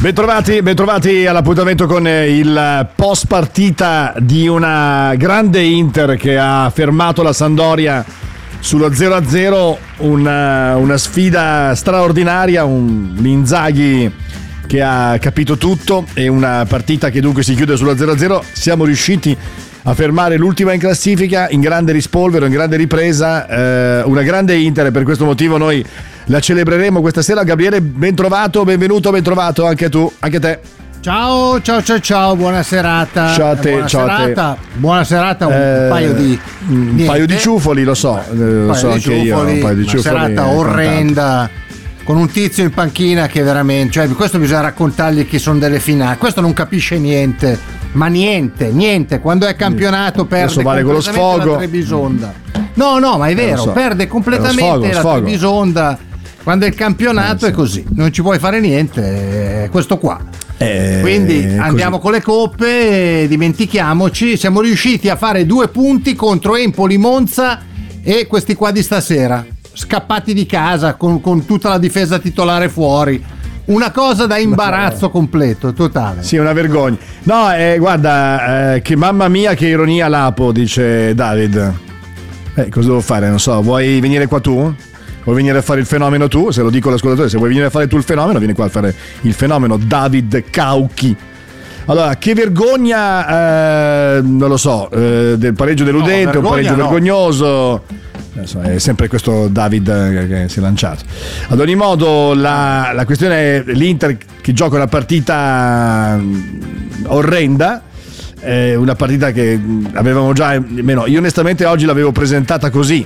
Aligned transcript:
Bentrovati, 0.00 0.62
bentrovati 0.62 1.26
all'appuntamento 1.26 1.86
con 1.86 2.08
il 2.08 2.88
post 2.94 3.26
partita 3.26 4.14
di 4.18 4.48
una 4.48 5.12
grande 5.14 5.60
Inter 5.60 6.16
che 6.16 6.38
ha 6.38 6.72
fermato 6.74 7.22
la 7.22 7.34
Sandoria 7.34 8.02
sullo 8.60 8.88
0-0, 8.88 9.76
una, 9.98 10.74
una 10.76 10.96
sfida 10.96 11.74
straordinaria, 11.74 12.64
un 12.64 13.14
Inzaghi 13.22 14.10
che 14.66 14.80
ha 14.80 15.18
capito 15.20 15.58
tutto 15.58 16.06
e 16.14 16.28
una 16.28 16.64
partita 16.66 17.10
che 17.10 17.20
dunque 17.20 17.42
si 17.42 17.54
chiude 17.54 17.76
sullo 17.76 17.92
0-0. 17.92 18.40
Siamo 18.52 18.86
riusciti 18.86 19.36
a 19.82 19.92
fermare 19.92 20.38
l'ultima 20.38 20.72
in 20.72 20.80
classifica 20.80 21.50
in 21.50 21.60
grande 21.60 21.92
rispolvero, 21.92 22.46
in 22.46 22.52
grande 22.52 22.78
ripresa, 22.78 23.46
eh, 23.46 24.02
una 24.04 24.22
grande 24.22 24.56
Inter 24.56 24.86
e 24.86 24.90
per 24.92 25.02
questo 25.02 25.26
motivo 25.26 25.58
noi 25.58 25.84
la 26.30 26.40
celebreremo 26.40 27.00
questa 27.00 27.22
sera. 27.22 27.42
Gabriele, 27.42 27.80
ben 27.82 28.14
trovato, 28.14 28.64
benvenuto, 28.64 29.10
ben 29.10 29.22
trovato 29.22 29.66
anche 29.66 29.88
tu, 29.88 30.10
anche 30.20 30.38
te. 30.38 30.60
Ciao, 31.00 31.60
ciao, 31.62 31.82
ciao, 31.82 31.98
ciao, 31.98 32.36
buona 32.36 32.62
serata. 32.62 33.32
Ciao 33.32 33.50
a 33.52 33.56
te, 33.56 33.70
buona 33.72 33.86
ciao 33.86 34.04
a 34.06 34.08
te. 34.16 34.22
serata. 34.22 34.56
Buona 34.74 35.04
serata, 35.04 35.46
un 35.46 35.52
Eh, 35.52 35.86
paio 35.88 36.12
di 36.12 36.38
un 36.68 36.84
niente. 36.84 37.04
paio 37.06 37.26
di 37.26 37.38
ciufoli, 37.38 37.82
lo 37.84 37.94
so, 37.94 38.18
eh, 38.18 38.32
Un 38.34 38.66
lo 38.66 38.74
so 38.74 38.90
anche 38.90 39.12
io, 39.14 39.34
ciufoli, 39.36 39.52
un 39.54 39.60
paio 39.60 39.74
di 39.74 39.80
una 39.82 39.90
ciufoli. 39.90 40.02
serata 40.02 40.50
eh, 40.50 40.54
orrenda 40.54 41.50
con 42.04 42.16
un 42.16 42.30
tizio 42.30 42.64
in 42.64 42.70
panchina 42.70 43.26
che 43.28 43.42
veramente, 43.42 43.92
cioè 43.92 44.08
questo 44.10 44.38
bisogna 44.38 44.60
raccontargli 44.60 45.26
che 45.26 45.38
sono 45.38 45.58
delle 45.58 45.80
finali. 45.80 46.18
Questo 46.18 46.40
non 46.42 46.52
capisce 46.52 46.98
niente, 46.98 47.58
ma 47.92 48.06
niente, 48.08 48.66
niente, 48.70 49.20
quando 49.20 49.46
è 49.46 49.56
campionato 49.56 50.26
perde 50.26 50.44
Adesso 50.44 50.62
vale 50.62 50.82
con 50.82 50.92
lo 50.92 51.00
sfogo. 51.00 51.52
la 51.52 51.56
Trebisonda. 51.56 52.32
No, 52.74 52.98
no, 52.98 53.16
ma 53.16 53.26
è 53.28 53.34
vero, 53.34 53.56
lo 53.56 53.62
so. 53.62 53.70
perde 53.70 54.04
lo 54.04 54.10
completamente 54.10 54.60
sfogo, 54.62 54.86
lo 54.86 54.92
la 54.92 54.98
sfogo. 54.98 55.14
Trebisonda. 55.22 55.98
Quando 56.42 56.64
è 56.64 56.68
il 56.68 56.74
campionato 56.74 57.44
è 57.44 57.50
sì. 57.50 57.54
così, 57.54 57.84
non 57.94 58.12
ci 58.12 58.22
puoi 58.22 58.38
fare 58.38 58.60
niente, 58.60 59.64
è 59.64 59.68
questo 59.70 59.98
qua. 59.98 60.18
Eh, 60.56 60.98
Quindi 61.00 61.42
così. 61.42 61.58
andiamo 61.58 61.98
con 61.98 62.12
le 62.12 62.22
coppe, 62.22 63.26
dimentichiamoci, 63.28 64.36
siamo 64.36 64.60
riusciti 64.60 65.08
a 65.08 65.16
fare 65.16 65.46
due 65.46 65.68
punti 65.68 66.14
contro 66.14 66.56
Empoli, 66.56 66.98
Monza 66.98 67.60
e 68.02 68.26
questi 68.26 68.54
qua 68.54 68.70
di 68.70 68.82
stasera, 68.82 69.44
scappati 69.72 70.32
di 70.32 70.46
casa 70.46 70.94
con, 70.94 71.20
con 71.20 71.44
tutta 71.44 71.68
la 71.68 71.78
difesa 71.78 72.18
titolare 72.18 72.68
fuori. 72.68 73.22
Una 73.66 73.90
cosa 73.90 74.26
da 74.26 74.36
imbarazzo 74.36 75.10
completo, 75.10 75.72
totale. 75.72 76.22
Sì, 76.24 76.36
è 76.36 76.40
una 76.40 76.52
vergogna. 76.52 76.96
No, 77.22 77.54
eh, 77.54 77.76
guarda, 77.78 78.74
eh, 78.74 78.82
che 78.82 78.96
mamma 78.96 79.28
mia 79.28 79.54
che 79.54 79.68
ironia 79.68 80.08
Lapo, 80.08 80.50
dice 80.50 81.14
David. 81.14 81.74
Eh, 82.54 82.68
cosa 82.68 82.88
devo 82.88 83.00
fare? 83.00 83.28
Non 83.28 83.38
so, 83.38 83.62
vuoi 83.62 84.00
venire 84.00 84.26
qua 84.26 84.40
tu? 84.40 84.74
Vuoi 85.22 85.36
venire 85.36 85.58
a 85.58 85.62
fare 85.62 85.80
il 85.80 85.86
fenomeno 85.86 86.28
tu? 86.28 86.50
Se 86.50 86.62
lo 86.62 86.70
dico 86.70 86.88
all'ascoltatore, 86.88 87.28
se 87.28 87.36
vuoi 87.36 87.48
venire 87.48 87.66
a 87.66 87.70
fare 87.70 87.86
tu 87.86 87.96
il 87.96 88.02
fenomeno, 88.02 88.38
vieni 88.38 88.54
qua 88.54 88.64
a 88.66 88.68
fare 88.68 88.94
il 89.22 89.34
fenomeno 89.34 89.76
David 89.76 90.44
Cauchi. 90.50 91.16
Allora, 91.86 92.16
che 92.16 92.34
vergogna, 92.34 94.16
eh, 94.16 94.20
non 94.22 94.48
lo 94.48 94.56
so, 94.56 94.90
eh, 94.90 95.34
del 95.36 95.54
pareggio 95.54 95.84
deludente, 95.84 96.38
un 96.38 96.42
vergogna 96.42 96.50
pareggio 96.50 96.70
no. 96.70 96.76
vergognoso. 96.76 97.82
Adesso 98.32 98.60
è 98.60 98.78
sempre 98.78 99.08
questo 99.08 99.48
David 99.48 99.88
eh, 99.88 100.26
che 100.28 100.48
si 100.48 100.58
è 100.58 100.62
lanciato. 100.62 101.04
Ad 101.48 101.58
ogni 101.58 101.74
modo, 101.74 102.32
la, 102.34 102.92
la 102.94 103.04
questione 103.04 103.56
è 103.56 103.62
l'Inter 103.66 104.16
che 104.40 104.52
gioca 104.52 104.76
una 104.76 104.86
partita 104.86 106.16
mm, 106.16 107.06
orrenda. 107.06 107.82
eh, 108.40 108.74
una 108.74 108.94
partita 108.94 109.32
che 109.32 109.56
mm, 109.58 109.86
avevamo 109.94 110.32
già, 110.32 110.48
almeno 110.48 111.06
io 111.06 111.18
onestamente 111.18 111.64
oggi 111.64 111.84
l'avevo 111.86 112.12
presentata 112.12 112.70
così, 112.70 113.04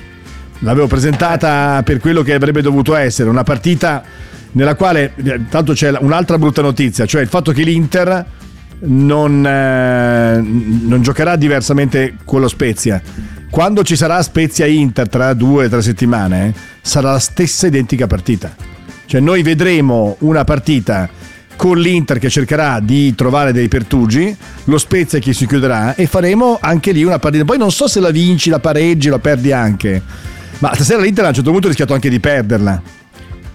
l'avevo 0.65 0.87
presentata 0.87 1.83
per 1.85 2.01
quello 2.01 2.23
che 2.23 2.35
avrebbe 2.35 2.63
dovuto 2.63 2.97
essere, 2.97 3.29
una 3.29 3.45
partita 3.45 4.03
nella 4.53 4.75
quale, 4.75 5.13
eh, 5.23 5.43
tanto 5.49 5.73
c'è 5.75 5.97
un'altra 6.01 6.39
brutta 6.39 6.63
notizia, 6.63 7.07
cioè 7.07 7.23
il 7.23 7.29
fatto 7.29 7.53
che 7.53 7.63
l'Inter 7.63 8.25
non, 8.81 9.47
eh, 9.47 10.41
non 10.41 11.03
giocherà 11.03 11.37
diversamente 11.37 12.17
con 12.25 12.41
lo 12.41 12.49
Spezia. 12.49 13.01
Quando 13.51 13.85
ci 13.85 13.95
sarà 13.95 14.21
Spezia 14.23 14.67
Inter 14.67 15.09
tra 15.09 15.33
due 15.35 15.67
o 15.67 15.69
tre 15.69 15.83
settimane, 15.83 16.53
sarà 16.81 17.13
la 17.13 17.19
stessa 17.19 17.67
identica 17.67 18.07
partita. 18.07 18.55
Cioè 19.07 19.21
noi 19.21 19.43
vedremo 19.43 20.17
una 20.21 20.45
partita 20.45 21.09
con 21.57 21.79
l'Inter 21.79 22.19
che 22.19 22.31
cercherà 22.31 22.81
di 22.81 23.15
trovare 23.15 23.53
dei 23.53 23.69
pertugi, 23.69 24.37
lo 24.65 24.79
Spezia 24.79 25.21
che 25.21 25.33
si 25.33 25.47
chiuderà 25.47 25.95
e 25.95 26.07
faremo 26.07 26.59
anche 26.61 26.91
lì 26.91 27.05
una 27.05 27.19
partita. 27.19 27.45
Poi 27.45 27.59
non 27.59 27.71
so 27.71 27.87
se 27.87 28.01
la 28.01 28.11
vinci, 28.11 28.51
la 28.51 28.59
pareggi, 28.59 29.09
la 29.09 29.21
perdi 29.21 29.53
anche. 29.53 30.03
Ma 30.59 30.75
stasera 30.75 31.01
l'Inter 31.01 31.25
a 31.25 31.29
un 31.29 31.35
certo 31.35 31.51
punto 31.51 31.67
ha 31.67 31.71
rischiato 31.71 31.95
anche 31.95 32.09
di 32.09 32.21
perderla. 32.21 32.81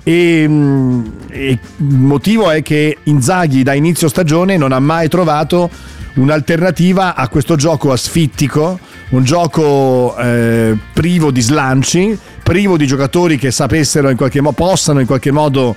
E, 0.04 0.46
mm, 0.48 1.06
e 1.30 1.50
il 1.78 1.86
motivo 1.86 2.50
è 2.50 2.62
che 2.62 2.98
Inzaghi 3.04 3.64
da 3.64 3.74
inizio 3.74 4.08
stagione 4.08 4.58
non 4.58 4.72
ha 4.72 4.80
mai 4.80 5.08
trovato 5.08 5.70
un'alternativa 6.16 7.16
a 7.16 7.28
questo 7.28 7.56
gioco 7.56 7.92
asfittico, 7.92 8.80
un 9.10 9.24
gioco 9.24 10.16
eh, 10.18 10.78
privo 10.94 11.32
di 11.32 11.42
slanci, 11.42 12.18
privo 12.44 12.78
di 12.78 12.86
giocatori 12.86 13.38
che 13.38 13.52
sapessero 13.52 14.10
in 14.10 14.18
qualche 14.18 14.42
modo, 14.42 14.56
possano 14.56 15.00
in 15.00 15.06
qualche 15.06 15.32
modo 15.32 15.76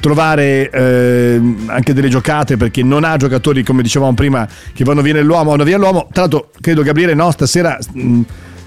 trovare 0.00 0.68
eh, 0.68 1.40
anche 1.66 1.94
delle 1.94 2.08
giocate 2.08 2.58
perché 2.58 2.82
non 2.82 3.04
ha 3.04 3.16
giocatori 3.16 3.62
come 3.62 3.80
dicevamo 3.80 4.12
prima 4.12 4.46
che 4.74 4.84
vanno 4.84 5.00
via 5.00 5.14
nell'uomo, 5.14 5.50
vanno 5.50 5.64
via 5.64 5.78
l'uomo. 5.78 6.08
Tra 6.12 6.22
l'altro 6.22 6.50
credo 6.60 6.82
Gabriele 6.82 7.14
no, 7.14 7.30
stasera 7.30 7.78
mh, 7.92 8.20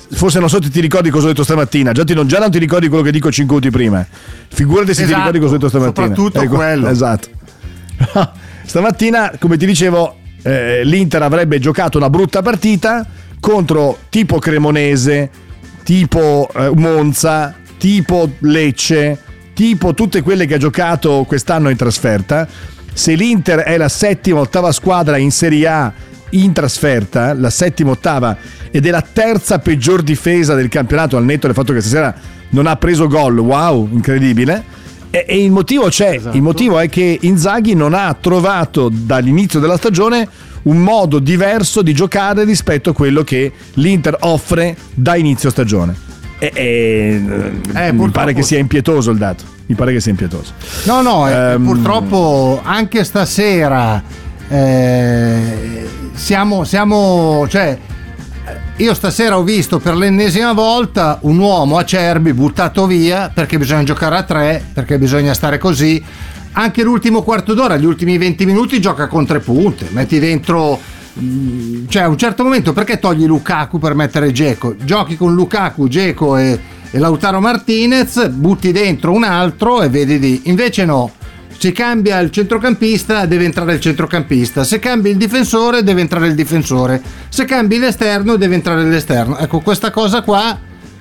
forse 0.09 0.40
non 0.40 0.50
so 0.50 0.62
se 0.62 0.69
ti 0.69 0.79
ricordi 0.79 1.09
cosa 1.09 1.25
ho 1.25 1.29
detto 1.29 1.44
stamattina, 1.44 1.91
già, 1.91 2.03
ti 2.03 2.13
non, 2.13 2.28
già 2.28 2.40
non 2.40 2.51
ti 2.51 2.59
ricordi 2.59 2.88
quello 2.88 3.03
che 3.03 3.12
dico 3.12 3.31
5 3.31 3.56
minuti 3.56 3.72
prima. 3.72 4.06
Figurati 4.50 4.94
se 4.94 5.03
ti 5.06 5.12
Esatto, 5.12 5.18
ricordi 5.18 5.40
cosa 5.40 5.53
ho 5.53 5.57
detto 5.57 5.69
stamattina. 5.69 6.07
soprattutto 6.16 6.47
quello. 6.47 6.88
Esatto. 6.90 7.28
Stamattina, 8.66 9.31
come 9.40 9.57
ti 9.57 9.66
dicevo, 9.66 10.17
eh, 10.44 10.84
l'Inter 10.84 11.22
avrebbe 11.22 11.59
giocato 11.59 11.97
una 11.97 12.09
brutta 12.09 12.41
partita 12.41 13.06
contro 13.40 13.97
tipo 14.09 14.40
Cremonese, 14.40 15.29
tipo 15.84 16.50
eh, 16.53 16.72
Monza, 16.75 17.56
tipo 17.78 18.29
Lecce, 18.40 19.17
tipo 19.53 19.94
tutte 19.94 20.22
quelle 20.22 20.46
che 20.46 20.56
ha 20.56 20.57
giocato 20.57 21.23
quest'anno 21.25 21.69
in 21.69 21.78
trasferta. 21.78 22.47
Se 22.94 23.13
l'Inter 23.13 23.59
è 23.59 23.78
la 23.78 23.90
settima, 23.90 24.40
ottava 24.40 24.72
squadra 24.72 25.17
in 25.17 25.31
Serie 25.31 25.67
A 25.67 25.94
in 26.32 26.54
trasferta, 26.54 27.34
la 27.34 27.50
settima, 27.50 27.92
ottava, 27.92 28.36
ed 28.72 28.86
è 28.86 28.90
la 28.92 29.02
terza 29.02 29.60
peggior 29.60 30.02
difesa 30.02 30.54
del 30.56 30.68
campionato 30.70 31.18
al 31.18 31.24
netto 31.26 31.48
del 31.48 31.56
fatto 31.56 31.74
che 31.74 31.82
stasera 31.82 32.14
non 32.50 32.68
ha 32.68 32.76
preso 32.76 33.08
gol, 33.08 33.38
wow, 33.40 33.88
incredibile. 33.92 34.64
E, 35.10 35.26
e 35.28 35.44
il 35.44 35.52
motivo 35.52 35.88
c'è, 35.88 36.16
Esatto. 36.16 36.36
il 36.36 36.42
motivo 36.42 36.80
è 36.80 36.90
che 36.90 37.18
Inzaghi 37.22 37.74
non 37.76 37.94
ha 37.94 38.16
trovato 38.20 38.90
dall'inizio 38.92 39.60
della 39.60 39.78
stagione 39.78 40.28
un 40.64 40.78
modo 40.80 41.20
diverso 41.20 41.82
di 41.82 41.94
giocare 41.94 42.44
rispetto 42.44 42.90
a 42.90 42.94
quello 42.94 43.24
che 43.24 43.52
l'Inter 43.76 44.18
offre 44.22 44.76
da 44.94 45.16
inizio 45.16 45.50
stagione. 45.50 45.96
E, 46.40 46.50
e, 46.54 47.20
mi 47.22 47.58
purtroppo- 47.70 48.09
pare 48.12 48.34
che 48.34 48.44
sia 48.44 48.58
impietoso 48.59 49.12
il 49.12 49.18
dato. 49.18 49.44
Mi 49.68 49.76
pare 49.76 49.94
che 49.94 50.02
sia 50.02 50.12
impietoso. 50.12 50.52
No, 50.84 51.02
no, 51.02 51.28
Ehm. 51.30 51.64
purtroppo 51.64 52.59
anche 52.64 53.04
stasera 53.06 54.02
eh, 54.50 55.88
siamo, 56.17 56.64
siamo, 56.64 57.47
cioè, 57.47 57.78
io 58.78 58.93
stasera 58.93 59.37
ho 59.37 59.43
visto 59.43 59.79
per 59.79 59.96
l'ennesima 59.96 60.52
volta 60.52 61.19
un 61.22 61.37
uomo 61.37 61.78
acerbi 61.78 62.34
buttato 62.34 62.85
via 62.85 63.31
perché 63.34 63.58
bisogna 63.58 63.84
giocare 63.84 64.17
a 64.17 64.23
tre, 64.23 64.66
perché 64.73 64.97
bisogna 64.97 65.34
stare 65.34 65.58
così. 65.58 66.03
Anche 66.53 66.81
l'ultimo 66.84 67.22
quarto 67.22 67.53
d'ora, 67.53 67.78
gli 67.78 67.85
ultimi 67.85 68.17
20 68.17 68.46
minuti 68.46 68.81
gioca 68.81 69.08
con 69.08 69.25
tre 69.25 69.40
punte, 69.40 69.87
metti 69.91 70.17
dentro 70.19 70.79
mm, 71.19 71.85
cioè 71.87 72.03
a 72.03 72.08
un 72.08 72.17
certo 72.17 72.43
momento 72.43 72.73
perché 72.73 72.97
togli 72.97 73.25
Lukaku 73.25 73.78
per 73.78 73.93
mettere 73.93 74.31
Geco? 74.31 74.75
Giochi 74.84 75.16
con 75.16 75.35
Lukaku, 75.35 75.87
Geco 75.87 76.35
e, 76.35 76.59
e 76.90 76.97
Lautaro 76.97 77.40
Martinez, 77.40 78.28
butti 78.29 78.72
dentro 78.72 79.11
un 79.11 79.23
altro 79.23 79.84
e 79.84 79.90
vedi 79.90 80.17
di... 80.17 80.41
Invece 80.46 80.84
no, 80.84 81.11
se 81.58 81.72
cambia 81.72 82.20
il 82.20 82.30
centrocampista 82.30 83.26
deve 83.26 83.46
entrare 83.46 83.74
il 83.74 83.80
centrocampista, 83.80 84.64
se 84.64 84.78
cambia 84.80 85.12
il 85.12 85.18
difensore 85.18 85.82
deve 85.82 86.02
entrare 86.02 86.28
il 86.28 86.36
difensore, 86.36 87.02
se 87.30 87.46
cambi 87.46 87.80
l'esterno 87.80 88.36
deve 88.36 88.56
entrare 88.56 88.84
l'esterno. 88.84 89.38
Ecco, 89.38 89.59
questa 89.59 89.90
cosa 89.90 90.22
qua 90.22 90.59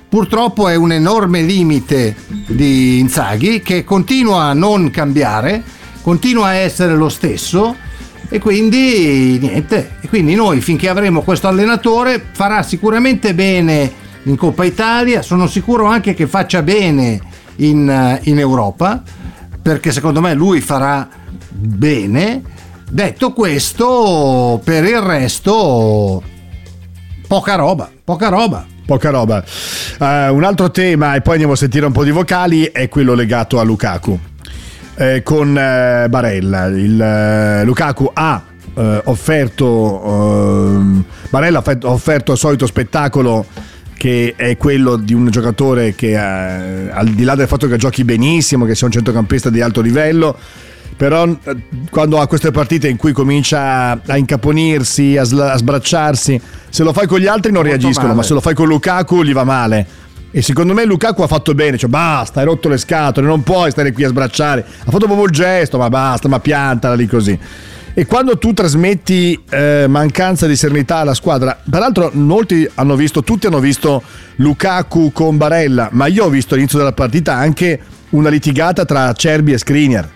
purtroppo 0.09 0.67
è 0.67 0.75
un 0.75 0.91
enorme 0.91 1.41
limite 1.41 2.15
di 2.47 2.99
Inzaghi 2.99 3.61
che 3.61 3.83
continua 3.83 4.45
a 4.45 4.53
non 4.53 4.89
cambiare, 4.89 5.61
continua 6.01 6.47
a 6.47 6.53
essere 6.53 6.95
lo 6.95 7.09
stesso. 7.09 7.75
E 8.29 8.39
quindi 8.39 9.37
niente, 9.39 9.91
e 10.01 10.09
quindi 10.09 10.35
noi 10.35 10.59
finché 10.59 10.89
avremo 10.89 11.21
questo 11.21 11.47
allenatore 11.47 12.21
farà 12.33 12.61
sicuramente 12.61 13.33
bene 13.33 13.89
in 14.23 14.35
Coppa 14.35 14.65
Italia, 14.65 15.21
sono 15.21 15.47
sicuro 15.47 15.85
anche 15.85 16.13
che 16.13 16.27
faccia 16.27 16.61
bene 16.61 17.21
in, 17.57 17.89
eh, 17.89 18.19
in 18.23 18.37
Europa, 18.37 19.01
perché 19.67 19.91
secondo 19.91 20.21
me 20.21 20.33
lui 20.33 20.61
farà 20.61 21.09
bene. 21.49 22.41
Detto 22.89 23.33
questo, 23.33 24.61
per 24.63 24.85
il 24.85 25.01
resto, 25.01 26.23
poca 27.27 27.55
roba, 27.55 27.89
poca 28.01 28.29
roba. 28.29 28.65
Poca 28.85 29.09
roba. 29.09 29.43
Eh, 29.43 30.29
un 30.29 30.45
altro 30.45 30.71
tema, 30.71 31.15
e 31.15 31.21
poi 31.21 31.33
andiamo 31.33 31.51
a 31.51 31.57
sentire 31.57 31.85
un 31.85 31.91
po' 31.91 32.05
di 32.05 32.11
vocali, 32.11 32.63
è 32.71 32.87
quello 32.87 33.13
legato 33.13 33.59
a 33.59 33.63
Lukaku. 33.63 34.17
Eh, 34.95 35.21
con 35.21 35.57
eh, 35.57 36.07
Barella. 36.07 36.67
Il, 36.67 37.01
eh, 37.01 37.65
Lukaku 37.65 38.09
ha 38.13 38.41
eh, 38.73 39.01
offerto, 39.03 40.01
ehm, 40.05 41.03
Barella 41.29 41.61
ha 41.61 41.77
offerto 41.89 42.31
il 42.31 42.37
solito 42.37 42.65
spettacolo 42.65 43.45
che 43.97 44.35
è 44.37 44.55
quello 44.57 44.95
di 44.95 45.13
un 45.13 45.29
giocatore 45.29 45.95
che 45.95 46.11
eh, 46.11 46.89
al 46.91 47.07
di 47.09 47.23
là 47.23 47.35
del 47.35 47.47
fatto 47.47 47.67
che 47.67 47.77
giochi 47.77 48.03
benissimo, 48.03 48.65
che 48.65 48.75
sia 48.75 48.85
un 48.85 48.93
centrocampista 48.93 49.49
di 49.49 49.59
alto 49.59 49.81
livello, 49.81 50.37
però 50.95 51.25
eh, 51.27 51.55
quando 51.89 52.19
ha 52.19 52.27
queste 52.27 52.51
partite 52.51 52.87
in 52.87 52.97
cui 52.97 53.11
comincia 53.11 53.99
a 54.05 54.17
incaponirsi, 54.17 55.17
a, 55.17 55.23
sla- 55.23 55.53
a 55.53 55.57
sbracciarsi, 55.57 56.39
se 56.69 56.83
lo 56.83 56.93
fai 56.93 57.07
con 57.07 57.19
gli 57.19 57.27
altri 57.27 57.51
non 57.51 57.63
Molto 57.63 57.77
reagiscono, 57.77 58.07
male. 58.09 58.19
ma 58.19 58.25
se 58.25 58.33
lo 58.33 58.41
fai 58.41 58.53
con 58.53 58.67
Lukaku 58.67 59.23
gli 59.23 59.33
va 59.33 59.43
male. 59.43 59.87
E 60.29 60.41
secondo 60.41 60.73
me 60.73 60.85
Lukaku 60.85 61.21
ha 61.23 61.27
fatto 61.27 61.55
bene, 61.55 61.77
cioè 61.77 61.89
basta, 61.89 62.41
hai 62.41 62.45
rotto 62.45 62.69
le 62.69 62.77
scatole, 62.77 63.25
non 63.25 63.41
puoi 63.43 63.71
stare 63.71 63.91
qui 63.91 64.03
a 64.03 64.09
sbracciare. 64.09 64.63
Ha 64.85 64.91
fatto 64.91 65.05
proprio 65.05 65.25
il 65.25 65.31
gesto, 65.31 65.77
ma 65.77 65.89
basta, 65.89 66.27
ma 66.27 66.39
piantala 66.39 66.93
lì 66.93 67.07
così. 67.07 67.39
E 67.99 68.05
quando 68.05 68.37
tu 68.37 68.53
trasmetti 68.53 69.43
eh, 69.49 69.87
mancanza 69.89 70.45
di 70.45 70.55
serenità 70.55 70.97
alla 70.97 71.15
squadra, 71.15 71.57
peraltro 71.67 72.11
molti 72.13 72.69
hanno 72.75 72.95
visto, 72.95 73.23
tutti 73.23 73.47
hanno 73.47 73.59
visto 73.59 74.03
Lukaku 74.35 75.11
con 75.11 75.37
Barella, 75.37 75.89
ma 75.93 76.05
io 76.05 76.25
ho 76.25 76.29
visto 76.29 76.53
all'inizio 76.53 76.77
della 76.77 76.91
partita 76.91 77.33
anche 77.33 77.79
una 78.09 78.29
litigata 78.29 78.85
tra 78.85 79.11
Cerbi 79.13 79.53
e 79.53 79.57
Skriniar. 79.57 80.07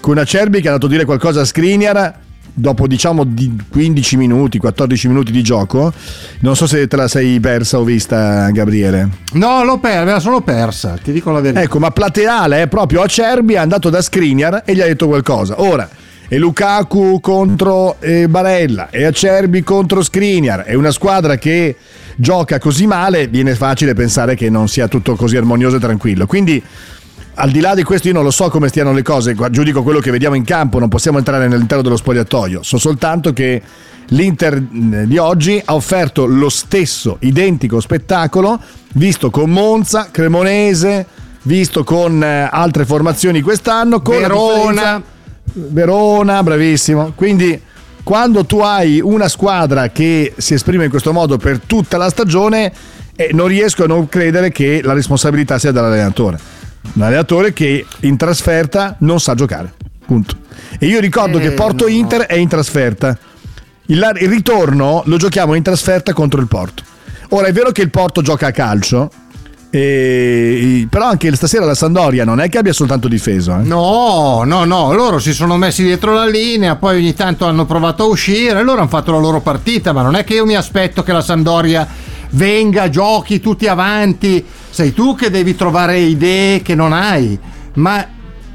Con 0.00 0.18
Acerbi 0.18 0.58
che 0.58 0.64
è 0.64 0.66
andato 0.66 0.84
a 0.84 0.90
dire 0.90 1.06
qualcosa 1.06 1.40
a 1.40 1.44
Skriniar 1.46 2.14
dopo 2.52 2.86
diciamo 2.86 3.24
di 3.24 3.56
15 3.70 4.18
minuti, 4.18 4.58
14 4.58 5.08
minuti 5.08 5.32
di 5.32 5.42
gioco. 5.42 5.94
Non 6.40 6.54
so 6.54 6.66
se 6.66 6.86
te 6.86 6.96
la 6.96 7.08
sei 7.08 7.40
persa 7.40 7.78
o 7.78 7.84
vista, 7.84 8.50
Gabriele. 8.50 9.08
No, 9.32 9.64
l'ho 9.64 9.78
persa, 9.78 9.98
l'aveva 10.00 10.20
solo 10.20 10.42
persa, 10.42 10.98
ti 11.02 11.10
dico 11.10 11.30
la 11.30 11.40
verità. 11.40 11.62
Ecco, 11.62 11.78
ma 11.78 11.90
plateale, 11.90 12.60
eh, 12.60 12.68
proprio 12.68 13.00
Acerbi 13.00 13.54
è 13.54 13.56
andato 13.56 13.88
da 13.88 14.02
Skriniar 14.02 14.60
e 14.66 14.74
gli 14.74 14.82
ha 14.82 14.86
detto 14.86 15.06
qualcosa. 15.06 15.62
Ora, 15.62 15.88
e 16.28 16.38
Lukaku 16.38 17.20
contro 17.20 17.96
eh, 18.00 18.28
Barella 18.28 18.88
e 18.90 19.04
Acerbi 19.04 19.62
contro 19.62 20.02
Skriniar. 20.02 20.62
È 20.62 20.74
una 20.74 20.90
squadra 20.90 21.36
che 21.36 21.76
gioca 22.16 22.58
così 22.58 22.86
male, 22.86 23.28
viene 23.28 23.54
facile 23.54 23.94
pensare 23.94 24.34
che 24.34 24.50
non 24.50 24.68
sia 24.68 24.88
tutto 24.88 25.16
così 25.16 25.36
armonioso 25.36 25.76
e 25.76 25.80
tranquillo. 25.80 26.26
Quindi 26.26 26.62
al 27.36 27.50
di 27.50 27.60
là 27.60 27.74
di 27.74 27.82
questo 27.82 28.08
io 28.08 28.14
non 28.14 28.22
lo 28.22 28.30
so 28.30 28.48
come 28.48 28.68
stiano 28.68 28.92
le 28.92 29.02
cose, 29.02 29.34
giudico 29.50 29.82
quello 29.82 29.98
che 29.98 30.10
vediamo 30.10 30.36
in 30.36 30.44
campo, 30.44 30.78
non 30.78 30.88
possiamo 30.88 31.18
entrare 31.18 31.48
nell'interno 31.48 31.82
dello 31.82 31.96
spogliatoio, 31.96 32.62
so 32.62 32.78
soltanto 32.78 33.32
che 33.32 33.60
l'Inter 34.08 34.60
di 34.60 35.18
oggi 35.18 35.60
ha 35.64 35.74
offerto 35.74 36.26
lo 36.26 36.48
stesso 36.48 37.16
identico 37.20 37.80
spettacolo 37.80 38.60
visto 38.92 39.30
con 39.30 39.50
Monza, 39.50 40.08
Cremonese, 40.10 41.06
visto 41.42 41.84
con 41.84 42.22
eh, 42.22 42.48
altre 42.50 42.84
formazioni 42.84 43.40
quest'anno, 43.40 44.00
con 44.00 44.18
Verona. 44.18 45.02
Verona, 45.52 46.42
bravissimo. 46.42 47.12
Quindi 47.14 47.60
quando 48.02 48.44
tu 48.44 48.60
hai 48.60 49.00
una 49.00 49.28
squadra 49.28 49.88
che 49.90 50.34
si 50.36 50.54
esprime 50.54 50.84
in 50.84 50.90
questo 50.90 51.12
modo 51.12 51.36
per 51.36 51.60
tutta 51.60 51.96
la 51.96 52.08
stagione, 52.08 52.72
eh, 53.16 53.30
non 53.32 53.46
riesco 53.46 53.84
a 53.84 53.86
non 53.86 54.08
credere 54.08 54.50
che 54.50 54.80
la 54.82 54.92
responsabilità 54.92 55.58
sia 55.58 55.70
dell'allenatore. 55.70 56.38
Un 56.94 57.02
allenatore 57.02 57.52
che 57.52 57.86
in 58.00 58.16
trasferta 58.16 58.96
non 59.00 59.20
sa 59.20 59.34
giocare. 59.34 59.72
Punto. 60.04 60.36
E 60.78 60.86
io 60.86 61.00
ricordo 61.00 61.38
Eh, 61.38 61.40
che 61.40 61.50
Porto 61.52 61.84
no. 61.84 61.90
Inter 61.90 62.22
è 62.22 62.34
in 62.34 62.48
trasferta. 62.48 63.16
Il, 63.86 64.10
il 64.20 64.28
ritorno 64.28 65.02
lo 65.06 65.16
giochiamo 65.16 65.54
in 65.54 65.62
trasferta 65.62 66.12
contro 66.12 66.40
il 66.40 66.46
Porto. 66.46 66.82
Ora 67.30 67.46
è 67.46 67.52
vero 67.52 67.70
che 67.70 67.82
il 67.82 67.90
Porto 67.90 68.20
gioca 68.22 68.48
a 68.48 68.50
calcio, 68.50 69.10
e- 69.78 70.86
però 70.88 71.06
anche 71.06 71.34
stasera 71.34 71.64
la 71.64 71.74
Sandoria 71.74 72.24
non 72.24 72.40
è 72.40 72.48
che 72.48 72.58
abbia 72.58 72.72
soltanto 72.72 73.08
difeso. 73.08 73.58
eh. 73.58 73.62
No, 73.64 74.42
no, 74.44 74.64
no, 74.64 74.92
loro 74.92 75.18
si 75.18 75.32
sono 75.32 75.56
messi 75.56 75.82
dietro 75.82 76.14
la 76.14 76.26
linea, 76.26 76.76
poi 76.76 76.98
ogni 76.98 77.14
tanto 77.14 77.46
hanno 77.46 77.64
provato 77.66 78.04
a 78.04 78.06
uscire, 78.06 78.62
loro 78.62 78.80
hanno 78.80 78.88
fatto 78.88 79.10
la 79.10 79.18
loro 79.18 79.40
partita, 79.40 79.92
ma 79.92 80.02
non 80.02 80.14
è 80.14 80.22
che 80.22 80.34
io 80.34 80.46
mi 80.46 80.54
aspetto 80.54 81.02
che 81.02 81.12
la 81.12 81.22
Sandoria 81.22 81.86
venga, 82.30 82.88
giochi 82.88 83.40
tutti 83.40 83.66
avanti, 83.66 84.44
sei 84.70 84.92
tu 84.92 85.16
che 85.16 85.30
devi 85.30 85.56
trovare 85.56 85.98
idee 85.98 86.62
che 86.62 86.74
non 86.76 86.92
hai, 86.92 87.36
ma 87.74 88.06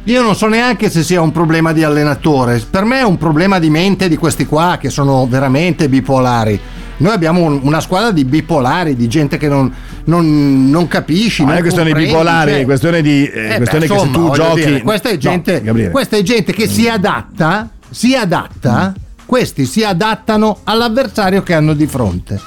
io 0.05 0.21
non 0.21 0.35
so 0.35 0.47
neanche 0.47 0.89
se 0.89 1.03
sia 1.03 1.21
un 1.21 1.31
problema 1.33 1.73
di 1.73 1.83
allenatore, 1.83 2.63
per 2.69 2.85
me 2.85 2.99
è 2.99 3.03
un 3.03 3.17
problema 3.17 3.59
di 3.59 3.69
mente 3.69 4.07
di 4.07 4.15
questi 4.15 4.45
qua 4.45 4.77
che 4.79 4.89
sono 4.89 5.27
veramente 5.27 5.89
bipolari. 5.89 6.59
Noi 6.99 7.11
abbiamo 7.13 7.41
un- 7.43 7.59
una 7.63 7.79
squadra 7.81 8.11
di 8.11 8.23
bipolari, 8.25 8.95
di 8.95 9.07
gente 9.07 9.37
che 9.37 9.47
non, 9.47 9.73
non- 10.05 10.69
non 10.69 10.87
capisci. 10.87 11.43
Non 11.43 11.55
è 11.55 11.59
questione 11.61 11.91
di 11.93 12.05
bipolari, 12.05 12.51
cioè- 12.51 12.61
è 12.61 12.65
questione 12.65 13.01
di- 13.01 13.25
eh, 13.25 13.53
Eh, 13.53 13.55
questione 13.57 13.87
beh, 13.87 13.93
che 13.93 13.99
se 13.99 14.05
insomma, 14.05 14.27
tu 14.27 14.33
giochi- 14.35 14.65
dire, 14.65 14.81
questa 14.81 15.09
è 15.09 15.13
No, 15.13 15.17
gente, 15.17 15.61
Gabriele. 15.61 15.91
questa 15.91 16.17
è 16.17 16.21
gente 16.23 16.53
che 16.53 16.67
si 16.67 16.87
adatta, 16.89 17.69
si 17.89 18.15
adatta, 18.15 18.93
questi 19.25 19.65
si 19.65 19.83
adattano 19.83 20.59
all'avversario 20.65 21.41
che 21.43 21.53
hanno 21.53 21.73
di 21.73 21.87
fronte. 21.87 22.39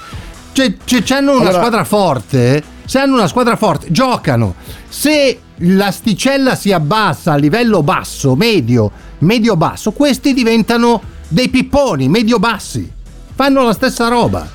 Cioè, 0.53 0.75
cioè, 0.85 1.03
c'hanno 1.03 1.31
una 1.33 1.41
Allora- 1.43 1.57
squadra 1.59 1.85
forte, 1.85 2.63
se 2.85 2.99
hanno 2.99 3.15
una 3.15 3.27
squadra 3.29 3.57
forte, 3.57 3.91
giocano. 3.91 4.55
Se 4.89 5.39
l'asticella 5.57 6.55
si 6.57 6.73
abbassa 6.73 7.33
a 7.33 7.37
livello 7.37 7.83
basso, 7.83 8.35
medio, 8.37 8.91
medio-basso, 9.21 9.93
questi 9.93 10.35
diventano 10.35 11.01
dei 11.29 11.49
pipponi, 11.49 12.09
medio-bassi. 12.09 12.91
Fanno 13.35 13.63
la 13.65 13.73
stessa 13.73 14.09
roba. 14.09 14.47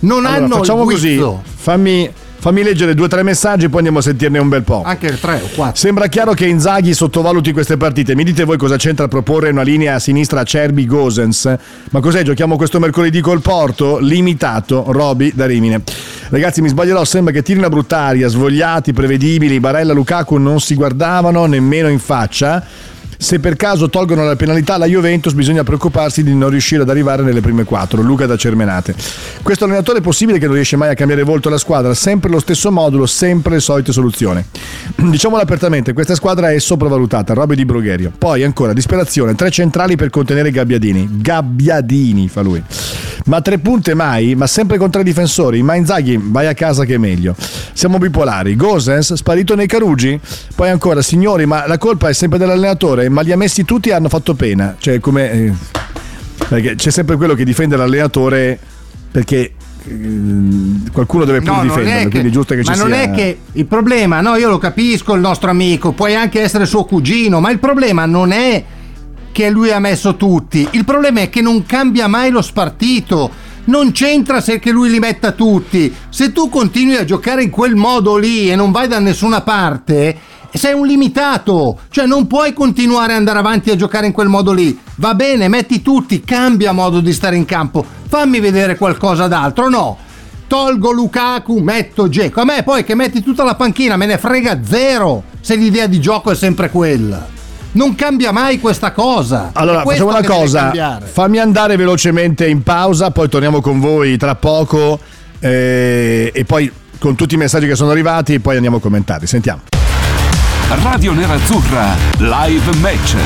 Non 0.00 0.24
Allora, 0.24 0.44
hanno 0.44 0.56
facciamo 0.56 0.84
così. 0.84 1.22
Fammi, 1.54 2.10
fammi 2.38 2.62
leggere 2.64 2.92
due 2.94 3.04
o 3.04 3.08
tre 3.08 3.22
messaggi, 3.22 3.68
poi 3.68 3.76
andiamo 3.76 3.98
a 3.98 4.02
sentirne 4.02 4.38
un 4.38 4.48
bel 4.48 4.62
po'. 4.62 4.82
Anche 4.84 5.16
tre 5.20 5.40
o 5.44 5.48
quattro. 5.54 5.76
Sembra 5.76 6.08
chiaro 6.08 6.32
che 6.32 6.46
Inzaghi 6.46 6.92
sottovaluti 6.92 7.52
queste 7.52 7.76
partite. 7.76 8.16
Mi 8.16 8.24
dite 8.24 8.42
voi 8.42 8.56
cosa 8.56 8.76
c'entra 8.76 9.06
proporre 9.06 9.50
una 9.50 9.62
linea 9.62 9.94
a 9.94 9.98
sinistra 10.00 10.40
a 10.40 10.44
Cerbi 10.44 10.86
Gosens? 10.86 11.54
Ma 11.90 12.00
cos'è? 12.00 12.22
Giochiamo 12.22 12.56
questo 12.56 12.80
mercoledì 12.80 13.20
col 13.20 13.40
Porto? 13.40 13.98
Limitato, 13.98 14.86
Roby 14.88 15.32
da 15.34 15.46
Rimine. 15.46 15.82
Ragazzi, 16.30 16.62
mi 16.62 16.68
sbaglierò, 16.68 17.04
sembra 17.04 17.32
che 17.32 17.42
tiri 17.42 17.58
una 17.58 17.68
bruttaria, 17.68 18.26
svogliati, 18.26 18.92
prevedibili, 18.92 19.60
Barella 19.60 19.92
Lukaku 19.92 20.36
non 20.36 20.58
si 20.60 20.74
guardavano 20.74 21.46
nemmeno 21.46 21.88
in 21.88 22.00
faccia. 22.00 22.90
Se 23.22 23.38
per 23.38 23.54
caso 23.54 23.88
tolgono 23.88 24.24
la 24.24 24.34
penalità 24.34 24.74
alla 24.74 24.86
Juventus 24.86 25.32
bisogna 25.32 25.62
preoccuparsi 25.62 26.24
di 26.24 26.34
non 26.34 26.50
riuscire 26.50 26.82
ad 26.82 26.90
arrivare 26.90 27.22
nelle 27.22 27.40
prime 27.40 27.62
quattro. 27.62 28.02
Luca 28.02 28.26
da 28.26 28.36
Cermenate. 28.36 28.96
Questo 29.42 29.64
allenatore 29.64 30.00
è 30.00 30.02
possibile 30.02 30.40
che 30.40 30.46
non 30.46 30.56
riesce 30.56 30.74
mai 30.74 30.90
a 30.90 30.94
cambiare 30.94 31.22
volto 31.22 31.46
alla 31.46 31.56
squadra? 31.56 31.94
Sempre 31.94 32.30
lo 32.30 32.40
stesso 32.40 32.72
modulo, 32.72 33.06
sempre 33.06 33.52
le 33.52 33.60
solite 33.60 33.92
soluzioni. 33.92 34.44
Diciamolo 34.96 35.40
apertamente, 35.40 35.92
questa 35.92 36.16
squadra 36.16 36.50
è 36.50 36.58
sopravvalutata, 36.58 37.32
robe 37.32 37.54
di 37.54 37.64
Brugherio. 37.64 38.10
Poi 38.18 38.42
ancora, 38.42 38.72
disperazione, 38.72 39.36
tre 39.36 39.52
centrali 39.52 39.94
per 39.94 40.10
contenere 40.10 40.50
Gabbiadini. 40.50 41.08
Gabbiadini 41.08 42.26
fa 42.26 42.40
lui. 42.40 42.60
Ma 43.26 43.40
tre 43.40 43.58
punte 43.58 43.94
mai? 43.94 44.34
Ma 44.34 44.48
sempre 44.48 44.78
con 44.78 44.90
tre 44.90 45.04
difensori? 45.04 45.62
Ma 45.62 45.76
Inzaghi 45.76 46.18
vai 46.20 46.48
a 46.48 46.54
casa 46.54 46.84
che 46.84 46.94
è 46.94 46.98
meglio. 46.98 47.36
Siamo 47.72 47.98
bipolari. 47.98 48.56
Gosens 48.56 49.14
sparito 49.14 49.54
nei 49.54 49.68
Carugi? 49.68 50.18
Poi 50.56 50.70
ancora, 50.70 51.02
signori, 51.02 51.46
ma 51.46 51.66
la 51.68 51.78
colpa 51.78 52.08
è 52.08 52.12
sempre 52.12 52.38
dell'allenatore? 52.38 53.08
Ma 53.12 53.20
li 53.22 53.32
ha 53.32 53.36
messi 53.36 53.64
tutti 53.64 53.90
e 53.90 53.92
hanno 53.92 54.08
fatto 54.08 54.34
pena. 54.34 54.76
Cioè, 54.78 54.98
come... 55.00 55.30
eh, 55.30 55.52
perché 56.48 56.74
c'è 56.74 56.90
sempre 56.90 57.16
quello 57.16 57.34
che 57.34 57.44
difende 57.44 57.76
l'allenatore 57.76 58.58
perché 59.10 59.52
eh, 59.84 60.90
qualcuno 60.92 61.24
deve 61.24 61.40
pure 61.40 61.50
non 61.52 61.60
è 61.60 61.68
difenderlo, 61.68 62.10
quindi 62.10 62.28
è 62.28 62.32
giusto 62.32 62.54
che 62.54 62.62
ma 62.64 62.72
ci 62.72 62.78
non 62.78 62.88
sia... 62.92 63.00
è 63.02 63.10
che 63.10 63.38
il 63.52 63.66
problema, 63.66 64.20
no, 64.20 64.36
io 64.36 64.48
lo 64.48 64.58
capisco, 64.58 65.14
il 65.14 65.20
nostro 65.20 65.50
amico, 65.50 65.92
puoi 65.92 66.14
anche 66.14 66.40
essere 66.40 66.66
suo 66.66 66.84
cugino, 66.84 67.40
ma 67.40 67.50
il 67.50 67.58
problema 67.58 68.06
non 68.06 68.32
è 68.32 68.64
che 69.32 69.50
lui 69.50 69.70
ha 69.70 69.78
messo 69.78 70.16
tutti, 70.16 70.66
il 70.72 70.84
problema 70.84 71.20
è 71.20 71.30
che 71.30 71.40
non 71.40 71.64
cambia 71.64 72.06
mai 72.06 72.30
lo 72.30 72.42
spartito. 72.42 73.50
Non 73.64 73.92
c'entra 73.92 74.40
se 74.40 74.58
che 74.58 74.72
lui 74.72 74.90
li 74.90 74.98
metta 74.98 75.30
tutti. 75.32 75.94
Se 76.08 76.32
tu 76.32 76.48
continui 76.48 76.96
a 76.96 77.04
giocare 77.04 77.44
in 77.44 77.50
quel 77.50 77.76
modo 77.76 78.16
lì 78.16 78.50
e 78.50 78.56
non 78.56 78.72
vai 78.72 78.88
da 78.88 78.98
nessuna 78.98 79.42
parte, 79.42 80.18
sei 80.52 80.74
un 80.74 80.86
limitato. 80.86 81.78
Cioè 81.88 82.06
non 82.06 82.26
puoi 82.26 82.52
continuare 82.52 83.12
ad 83.12 83.18
andare 83.18 83.38
avanti 83.38 83.70
a 83.70 83.76
giocare 83.76 84.06
in 84.06 84.12
quel 84.12 84.28
modo 84.28 84.52
lì. 84.52 84.76
Va 84.96 85.14
bene, 85.14 85.46
metti 85.46 85.80
tutti, 85.80 86.22
cambia 86.22 86.72
modo 86.72 87.00
di 87.00 87.12
stare 87.12 87.36
in 87.36 87.44
campo. 87.44 87.84
Fammi 88.08 88.40
vedere 88.40 88.76
qualcosa 88.76 89.28
d'altro. 89.28 89.68
No, 89.68 89.96
tolgo 90.48 90.90
Lukaku, 90.90 91.58
metto 91.60 92.08
Geco. 92.08 92.40
A 92.40 92.44
me 92.44 92.64
poi 92.64 92.82
che 92.82 92.96
metti 92.96 93.22
tutta 93.22 93.44
la 93.44 93.54
panchina 93.54 93.96
me 93.96 94.06
ne 94.06 94.18
frega 94.18 94.60
zero 94.64 95.22
se 95.40 95.54
l'idea 95.54 95.86
di 95.86 96.00
gioco 96.00 96.32
è 96.32 96.34
sempre 96.34 96.68
quella. 96.68 97.31
Non 97.72 97.94
cambia 97.94 98.32
mai 98.32 98.60
questa 98.60 98.92
cosa. 98.92 99.50
Allora, 99.54 99.82
facciamo 99.82 100.10
una 100.10 100.22
cosa. 100.22 101.00
Fammi 101.02 101.38
andare 101.38 101.76
velocemente 101.76 102.46
in 102.46 102.62
pausa, 102.62 103.10
poi 103.10 103.28
torniamo 103.28 103.60
con 103.60 103.80
voi 103.80 104.16
tra 104.16 104.34
poco. 104.34 104.98
eh, 105.38 106.30
e 106.32 106.44
poi 106.44 106.70
con 106.98 107.16
tutti 107.16 107.34
i 107.34 107.36
messaggi 107.36 107.66
che 107.66 107.74
sono 107.74 107.90
arrivati, 107.90 108.38
poi 108.38 108.54
andiamo 108.56 108.76
a 108.76 108.80
commentare. 108.80 109.26
Sentiamo. 109.26 109.62
Radio 110.82 111.12
Nerazzurra 111.12 111.94
Live 112.18 112.76
Match. 112.76 113.16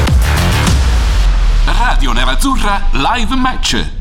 Radio 1.79 2.13
Nerazzurra 2.13 2.83
Live 2.93 3.35
Match. 3.37 3.96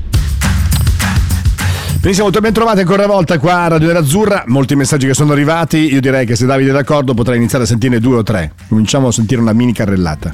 Benissimo, 2.06 2.30
ben 2.30 2.54
trovati 2.54 2.82
ancora 2.82 3.06
una 3.06 3.12
volta 3.12 3.40
qua 3.40 3.64
a 3.64 3.68
Radio 3.68 3.88
Nerazzurra. 3.88 4.44
Molti 4.46 4.76
messaggi 4.76 5.08
che 5.08 5.16
sono 5.16 5.32
arrivati. 5.32 5.92
Io 5.92 6.00
direi 6.00 6.28
che 6.28 6.36
se 6.36 6.46
Davide 6.46 6.70
è 6.70 6.74
d'accordo 6.74 7.16
potrei 7.16 7.38
iniziare 7.38 7.64
a 7.64 7.68
sentire 7.68 8.00
due 8.00 8.18
o 8.18 8.22
tre. 8.22 8.52
Cominciamo 8.70 9.08
a 9.08 9.12
sentire 9.12 9.42
una 9.42 9.54
mini 9.54 9.74
carrellata. 9.74 10.32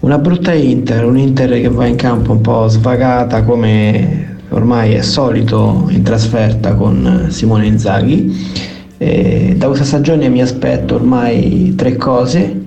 Una 0.00 0.18
brutta 0.18 0.52
Inter, 0.52 1.06
un 1.06 1.16
Inter 1.16 1.48
che 1.62 1.70
va 1.70 1.86
in 1.86 1.96
campo 1.96 2.32
un 2.32 2.42
po' 2.42 2.68
svagata 2.68 3.42
come 3.42 4.36
ormai 4.50 4.92
è 4.92 5.00
solito 5.00 5.86
in 5.88 6.02
trasferta 6.02 6.74
con 6.74 7.28
Simone 7.30 7.64
Inzaghi. 7.64 8.52
E 8.98 9.54
da 9.56 9.68
questa 9.68 9.86
stagione 9.86 10.28
mi 10.28 10.42
aspetto 10.42 10.96
ormai 10.96 11.72
tre 11.74 11.96
cose, 11.96 12.64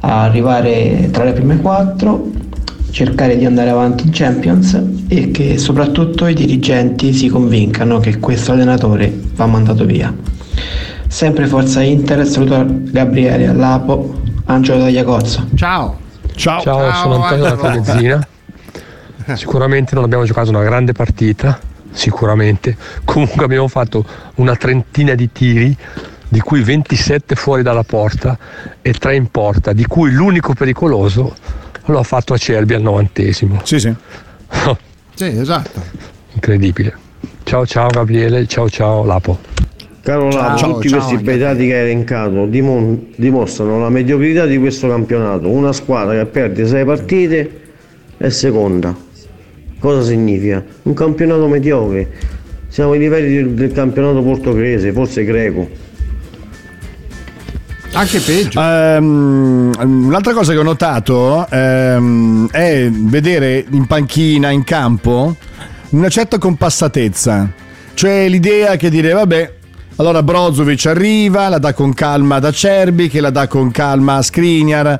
arrivare 0.00 1.10
tra 1.12 1.24
le 1.24 1.32
prime 1.32 1.58
quattro, 1.58 2.30
cercare 2.90 3.36
di 3.36 3.44
andare 3.44 3.70
avanti 3.70 4.06
in 4.06 4.10
Champions 4.12 4.80
e 5.08 5.30
che 5.30 5.58
soprattutto 5.58 6.26
i 6.26 6.34
dirigenti 6.34 7.12
si 7.12 7.28
convincano 7.28 7.98
che 7.98 8.18
questo 8.18 8.52
allenatore 8.52 9.12
va 9.34 9.46
mandato 9.46 9.84
via. 9.84 10.14
Sempre 11.06 11.46
Forza 11.46 11.82
Inter, 11.82 12.26
saluto 12.26 12.64
Gabriele 12.68 13.48
Allapo, 13.48 14.20
Angelo 14.44 14.80
Tagliacozzo. 14.80 15.48
Ciao. 15.54 15.98
Ciao. 16.34 16.60
Ciao, 16.62 16.92
sono 16.92 17.22
Antonio 17.22 17.44
da. 17.44 17.56
Comezzina. 17.56 18.28
Sicuramente 19.34 19.94
non 19.94 20.04
abbiamo 20.04 20.24
giocato 20.24 20.50
una 20.50 20.62
grande 20.62 20.92
partita, 20.92 21.58
sicuramente. 21.90 22.76
Comunque 23.04 23.44
abbiamo 23.44 23.68
fatto 23.68 24.04
una 24.36 24.56
trentina 24.56 25.14
di 25.14 25.30
tiri, 25.32 25.76
di 26.28 26.40
cui 26.40 26.62
27 26.62 27.34
fuori 27.34 27.62
dalla 27.62 27.82
porta 27.82 28.38
e 28.80 28.92
3 28.92 29.14
in 29.14 29.30
porta, 29.30 29.72
di 29.72 29.84
cui 29.84 30.10
l'unico 30.10 30.54
pericoloso 30.54 31.34
l'ho 31.92 32.02
fatto 32.02 32.34
a 32.34 32.36
Cerbi 32.36 32.74
al 32.74 32.82
novantesimo. 32.82 33.60
Sì, 33.64 33.78
sì. 33.78 33.94
Sì, 35.14 35.26
esatto. 35.26 35.82
Incredibile. 36.32 36.96
Ciao 37.42 37.66
ciao 37.66 37.88
Gabriele, 37.88 38.46
ciao 38.46 38.70
ciao 38.70 39.04
Lapo. 39.04 39.38
Caro 40.02 40.30
Lapo, 40.30 40.56
Ciao, 40.56 40.72
tutti 40.74 40.88
ciao, 40.88 40.98
questi 40.98 41.14
anche 41.16 41.24
bei 41.24 41.38
dati 41.38 41.66
che 41.66 41.74
hai 41.74 41.80
elencato 41.80 42.46
dimon- 42.46 43.08
dimostrano 43.16 43.80
la 43.80 43.90
mediocrità 43.90 44.46
di 44.46 44.56
questo 44.58 44.88
campionato. 44.88 45.48
Una 45.48 45.72
squadra 45.72 46.14
che 46.14 46.24
perde 46.26 46.66
6 46.66 46.84
partite 46.84 47.60
è 48.16 48.28
seconda. 48.30 48.96
Cosa 49.78 50.02
significa? 50.02 50.64
Un 50.82 50.94
campionato 50.94 51.48
mediocre. 51.48 52.08
Siamo 52.68 52.92
ai 52.92 52.98
livelli 53.00 53.34
del, 53.34 53.50
del 53.50 53.72
campionato 53.72 54.22
portoghese, 54.22 54.92
forse 54.92 55.24
greco. 55.24 55.68
Anche 57.92 58.20
peggio. 58.20 58.60
Ehm, 58.60 59.72
un'altra 59.78 60.32
cosa 60.32 60.52
che 60.52 60.58
ho 60.58 60.62
notato 60.62 61.46
ehm, 61.50 62.48
è 62.50 62.88
vedere 62.90 63.64
in 63.70 63.86
panchina, 63.86 64.50
in 64.50 64.62
campo, 64.62 65.36
una 65.90 66.08
certa 66.08 66.38
compassatezza. 66.38 67.50
Cioè 67.94 68.28
l'idea 68.28 68.76
che 68.76 68.90
dire, 68.90 69.12
vabbè, 69.12 69.54
allora 69.96 70.22
Brozovic 70.22 70.86
arriva, 70.86 71.48
la 71.48 71.58
dà 71.58 71.74
con 71.74 71.92
calma 71.92 72.36
ad 72.36 72.44
Acerbi, 72.44 73.08
che 73.08 73.20
la 73.20 73.30
dà 73.30 73.48
con 73.48 73.70
calma 73.72 74.16
a 74.16 74.22
Skriniar. 74.22 74.98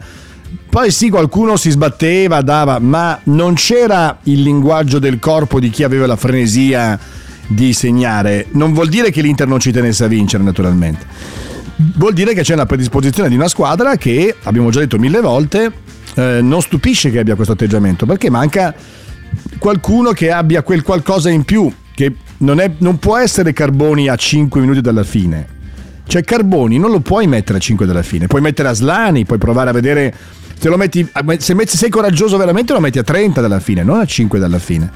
Poi 0.69 0.91
sì, 0.91 1.11
qualcuno 1.11 1.57
si 1.57 1.71
sbatteva, 1.71 2.43
dava, 2.43 2.81
ma 2.81 3.19
non 3.25 3.55
c'era 3.55 4.19
il 4.25 4.43
linguaggio 4.43 4.99
del 4.99 5.21
corpo 5.21 5.61
di 5.61 5.71
chi 5.71 5.85
aveva 5.85 6.07
la 6.07 6.17
frenesia 6.17 6.99
di 7.47 7.73
segnare. 7.73 8.47
Non 8.53 8.73
vuol 8.73 8.89
dire 8.89 9.11
che 9.11 9.23
l'Inter 9.23 9.47
non 9.47 9.61
ci 9.61 9.71
tenesse 9.71 10.05
a 10.05 10.09
vincere, 10.09 10.43
naturalmente 10.43 11.40
vuol 11.97 12.13
dire 12.13 12.35
che 12.35 12.43
c'è 12.43 12.55
una 12.55 12.67
predisposizione 12.67 13.29
di 13.29 13.35
una 13.35 13.49
squadra 13.49 13.97
che, 13.97 14.35
abbiamo 14.43 14.71
già 14.71 14.81
detto 14.81 14.99
mille 14.99 15.21
volte, 15.21 15.73
eh, 16.15 16.41
non 16.43 16.61
stupisce 16.61 17.11
che 17.11 17.21
abbia 17.21 17.35
questo 17.35 17.55
atteggiamento, 17.55 18.07
perché 18.07 18.31
manca 18.31 18.75
qualcuno 19.59 20.13
che 20.13 20.31
abbia 20.31 20.63
quel 20.63 20.83
qualcosa 20.83 21.31
in 21.31 21.45
più, 21.45 21.73
che 21.95 22.15
non, 22.39 22.61
è- 22.61 22.73
non 22.79 22.99
può 22.99 23.17
essere 23.17 23.53
Carboni 23.53 24.09
a 24.09 24.17
5 24.17 24.61
minuti 24.61 24.81
dalla 24.81 25.05
fine. 25.05 25.59
Cioè 26.07 26.25
Carboni 26.25 26.79
non 26.79 26.91
lo 26.91 27.01
puoi 27.01 27.27
mettere 27.27 27.59
a 27.59 27.61
5 27.61 27.87
dalla 27.87 28.03
fine, 28.03 28.27
puoi 28.27 28.41
mettere 28.41 28.69
a 28.69 28.73
Slani, 28.73 29.25
puoi 29.25 29.39
provare 29.39 29.71
a 29.71 29.73
vedere 29.73 30.15
se 30.61 30.69
metti 30.77 31.09
se 31.39 31.77
sei 31.79 31.89
coraggioso 31.89 32.37
veramente 32.37 32.75
lo 32.75 32.81
metti 32.81 32.99
a 32.99 33.03
30 33.03 33.41
dalla 33.41 33.61
fine, 33.61 33.83
non 33.83 33.99
a 33.99 34.05
5 34.05 34.39
dalla 34.39 34.59
fine. 34.59 34.91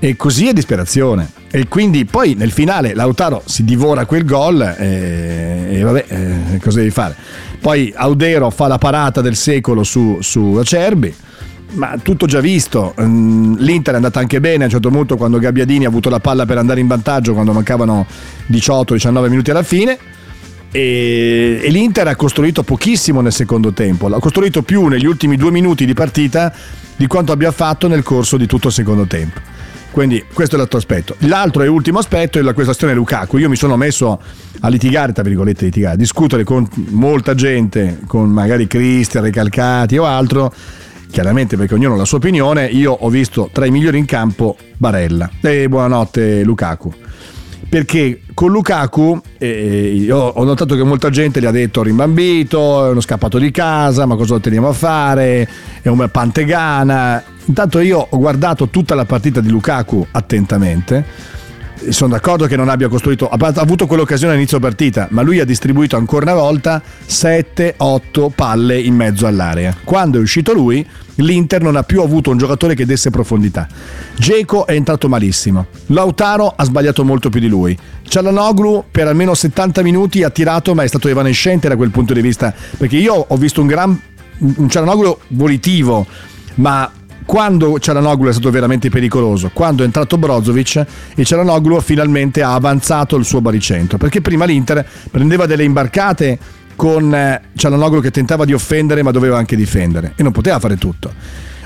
E 0.00 0.16
così 0.16 0.48
è 0.48 0.52
disperazione. 0.52 1.30
E 1.50 1.66
quindi 1.68 2.04
poi 2.04 2.34
nel 2.34 2.52
finale 2.52 2.94
Lautaro 2.94 3.42
si 3.44 3.64
divora 3.64 4.04
quel 4.04 4.24
gol 4.24 4.60
e, 4.62 5.66
e 5.70 5.82
vabbè, 5.82 6.04
eh, 6.08 6.58
cosa 6.58 6.78
devi 6.78 6.90
fare? 6.90 7.16
Poi 7.60 7.92
Audero 7.96 8.50
fa 8.50 8.68
la 8.68 8.78
parata 8.78 9.20
del 9.20 9.34
secolo 9.34 9.82
su, 9.82 10.18
su 10.20 10.56
Acerbi. 10.60 11.14
Ma 11.70 11.96
tutto 12.02 12.26
già 12.26 12.40
visto, 12.40 12.94
Mm, 13.00 13.56
l'Inter 13.58 13.92
è 13.92 13.96
andata 13.96 14.20
anche 14.20 14.40
bene 14.40 14.62
a 14.62 14.66
un 14.66 14.70
certo 14.72 14.88
punto 14.88 15.16
quando 15.16 15.38
Gabbiadini 15.38 15.84
ha 15.84 15.88
avuto 15.88 16.08
la 16.08 16.18
palla 16.18 16.46
per 16.46 16.56
andare 16.56 16.80
in 16.80 16.86
vantaggio 16.86 17.34
quando 17.34 17.52
mancavano 17.52 18.06
18-19 18.50 19.28
minuti 19.28 19.50
alla 19.50 19.62
fine 19.62 19.98
e, 20.70 21.66
l'Inter 21.68 22.08
ha 22.08 22.16
costruito 22.16 22.62
pochissimo 22.62 23.20
nel 23.20 23.32
secondo 23.32 23.72
tempo, 23.72 24.08
l'ha 24.08 24.18
costruito 24.18 24.62
più 24.62 24.86
negli 24.86 25.06
ultimi 25.06 25.36
due 25.36 25.50
minuti 25.50 25.86
di 25.86 25.94
partita 25.94 26.52
di 26.96 27.06
quanto 27.06 27.32
abbia 27.32 27.52
fatto 27.52 27.88
nel 27.88 28.02
corso 28.02 28.36
di 28.36 28.46
tutto 28.46 28.68
il 28.68 28.72
secondo 28.72 29.06
tempo. 29.06 29.40
Quindi 29.98 30.24
questo 30.32 30.54
è 30.54 30.58
l'altro 30.58 30.78
aspetto. 30.78 31.16
L'altro 31.22 31.64
e 31.64 31.66
ultimo 31.66 31.98
aspetto 31.98 32.38
è 32.38 32.42
la 32.42 32.52
questione 32.52 32.94
Lukaku. 32.94 33.38
Io 33.38 33.48
mi 33.48 33.56
sono 33.56 33.76
messo 33.76 34.22
a 34.60 34.68
litigare, 34.68 35.12
tra 35.12 35.24
virgolette 35.24 35.64
litigare, 35.64 35.94
a 35.94 35.96
discutere 35.96 36.44
con 36.44 36.68
molta 36.90 37.34
gente, 37.34 37.98
con 38.06 38.30
magari 38.30 38.68
Cristian, 38.68 39.24
Recalcati 39.24 39.98
o 39.98 40.04
altro, 40.04 40.54
chiaramente 41.10 41.56
perché 41.56 41.74
ognuno 41.74 41.94
ha 41.94 41.96
la 41.96 42.04
sua 42.04 42.18
opinione. 42.18 42.66
Io 42.66 42.92
ho 42.92 43.08
visto 43.08 43.50
tra 43.52 43.66
i 43.66 43.72
migliori 43.72 43.98
in 43.98 44.04
campo 44.04 44.56
Barella. 44.76 45.28
E 45.42 45.68
buonanotte 45.68 46.44
Lukaku. 46.44 46.94
Perché 47.68 48.22
con 48.32 48.50
Lukaku 48.50 49.20
eh, 49.36 49.92
io 49.94 50.16
ho 50.16 50.44
notato 50.44 50.74
che 50.74 50.82
molta 50.84 51.10
gente 51.10 51.38
gli 51.38 51.44
ha 51.44 51.50
detto 51.50 51.82
rimbambito, 51.82 52.86
è 52.86 52.88
uno 52.88 53.02
scappato 53.02 53.36
di 53.36 53.50
casa, 53.50 54.06
ma 54.06 54.16
cosa 54.16 54.34
lo 54.34 54.40
teniamo 54.40 54.68
a 54.68 54.72
fare? 54.72 55.46
È 55.82 55.88
un 55.88 56.08
pantegana. 56.10 57.22
Intanto 57.44 57.80
io 57.80 58.06
ho 58.08 58.18
guardato 58.18 58.68
tutta 58.68 58.94
la 58.94 59.04
partita 59.04 59.40
di 59.40 59.50
Lukaku 59.50 60.06
attentamente. 60.12 61.04
Sono 61.90 62.14
d'accordo 62.14 62.46
che 62.46 62.56
non 62.56 62.70
abbia 62.70 62.88
costruito, 62.88 63.28
ha 63.28 63.36
avuto 63.38 63.86
quell'occasione 63.86 64.32
all'inizio 64.32 64.58
partita, 64.58 65.06
ma 65.10 65.20
lui 65.20 65.38
ha 65.38 65.44
distribuito 65.44 65.96
ancora 65.96 66.32
una 66.32 66.40
volta 66.40 66.82
7-8 67.06 68.30
palle 68.34 68.80
in 68.80 68.94
mezzo 68.94 69.26
all'area. 69.26 69.76
Quando 69.84 70.18
è 70.18 70.20
uscito 70.20 70.54
lui, 70.54 70.84
l'Inter 71.18 71.62
non 71.62 71.76
ha 71.76 71.82
più 71.82 72.02
avuto 72.02 72.30
un 72.30 72.38
giocatore 72.38 72.74
che 72.74 72.86
desse 72.86 73.10
profondità. 73.10 73.66
Geco 74.16 74.66
è 74.66 74.72
entrato 74.72 75.08
malissimo. 75.08 75.66
Lautaro 75.86 76.52
ha 76.54 76.64
sbagliato 76.64 77.04
molto 77.04 77.28
più 77.28 77.40
di 77.40 77.48
lui. 77.48 77.76
Cialanoglu 78.02 78.84
per 78.90 79.06
almeno 79.06 79.34
70 79.34 79.82
minuti 79.82 80.22
ha 80.22 80.30
tirato, 80.30 80.74
ma 80.74 80.82
è 80.82 80.86
stato 80.86 81.08
evanescente 81.08 81.68
da 81.68 81.76
quel 81.76 81.90
punto 81.90 82.14
di 82.14 82.20
vista. 82.20 82.52
Perché 82.76 82.96
io 82.96 83.14
ho 83.28 83.36
visto 83.36 83.60
un 83.60 83.66
gran 83.66 84.00
un 84.38 84.68
Cialanoglu 84.68 85.18
volitivo, 85.28 86.06
ma 86.56 86.90
quando 87.24 87.78
Cialanoglu 87.78 88.28
è 88.28 88.32
stato 88.32 88.50
veramente 88.50 88.88
pericoloso, 88.88 89.50
quando 89.52 89.82
è 89.82 89.84
entrato 89.84 90.16
Brozovic 90.16 90.86
e 91.14 91.24
Cialanoglu 91.24 91.80
finalmente 91.80 92.42
ha 92.42 92.54
avanzato 92.54 93.16
il 93.16 93.24
suo 93.24 93.40
baricentro, 93.40 93.98
perché 93.98 94.20
prima 94.20 94.44
l'Inter 94.44 94.86
prendeva 95.10 95.46
delle 95.46 95.64
imbarcate 95.64 96.38
con 96.78 97.12
eh, 97.12 97.40
Cialanoglu 97.56 98.00
che 98.00 98.12
tentava 98.12 98.44
di 98.44 98.52
offendere 98.52 99.02
ma 99.02 99.10
doveva 99.10 99.36
anche 99.36 99.56
difendere 99.56 100.12
e 100.14 100.22
non 100.22 100.30
poteva 100.30 100.60
fare 100.60 100.76
tutto. 100.76 101.12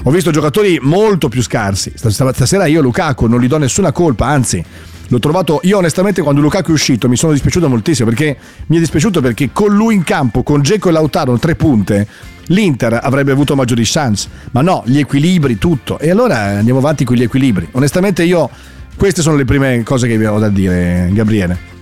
Ho 0.04 0.10
visto 0.10 0.30
giocatori 0.30 0.78
molto 0.80 1.28
più 1.28 1.42
scarsi. 1.42 1.92
Stas- 1.94 2.30
Stasera 2.30 2.64
io 2.64 2.80
Lukaku 2.80 3.26
non 3.26 3.38
gli 3.38 3.46
do 3.46 3.58
nessuna 3.58 3.92
colpa, 3.92 4.28
anzi 4.28 4.64
l'ho 5.06 5.18
trovato 5.18 5.60
io 5.64 5.76
onestamente 5.76 6.22
quando 6.22 6.40
Lukaku 6.40 6.70
è 6.70 6.72
uscito 6.72 7.10
mi 7.10 7.16
sono 7.16 7.32
dispiaciuto 7.32 7.68
moltissimo 7.68 8.08
perché 8.08 8.34
mi 8.68 8.76
è 8.76 8.78
dispiaciuto 8.78 9.20
perché 9.20 9.50
con 9.52 9.74
lui 9.74 9.96
in 9.96 10.02
campo, 10.02 10.42
con 10.42 10.62
Geco 10.62 10.88
e 10.88 10.92
Lautaro 10.92 11.38
tre 11.38 11.56
punte, 11.56 12.08
l'Inter 12.46 12.98
avrebbe 13.02 13.32
avuto 13.32 13.54
maggiori 13.54 13.82
chance. 13.84 14.30
Ma 14.52 14.62
no, 14.62 14.82
gli 14.86 14.98
equilibri, 14.98 15.58
tutto. 15.58 15.98
E 15.98 16.10
allora 16.10 16.38
andiamo 16.38 16.78
avanti 16.78 17.04
con 17.04 17.16
gli 17.16 17.22
equilibri. 17.22 17.68
Onestamente 17.72 18.24
io 18.24 18.48
queste 18.96 19.20
sono 19.20 19.36
le 19.36 19.44
prime 19.44 19.82
cose 19.82 20.08
che 20.08 20.16
vi 20.16 20.24
ho 20.24 20.38
da 20.38 20.48
dire, 20.48 21.10
Gabriele. 21.12 21.72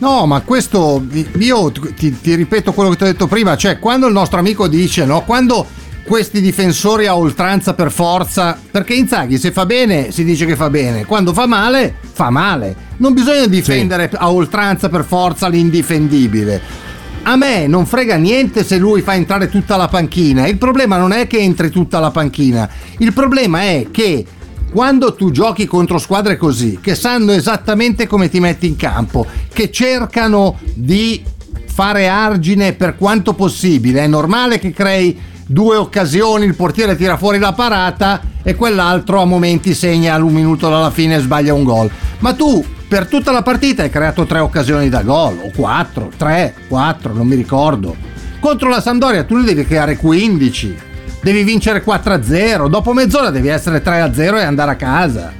No, 0.00 0.24
ma 0.26 0.40
questo 0.40 1.04
io 1.38 1.70
ti, 1.70 2.20
ti 2.20 2.34
ripeto 2.34 2.72
quello 2.72 2.90
che 2.90 2.96
ti 2.96 3.02
ho 3.02 3.06
detto 3.06 3.26
prima, 3.26 3.54
cioè 3.56 3.78
quando 3.78 4.06
il 4.06 4.14
nostro 4.14 4.38
amico 4.38 4.66
dice, 4.66 5.04
no, 5.04 5.22
quando 5.24 5.66
questi 6.04 6.40
difensori 6.40 7.06
a 7.06 7.16
oltranza 7.16 7.74
per 7.74 7.92
forza, 7.92 8.58
perché 8.70 8.94
Inzaghi 8.94 9.38
se 9.38 9.52
fa 9.52 9.66
bene 9.66 10.10
si 10.10 10.24
dice 10.24 10.46
che 10.46 10.56
fa 10.56 10.70
bene, 10.70 11.04
quando 11.04 11.34
fa 11.34 11.46
male 11.46 11.96
fa 12.12 12.30
male. 12.30 12.88
Non 12.96 13.12
bisogna 13.12 13.46
difendere 13.46 14.10
a 14.12 14.30
oltranza 14.30 14.88
per 14.88 15.04
forza 15.04 15.48
l'indifendibile. 15.48 16.88
A 17.22 17.36
me 17.36 17.66
non 17.66 17.84
frega 17.84 18.16
niente 18.16 18.64
se 18.64 18.78
lui 18.78 19.02
fa 19.02 19.14
entrare 19.14 19.50
tutta 19.50 19.76
la 19.76 19.88
panchina. 19.88 20.46
Il 20.46 20.56
problema 20.56 20.96
non 20.96 21.12
è 21.12 21.26
che 21.26 21.38
entri 21.38 21.68
tutta 21.68 22.00
la 22.00 22.10
panchina. 22.10 22.68
Il 22.98 23.12
problema 23.12 23.60
è 23.60 23.86
che 23.90 24.24
quando 24.70 25.14
tu 25.14 25.30
giochi 25.30 25.66
contro 25.66 25.98
squadre 25.98 26.36
così, 26.36 26.78
che 26.80 26.94
sanno 26.94 27.32
esattamente 27.32 28.06
come 28.06 28.28
ti 28.28 28.40
metti 28.40 28.66
in 28.66 28.76
campo, 28.76 29.26
che 29.52 29.70
cercano 29.70 30.58
di 30.74 31.22
fare 31.66 32.08
argine 32.08 32.72
per 32.72 32.96
quanto 32.96 33.34
possibile, 33.34 34.02
è 34.02 34.06
normale 34.06 34.58
che 34.58 34.72
crei 34.72 35.18
due 35.46 35.76
occasioni, 35.76 36.44
il 36.44 36.54
portiere 36.54 36.96
tira 36.96 37.16
fuori 37.16 37.38
la 37.38 37.52
parata 37.52 38.20
e 38.42 38.54
quell'altro 38.54 39.20
a 39.20 39.24
momenti 39.24 39.74
segna 39.74 40.16
un 40.16 40.32
minuto 40.32 40.68
dalla 40.68 40.90
fine 40.90 41.16
e 41.16 41.20
sbaglia 41.20 41.52
un 41.52 41.64
gol. 41.64 41.90
Ma 42.20 42.34
tu 42.34 42.64
per 42.86 43.06
tutta 43.06 43.32
la 43.32 43.42
partita 43.42 43.82
hai 43.82 43.90
creato 43.90 44.24
tre 44.26 44.38
occasioni 44.38 44.88
da 44.88 45.02
gol, 45.02 45.38
o 45.44 45.50
quattro, 45.54 46.10
tre, 46.16 46.54
quattro, 46.68 47.12
non 47.12 47.26
mi 47.26 47.34
ricordo. 47.34 47.96
Contro 48.38 48.68
la 48.68 48.80
Sampdoria 48.80 49.24
tu 49.24 49.36
ne 49.36 49.44
devi 49.44 49.64
creare 49.64 49.96
15, 49.96 50.76
devi 51.22 51.42
vincere 51.42 51.84
4-0, 51.84 52.68
dopo 52.68 52.92
mezz'ora 52.92 53.30
devi 53.30 53.48
essere 53.48 53.82
3-0 53.82 54.38
e 54.38 54.42
andare 54.42 54.70
a 54.70 54.76
casa. 54.76 55.32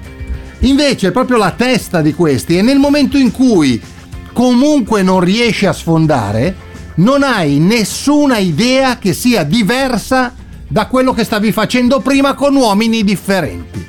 Invece 0.60 1.08
è 1.08 1.12
proprio 1.12 1.38
la 1.38 1.52
testa 1.52 2.02
di 2.02 2.12
questi 2.12 2.58
e 2.58 2.62
nel 2.62 2.78
momento 2.78 3.16
in 3.16 3.30
cui 3.32 3.80
comunque 4.32 5.02
non 5.02 5.20
riesci 5.20 5.66
a 5.66 5.72
sfondare, 5.72 6.54
non 6.96 7.22
hai 7.22 7.58
nessuna 7.58 8.38
idea 8.38 8.98
che 8.98 9.14
sia 9.14 9.42
diversa 9.42 10.34
da 10.68 10.86
quello 10.86 11.12
che 11.12 11.24
stavi 11.24 11.50
facendo 11.50 12.00
prima 12.00 12.34
con 12.34 12.54
uomini 12.54 13.02
differenti. 13.02 13.88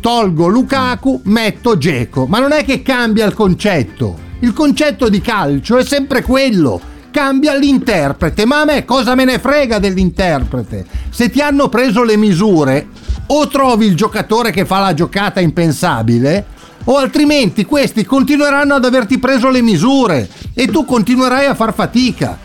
Tolgo 0.00 0.46
Lukaku, 0.46 1.20
metto 1.24 1.76
Geco, 1.76 2.26
ma 2.26 2.38
non 2.38 2.52
è 2.52 2.64
che 2.64 2.82
cambia 2.82 3.26
il 3.26 3.34
concetto. 3.34 4.26
Il 4.40 4.52
concetto 4.52 5.08
di 5.08 5.20
calcio 5.20 5.76
è 5.76 5.84
sempre 5.84 6.22
quello. 6.22 6.80
Cambia 7.18 7.56
l'interprete, 7.56 8.46
ma 8.46 8.60
a 8.60 8.64
me 8.64 8.84
cosa 8.84 9.16
me 9.16 9.24
ne 9.24 9.40
frega 9.40 9.80
dell'interprete? 9.80 10.86
Se 11.10 11.28
ti 11.28 11.40
hanno 11.40 11.68
preso 11.68 12.04
le 12.04 12.16
misure, 12.16 12.90
o 13.26 13.48
trovi 13.48 13.86
il 13.86 13.96
giocatore 13.96 14.52
che 14.52 14.64
fa 14.64 14.78
la 14.78 14.94
giocata 14.94 15.40
impensabile, 15.40 16.46
o 16.84 16.96
altrimenti 16.96 17.64
questi 17.64 18.04
continueranno 18.04 18.74
ad 18.74 18.84
averti 18.84 19.18
preso 19.18 19.50
le 19.50 19.62
misure 19.62 20.28
e 20.54 20.68
tu 20.68 20.84
continuerai 20.84 21.46
a 21.46 21.56
far 21.56 21.74
fatica. 21.74 22.38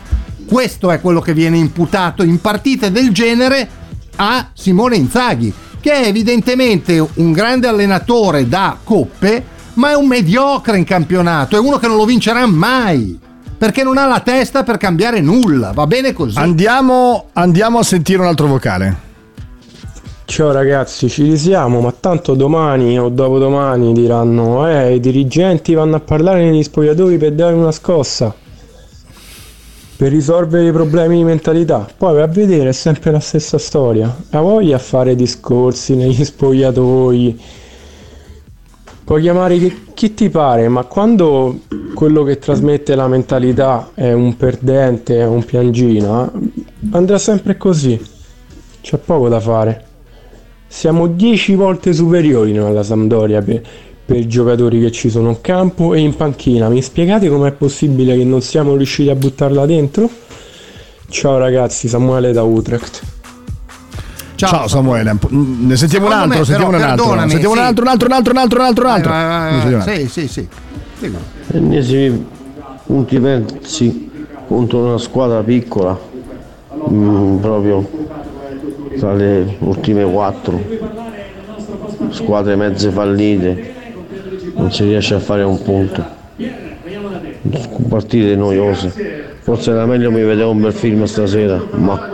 Questo 0.44 0.90
è 0.90 1.00
quello 1.00 1.20
che 1.20 1.34
viene 1.34 1.56
imputato 1.56 2.24
in 2.24 2.40
partite 2.40 2.90
del 2.90 3.12
genere 3.12 3.68
a 4.16 4.50
Simone 4.54 4.96
Inzaghi, 4.96 5.54
che 5.78 5.92
è 5.92 6.08
evidentemente 6.08 6.98
un 7.14 7.30
grande 7.30 7.68
allenatore 7.68 8.48
da 8.48 8.76
coppe, 8.82 9.44
ma 9.74 9.90
è 9.90 9.94
un 9.94 10.08
mediocre 10.08 10.76
in 10.76 10.84
campionato, 10.84 11.54
è 11.54 11.60
uno 11.60 11.78
che 11.78 11.86
non 11.86 11.96
lo 11.96 12.04
vincerà 12.04 12.44
mai. 12.46 13.22
Perché 13.56 13.82
non 13.82 13.98
ha 13.98 14.06
la 14.06 14.20
testa 14.20 14.62
per 14.62 14.76
cambiare 14.76 15.20
nulla, 15.20 15.72
va 15.72 15.86
bene 15.86 16.12
così. 16.12 16.38
Andiamo, 16.38 17.26
andiamo 17.32 17.78
a 17.78 17.82
sentire 17.82 18.20
un 18.20 18.26
altro 18.26 18.46
vocale. 18.46 19.12
Ciao 20.26 20.52
ragazzi, 20.52 21.08
ci 21.08 21.22
risiamo, 21.22 21.80
ma 21.80 21.92
tanto 21.92 22.34
domani 22.34 22.98
o 22.98 23.08
dopodomani 23.10 23.92
diranno 23.92 24.66
eh, 24.66 24.94
i 24.94 25.00
dirigenti 25.00 25.74
vanno 25.74 25.96
a 25.96 26.00
parlare 26.00 26.44
negli 26.44 26.62
spogliatoi 26.62 27.18
per 27.18 27.32
dare 27.32 27.54
una 27.54 27.70
scossa, 27.70 28.34
per 29.96 30.10
risolvere 30.10 30.66
i 30.66 30.72
problemi 30.72 31.18
di 31.18 31.24
mentalità. 31.24 31.86
Poi 31.96 32.20
a 32.20 32.26
vedere 32.26 32.70
è 32.70 32.72
sempre 32.72 33.12
la 33.12 33.20
stessa 33.20 33.58
storia. 33.58 34.12
Ha 34.30 34.40
voglia 34.40 34.76
a 34.76 34.80
fare 34.80 35.14
discorsi 35.14 35.94
negli 35.94 36.24
spogliatoi. 36.24 37.40
Puoi 39.04 39.20
chiamare 39.20 39.58
chi, 39.58 39.84
chi 39.92 40.14
ti 40.14 40.30
pare, 40.30 40.66
ma 40.68 40.84
quando 40.84 41.60
quello 41.94 42.22
che 42.22 42.38
trasmette 42.38 42.94
la 42.94 43.06
mentalità 43.06 43.90
è 43.92 44.12
un 44.12 44.34
perdente, 44.34 45.18
è 45.18 45.26
un 45.26 45.44
piangina, 45.44 46.32
andrà 46.90 47.18
sempre 47.18 47.58
così. 47.58 48.02
C'è 48.80 48.96
poco 48.96 49.28
da 49.28 49.40
fare. 49.40 49.84
Siamo 50.66 51.06
10 51.06 51.54
volte 51.54 51.92
superiori 51.92 52.54
noi 52.54 52.70
alla 52.70 52.82
Sampdoria 52.82 53.42
per, 53.42 53.60
per 54.06 54.16
i 54.16 54.26
giocatori 54.26 54.80
che 54.80 54.90
ci 54.90 55.10
sono 55.10 55.28
in 55.28 55.40
campo 55.42 55.92
e 55.92 56.00
in 56.00 56.16
panchina. 56.16 56.70
Mi 56.70 56.80
spiegate 56.80 57.28
com'è 57.28 57.52
possibile 57.52 58.16
che 58.16 58.24
non 58.24 58.40
siamo 58.40 58.74
riusciti 58.74 59.10
a 59.10 59.14
buttarla 59.14 59.66
dentro? 59.66 60.08
Ciao 61.10 61.36
ragazzi, 61.36 61.88
Samuele 61.88 62.32
da 62.32 62.42
Utrecht. 62.42 63.13
Ciao, 64.36 64.66
Samuele, 64.66 65.14
po- 65.14 65.28
mm, 65.32 65.66
ne 65.68 65.76
sentiamo 65.76 66.06
un 66.06 66.12
altro, 66.12 66.38
me, 66.38 66.44
sentiamo 66.44 66.70
però, 66.70 66.84
un 66.84 66.90
altro, 66.90 67.28
sentiamo 67.28 67.52
un 67.52 67.58
sì. 67.58 67.64
altro, 67.64 67.82
un 67.82 67.88
altro, 67.88 68.06
un 68.06 68.12
altro, 68.12 68.32
un 68.32 68.38
altro, 68.38 68.58
un 68.58 68.64
altro, 68.66 68.84
un 68.84 68.90
altro. 68.90 69.10
Un 69.10 69.16
altro. 69.76 69.92
Sì, 69.94 70.08
sì, 70.08 70.28
sì. 70.28 70.48
Dico. 70.98 71.18
Ennesimi 71.52 72.26
punti 72.84 73.20
persi 73.20 74.10
contro 74.46 74.78
una 74.86 74.98
squadra 74.98 75.40
piccola, 75.42 75.96
mm, 76.90 77.36
proprio 77.38 77.88
tra 78.98 79.14
le 79.14 79.56
ultime 79.60 80.04
quattro 80.04 80.62
squadre 82.10 82.56
mezze 82.56 82.90
fallite, 82.90 83.72
non 84.56 84.72
si 84.72 84.84
riesce 84.84 85.14
a 85.14 85.20
fare 85.20 85.42
un 85.42 85.62
punto. 85.62 86.22
Partite 87.88 88.34
noiose. 88.34 88.92
Forse 89.40 89.70
era 89.70 89.86
meglio 89.86 90.10
mi 90.10 90.22
vedevo 90.22 90.50
un 90.50 90.60
bel 90.60 90.72
film 90.72 91.04
stasera, 91.04 91.62
ma 91.72 92.08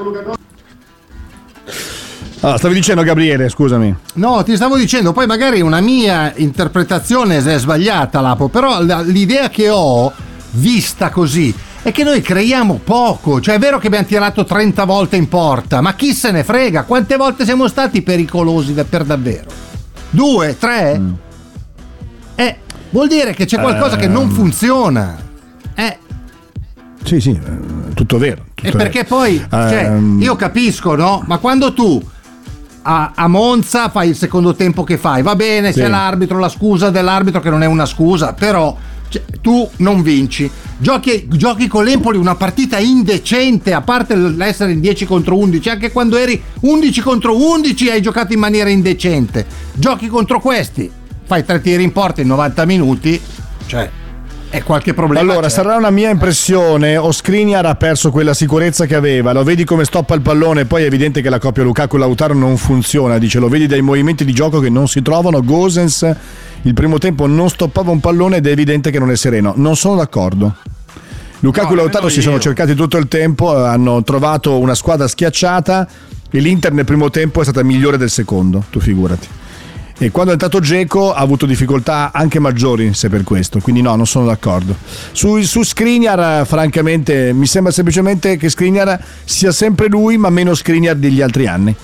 Allora, 2.42 2.56
stavi 2.56 2.74
dicendo 2.74 3.02
Gabriele, 3.02 3.50
scusami. 3.50 3.94
No, 4.14 4.42
ti 4.42 4.56
stavo 4.56 4.76
dicendo, 4.78 5.12
poi 5.12 5.26
magari 5.26 5.60
una 5.60 5.80
mia 5.80 6.32
interpretazione 6.36 7.36
è 7.36 7.58
sbagliata, 7.58 8.20
Lapo, 8.22 8.48
però 8.48 8.80
l'idea 9.02 9.50
che 9.50 9.68
ho, 9.68 10.10
vista 10.52 11.10
così, 11.10 11.54
è 11.82 11.92
che 11.92 12.02
noi 12.02 12.22
creiamo 12.22 12.80
poco. 12.82 13.40
Cioè 13.42 13.56
è 13.56 13.58
vero 13.58 13.78
che 13.78 13.88
abbiamo 13.88 14.06
tirato 14.06 14.44
30 14.46 14.84
volte 14.84 15.16
in 15.16 15.28
porta, 15.28 15.82
ma 15.82 15.92
chi 15.94 16.14
se 16.14 16.30
ne 16.30 16.42
frega? 16.42 16.84
Quante 16.84 17.16
volte 17.16 17.44
siamo 17.44 17.68
stati 17.68 18.00
pericolosi 18.00 18.72
per 18.88 19.04
davvero? 19.04 19.50
Due? 20.08 20.56
Tre? 20.58 21.00
Eh, 22.36 22.56
vuol 22.88 23.08
dire 23.08 23.34
che 23.34 23.44
c'è 23.44 23.60
qualcosa 23.60 23.96
che 23.96 24.08
non 24.08 24.22
Ehm. 24.24 24.30
funziona. 24.30 25.18
Eh, 25.74 25.98
Sì, 27.04 27.20
sì, 27.20 27.30
eh, 27.32 27.92
tutto 27.94 28.16
vero. 28.16 28.44
tutto 28.54 28.66
e 28.66 28.72
perché 28.72 29.02
vero. 29.02 29.14
poi, 29.14 29.44
cioè, 29.50 29.84
Ehm, 29.90 30.22
io 30.22 30.36
capisco, 30.36 30.94
no? 30.94 31.22
Ma 31.26 31.36
quando 31.36 31.72
tu 31.74 32.02
a, 32.82 33.12
a 33.14 33.28
Monza 33.28 33.88
fai 33.88 34.08
il 34.10 34.16
secondo 34.16 34.54
tempo 34.54 34.84
che 34.84 34.96
fai, 34.96 35.22
va 35.22 35.34
bene, 35.36 35.72
Sì. 35.72 35.80
c'è 35.80 35.88
l'arbitro, 35.88 36.38
la 36.38 36.48
scusa 36.48 36.90
dell'arbitro 36.90 37.40
che 37.40 37.50
non 37.50 37.62
è 37.62 37.66
una 37.66 37.86
scusa, 37.86 38.32
però 38.32 38.76
cioè, 39.08 39.22
tu 39.40 39.68
non 39.78 40.02
vinci. 40.02 40.50
Giochi, 40.78 41.26
giochi 41.28 41.66
con 41.66 41.84
l'Empoli 41.84 42.16
una 42.16 42.36
partita 42.36 42.78
indecente, 42.78 43.72
a 43.74 43.80
parte 43.82 44.14
l'essere 44.14 44.72
in 44.72 44.80
10 44.80 45.04
contro 45.04 45.36
11, 45.36 45.68
anche 45.68 45.90
quando 45.92 46.16
eri 46.16 46.40
11 46.60 47.00
contro 47.02 47.36
11 47.36 47.90
hai 47.90 48.00
giocato 48.02 48.32
in 48.32 48.38
maniera 48.38 48.70
indecente. 48.70 49.44
Giochi 49.74 50.06
contro 50.08 50.40
questi, 50.40 50.90
fai 51.24 51.44
tre 51.44 51.60
tiri 51.60 51.82
in 51.82 51.92
porta 51.92 52.20
in 52.20 52.28
90 52.28 52.64
minuti, 52.64 53.20
cioè, 53.66 53.90
è 54.50 54.62
qualche 54.64 54.94
problema. 54.94 55.20
Allora, 55.20 55.46
c'è. 55.46 55.52
sarà 55.52 55.76
una 55.76 55.90
mia 55.90 56.10
impressione. 56.10 56.96
O 56.96 57.12
Skriniar 57.12 57.64
ha 57.66 57.76
perso 57.76 58.10
quella 58.10 58.34
sicurezza 58.34 58.84
che 58.84 58.96
aveva. 58.96 59.32
Lo 59.32 59.44
vedi 59.44 59.64
come 59.64 59.84
stoppa 59.84 60.14
il 60.14 60.20
pallone. 60.20 60.64
Poi 60.64 60.82
è 60.82 60.86
evidente 60.86 61.22
che 61.22 61.30
la 61.30 61.38
coppia 61.38 61.62
Lukaku-Lautaro 61.62 62.34
non 62.34 62.56
funziona. 62.56 63.18
Dice, 63.18 63.38
lo 63.38 63.48
vedi 63.48 63.66
dai 63.66 63.80
movimenti 63.80 64.24
di 64.24 64.32
gioco 64.32 64.58
che 64.58 64.68
non 64.68 64.88
si 64.88 65.02
trovano. 65.02 65.42
Gosens 65.42 66.16
il 66.62 66.74
primo 66.74 66.98
tempo 66.98 67.26
non 67.26 67.48
stoppava 67.48 67.90
un 67.90 68.00
pallone 68.00 68.38
ed 68.38 68.46
è 68.46 68.50
evidente 68.50 68.90
che 68.90 68.98
non 68.98 69.10
è 69.10 69.16
sereno. 69.16 69.54
Non 69.56 69.76
sono 69.76 69.96
d'accordo. 69.96 70.54
Lukaku 71.38 71.72
e 71.72 71.76
No, 71.76 71.82
Lautaro 71.82 72.04
nemmeno 72.04 72.08
si 72.08 72.20
sono 72.20 72.34
io. 72.34 72.40
cercati 72.42 72.74
tutto 72.74 72.98
il 72.98 73.08
tempo, 73.08 73.56
hanno 73.56 74.02
trovato 74.02 74.58
una 74.58 74.74
squadra 74.74 75.08
schiacciata 75.08 75.88
e 76.30 76.38
l'Inter 76.38 76.72
nel 76.72 76.84
primo 76.84 77.08
tempo 77.08 77.40
è 77.40 77.44
stata 77.44 77.62
migliore 77.62 77.96
del 77.96 78.10
secondo, 78.10 78.64
tu 78.68 78.78
figurati. 78.78 79.28
E 80.02 80.10
quando 80.10 80.30
è 80.30 80.32
entrato 80.32 80.60
Geco 80.60 81.12
ha 81.12 81.20
avuto 81.20 81.44
difficoltà 81.44 82.10
anche 82.14 82.38
maggiori 82.38 82.94
se 82.94 83.10
per 83.10 83.22
questo, 83.22 83.58
quindi 83.58 83.82
no, 83.82 83.94
non 83.96 84.06
sono 84.06 84.24
d'accordo. 84.24 84.74
Su, 85.12 85.38
su 85.42 85.62
Skriniar, 85.62 86.46
francamente, 86.46 87.34
mi 87.34 87.44
sembra 87.44 87.70
semplicemente 87.70 88.38
che 88.38 88.48
Skriniar 88.48 88.98
sia 89.24 89.52
sempre 89.52 89.88
lui, 89.88 90.16
ma 90.16 90.30
meno 90.30 90.54
Skriniar 90.54 90.96
degli 90.96 91.20
altri 91.20 91.46
anni. 91.46 91.76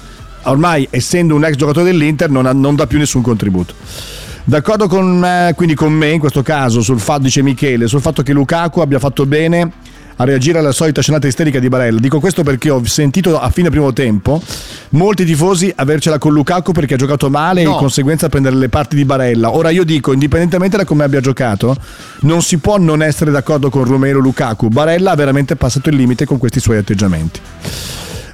Ormai, 0.44 0.88
essendo 0.88 1.34
un 1.34 1.44
ex 1.44 1.56
giocatore 1.56 1.84
dell'Inter, 1.84 2.30
non, 2.30 2.46
ha- 2.46 2.54
non 2.54 2.74
dà 2.74 2.86
più 2.86 2.96
nessun 2.96 3.20
contributo. 3.20 3.74
D'accordo 4.44 4.88
con, 4.88 5.22
eh, 5.22 5.52
quindi 5.54 5.74
con 5.74 5.92
me 5.92 6.12
in 6.12 6.18
questo 6.18 6.42
caso, 6.42 6.80
sul 6.80 7.00
fatto, 7.00 7.24
dice 7.24 7.42
Michele, 7.42 7.86
sul 7.86 8.00
fatto 8.00 8.22
che 8.22 8.32
Lukaku 8.32 8.80
abbia 8.80 8.98
fatto 8.98 9.26
bene 9.26 9.70
a 10.16 10.24
reagire 10.24 10.58
alla 10.58 10.72
solita 10.72 11.02
scenata 11.02 11.26
isterica 11.26 11.58
di 11.58 11.68
Barella. 11.68 12.00
Dico 12.00 12.20
questo 12.20 12.42
perché 12.42 12.70
ho 12.70 12.82
sentito 12.84 13.38
a 13.38 13.50
fine 13.50 13.70
primo 13.70 13.92
tempo 13.92 14.40
molti 14.90 15.24
tifosi 15.24 15.70
avercela 15.74 16.18
con 16.18 16.32
Lukaku 16.32 16.72
perché 16.72 16.94
ha 16.94 16.96
giocato 16.96 17.28
male 17.28 17.60
e 17.60 17.64
No. 17.64 17.72
di 17.72 17.76
conseguenza 17.78 18.28
prendere 18.28 18.56
le 18.56 18.68
parti 18.68 18.96
di 18.96 19.04
Barella. 19.04 19.50
Ora 19.54 19.70
io 19.70 19.84
dico, 19.84 20.12
indipendentemente 20.12 20.76
da 20.76 20.84
come 20.84 21.04
abbia 21.04 21.20
giocato, 21.20 21.76
non 22.20 22.42
si 22.42 22.58
può 22.58 22.78
non 22.78 23.02
essere 23.02 23.30
d'accordo 23.30 23.68
con 23.70 23.84
Romero 23.84 24.18
Lukaku. 24.20 24.68
Barella 24.68 25.10
ha 25.10 25.16
veramente 25.16 25.56
passato 25.56 25.88
il 25.90 25.96
limite 25.96 26.24
con 26.24 26.38
questi 26.38 26.60
suoi 26.60 26.78
atteggiamenti. 26.78 27.40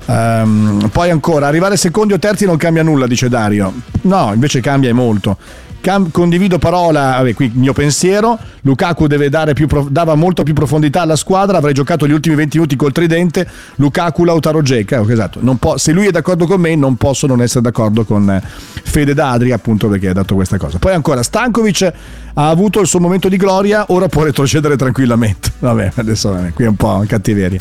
Ehm, 0.07 0.89
poi 0.93 1.11
ancora, 1.11 1.47
arrivare 1.47 1.77
secondi 1.77 2.13
o 2.13 2.19
terzi 2.19 2.45
non 2.45 2.57
cambia 2.57 2.83
nulla, 2.83 3.07
dice 3.07 3.29
Dario. 3.29 3.73
No, 4.03 4.31
invece 4.35 4.61
cambia 4.61 4.91
e 4.91 4.93
molto. 4.93 5.37
Cam- 5.83 6.13
condivido 6.13 6.59
parola, 6.59 7.17
vabbè, 7.19 7.35
qui 7.35 7.47
il 7.47 7.53
mio 7.59 7.73
pensiero. 7.73 8.39
Lukaku 8.61 9.09
deve 9.09 9.29
dare 9.29 9.53
più 9.53 9.67
prof- 9.67 9.89
dava 9.89 10.15
molto 10.15 10.45
più 10.45 10.55
profondità 10.55 11.01
alla 11.03 11.17
squadra. 11.17 11.59
Avrei 11.59 11.75
giocato 11.75 12.07
gli 12.07 12.13
ultimi 12.13 12.37
20 12.37 12.57
minuti 12.59 12.77
col 12.77 12.93
tridente. 12.93 13.47
Lukaku, 13.75 14.23
Lautaro 14.25 14.63
Geca. 14.63 15.01
Eh, 15.05 15.13
esatto. 15.13 15.41
Non 15.43 15.59
po- 15.59 15.77
se 15.79 15.91
lui 15.91 16.07
è 16.07 16.11
d'accordo 16.13 16.47
con 16.47 16.61
me, 16.61 16.77
non 16.77 16.95
posso 16.95 17.27
non 17.27 17.43
essere 17.43 17.63
d'accordo 17.63 18.05
con 18.05 18.31
eh, 18.31 18.41
Fede 18.85 19.13
D'Adri, 19.13 19.51
appunto 19.51 19.89
perché 19.89 20.09
ha 20.11 20.13
dato 20.13 20.37
questa 20.37 20.57
cosa. 20.57 20.79
Poi 20.79 20.93
ancora, 20.95 21.21
Stankovic 21.25 21.93
ha 22.35 22.49
avuto 22.49 22.81
il 22.81 22.87
suo 22.87 23.01
momento 23.01 23.29
di 23.29 23.37
gloria, 23.37 23.85
ora 23.89 24.07
può 24.09 24.23
retrocedere 24.23 24.77
tranquillamente. 24.77 25.51
Vabbè, 25.63 25.93
adesso 25.97 26.31
vabbè, 26.33 26.53
qui 26.53 26.65
è 26.65 26.69
un 26.69 26.77
po' 26.77 27.05
cattiveria. 27.09 27.61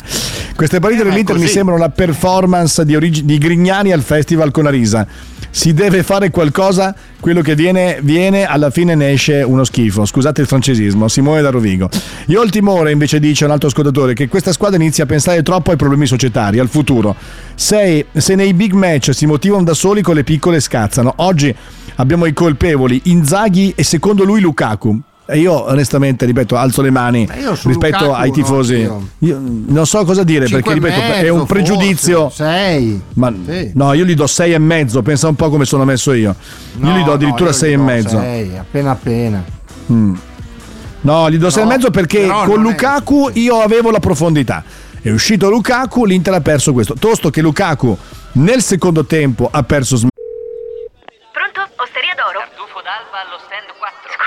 Queste 0.56 0.78
partite 0.78 1.02
Eh, 1.02 1.04
dell'Inter 1.08 1.38
mi 1.38 1.46
sembrano 1.48 1.78
la 1.80 1.88
performance 1.88 2.84
di, 2.84 2.94
origi- 2.96 3.24
di 3.24 3.36
Grignani 3.38 3.92
al 3.92 4.02
Festival 4.02 4.50
con 4.52 4.66
Arisa. 4.66 5.06
Si 5.54 5.74
deve 5.74 6.02
fare 6.02 6.30
qualcosa, 6.30 6.94
quello 7.20 7.42
che 7.42 7.54
viene, 7.54 7.98
viene, 8.02 8.46
alla 8.46 8.70
fine 8.70 8.94
ne 8.94 9.10
esce 9.10 9.42
uno 9.42 9.64
schifo. 9.64 10.06
Scusate 10.06 10.40
il 10.40 10.46
francesismo, 10.46 11.08
Simone 11.08 11.42
da 11.42 11.50
Rovigo. 11.50 11.90
Io 12.28 12.40
ho 12.40 12.42
il 12.42 12.50
timore, 12.50 12.90
invece 12.90 13.20
dice 13.20 13.44
un 13.44 13.50
altro 13.50 13.68
ascoltatore, 13.68 14.14
che 14.14 14.28
questa 14.28 14.52
squadra 14.52 14.80
inizia 14.80 15.04
a 15.04 15.06
pensare 15.06 15.42
troppo 15.42 15.70
ai 15.70 15.76
problemi 15.76 16.06
societari, 16.06 16.58
al 16.58 16.68
futuro. 16.68 17.14
Se, 17.54 18.06
se 18.14 18.34
nei 18.34 18.54
big 18.54 18.72
match 18.72 19.12
si 19.12 19.26
motivano 19.26 19.62
da 19.62 19.74
soli, 19.74 20.00
con 20.00 20.14
le 20.14 20.24
piccole 20.24 20.58
scazzano. 20.58 21.12
Oggi 21.16 21.54
abbiamo 21.96 22.24
i 22.24 22.32
colpevoli, 22.32 23.02
Inzaghi 23.04 23.74
e 23.76 23.84
secondo 23.84 24.24
lui 24.24 24.40
Lukaku. 24.40 25.02
E 25.24 25.38
io 25.38 25.68
onestamente, 25.70 26.26
ripeto, 26.26 26.56
alzo 26.56 26.82
le 26.82 26.90
mani 26.90 27.28
io 27.38 27.50
rispetto 27.62 28.04
Lukaku 28.04 28.10
ai 28.20 28.28
no, 28.28 28.34
tifosi. 28.34 28.74
io- 28.74 29.08
Io 29.20 29.40
non 29.40 29.86
so 29.86 30.04
cosa 30.04 30.24
dire 30.24 30.46
perché, 30.48 30.72
ripeto, 30.74 31.00
è 31.00 31.20
mezzo, 31.22 31.34
un 31.34 31.46
pregiudizio. 31.46 32.28
sei. 32.28 33.00
Ma 33.14 33.32
Sì. 33.46 33.70
no, 33.74 33.92
io 33.92 34.04
gli 34.04 34.14
do 34.14 34.26
6 34.26 34.52
e 34.52 34.58
mezzo, 34.58 35.00
pensa 35.02 35.28
un 35.28 35.36
po' 35.36 35.48
come 35.48 35.64
sono 35.64 35.84
messo 35.84 36.12
io. 36.12 36.34
io 36.78 36.86
No, 36.86 36.96
gli 36.98 37.04
do 37.04 37.12
addirittura 37.12 37.44
no, 37.50 37.50
io 37.50 37.52
6 37.56 37.70
gli 37.70 37.72
e 37.72 37.76
mezzo. 37.76 38.18
sei, 38.18 38.58
appena 38.58 38.90
appena. 38.90 39.44
No, 39.86 41.30
gli 41.30 41.36
do 41.38 41.50
6 41.50 41.62
e 41.62 41.66
mezzo 41.66 41.90
perché 41.90 42.26
con 42.26 42.36
non 42.46 42.50
è- 42.66 42.70
Lukaku 42.70 43.30
io 43.34 43.60
avevo 43.60 43.90
la 43.90 44.00
profondità. 44.00 44.62
È 45.00 45.10
uscito 45.10 45.48
Lukaku, 45.50 46.04
l'Inter 46.04 46.34
ha 46.34 46.40
perso 46.40 46.72
questo. 46.72 46.94
Tosto 46.94 47.30
che 47.30 47.40
Lukaku 47.40 47.96
nel 48.32 48.62
secondo 48.62 49.04
tempo 49.04 49.48
ha 49.50 49.62
perso 49.62 49.96
sm- 49.96 50.08
Pronto? 51.32 51.60
Osteria 51.82 52.14
d'oro? 52.14 52.38
Tartufo 52.38 52.80
d'alba 52.82 53.18
allo 53.26 53.38
stand 53.42 53.66
4. 53.78 54.14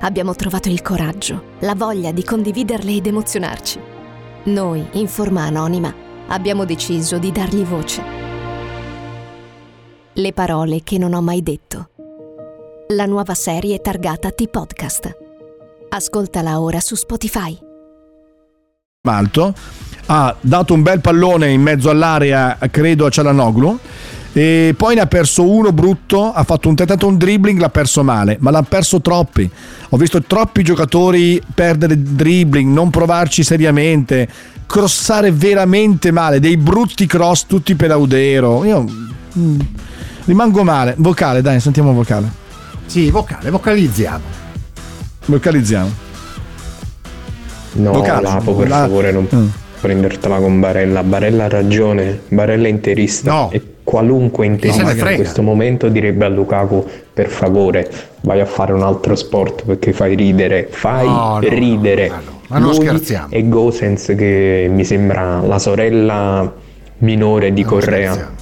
abbiamo 0.00 0.34
trovato 0.34 0.68
il 0.68 0.82
coraggio, 0.82 1.56
la 1.60 1.74
voglia 1.74 2.12
di 2.12 2.24
condividerle 2.24 2.96
ed 2.96 3.06
emozionarci. 3.06 3.80
Noi, 4.44 4.86
in 4.92 5.08
forma 5.08 5.42
anonima, 5.42 5.92
abbiamo 6.28 6.64
deciso 6.64 7.18
di 7.18 7.32
dargli 7.32 7.64
voce. 7.64 8.02
Le 10.12 10.32
parole 10.32 10.82
che 10.84 10.98
non 10.98 11.14
ho 11.14 11.20
mai 11.20 11.42
detto. 11.42 11.88
La 12.88 13.06
nuova 13.06 13.34
serie 13.34 13.80
targata 13.80 14.30
T-Podcast. 14.30 15.16
Ascoltala 15.88 16.60
ora 16.60 16.80
su 16.80 16.94
Spotify. 16.94 17.58
alto. 19.02 19.54
Ha 20.06 20.36
dato 20.40 20.74
un 20.74 20.82
bel 20.82 21.00
pallone 21.00 21.50
in 21.50 21.62
mezzo 21.62 21.88
all'area, 21.88 22.58
credo 22.70 23.06
a 23.06 23.10
Cialanoglu. 23.10 23.78
E 24.36 24.74
poi 24.76 24.96
ne 24.96 25.00
ha 25.02 25.06
perso 25.06 25.48
uno 25.48 25.72
brutto, 25.72 26.32
ha 26.32 26.42
fatto 26.42 26.68
un 26.68 26.74
tentato 26.74 27.06
un 27.06 27.16
dribbling, 27.16 27.60
l'ha 27.60 27.68
perso 27.70 28.02
male, 28.02 28.36
ma 28.40 28.50
l'ha 28.50 28.64
perso 28.64 29.00
troppi. 29.00 29.48
Ho 29.90 29.96
visto 29.96 30.20
troppi 30.22 30.64
giocatori 30.64 31.40
perdere 31.54 31.96
dribbling, 32.02 32.72
non 32.72 32.90
provarci 32.90 33.44
seriamente, 33.44 34.28
crossare 34.66 35.30
veramente 35.30 36.10
male, 36.10 36.40
dei 36.40 36.56
brutti 36.56 37.06
cross 37.06 37.46
tutti 37.46 37.76
per 37.76 37.92
Audero. 37.92 38.64
Io 38.64 38.84
mm, 39.38 39.60
rimango 40.24 40.64
male. 40.64 40.94
Vocale, 40.98 41.40
dai, 41.40 41.60
sentiamo 41.60 41.92
vocale. 41.92 42.28
Sì, 42.86 43.10
vocale, 43.10 43.50
vocalizziamo. 43.50 44.42
Vocalizziamo. 45.26 46.02
No, 47.74 47.92
Vocale. 47.92 48.22
Lapo, 48.22 48.54
per 48.56 48.68
La- 48.68 48.76
favore, 48.78 49.12
non 49.12 49.28
Mm. 49.32 49.46
prendertela 49.80 50.38
con 50.38 50.58
Barella. 50.60 51.02
Barella 51.04 51.44
ha 51.44 51.48
ragione, 51.48 52.20
Barella 52.28 52.66
è 52.66 52.70
interista. 52.70 53.30
No. 53.32 53.50
E 53.52 53.62
qualunque 53.84 54.46
interista 54.46 55.10
in 55.10 55.16
questo 55.16 55.42
momento 55.42 55.88
direbbe 55.88 56.24
a 56.24 56.28
Lukaku, 56.28 56.84
per 57.12 57.28
favore, 57.28 57.88
vai 58.22 58.40
a 58.40 58.46
fare 58.46 58.72
un 58.72 58.82
altro 58.82 59.14
sport 59.14 59.64
perché 59.64 59.92
fai 59.92 60.14
ridere. 60.16 60.68
Fai 60.70 61.06
No, 61.06 61.12
no, 61.34 61.38
ridere. 61.40 62.08
no, 62.08 62.14
no. 62.14 62.40
Ma 62.48 62.58
non 62.58 62.70
Lui 62.74 62.86
scherziamo. 62.86 63.28
E 63.30 63.48
Gosens, 63.48 64.14
che 64.16 64.66
mi 64.70 64.84
sembra 64.84 65.40
la 65.40 65.58
sorella 65.58 66.52
minore 66.98 67.52
di 67.52 67.62
Correa. 67.62 68.12
scherziamo. 68.12 68.36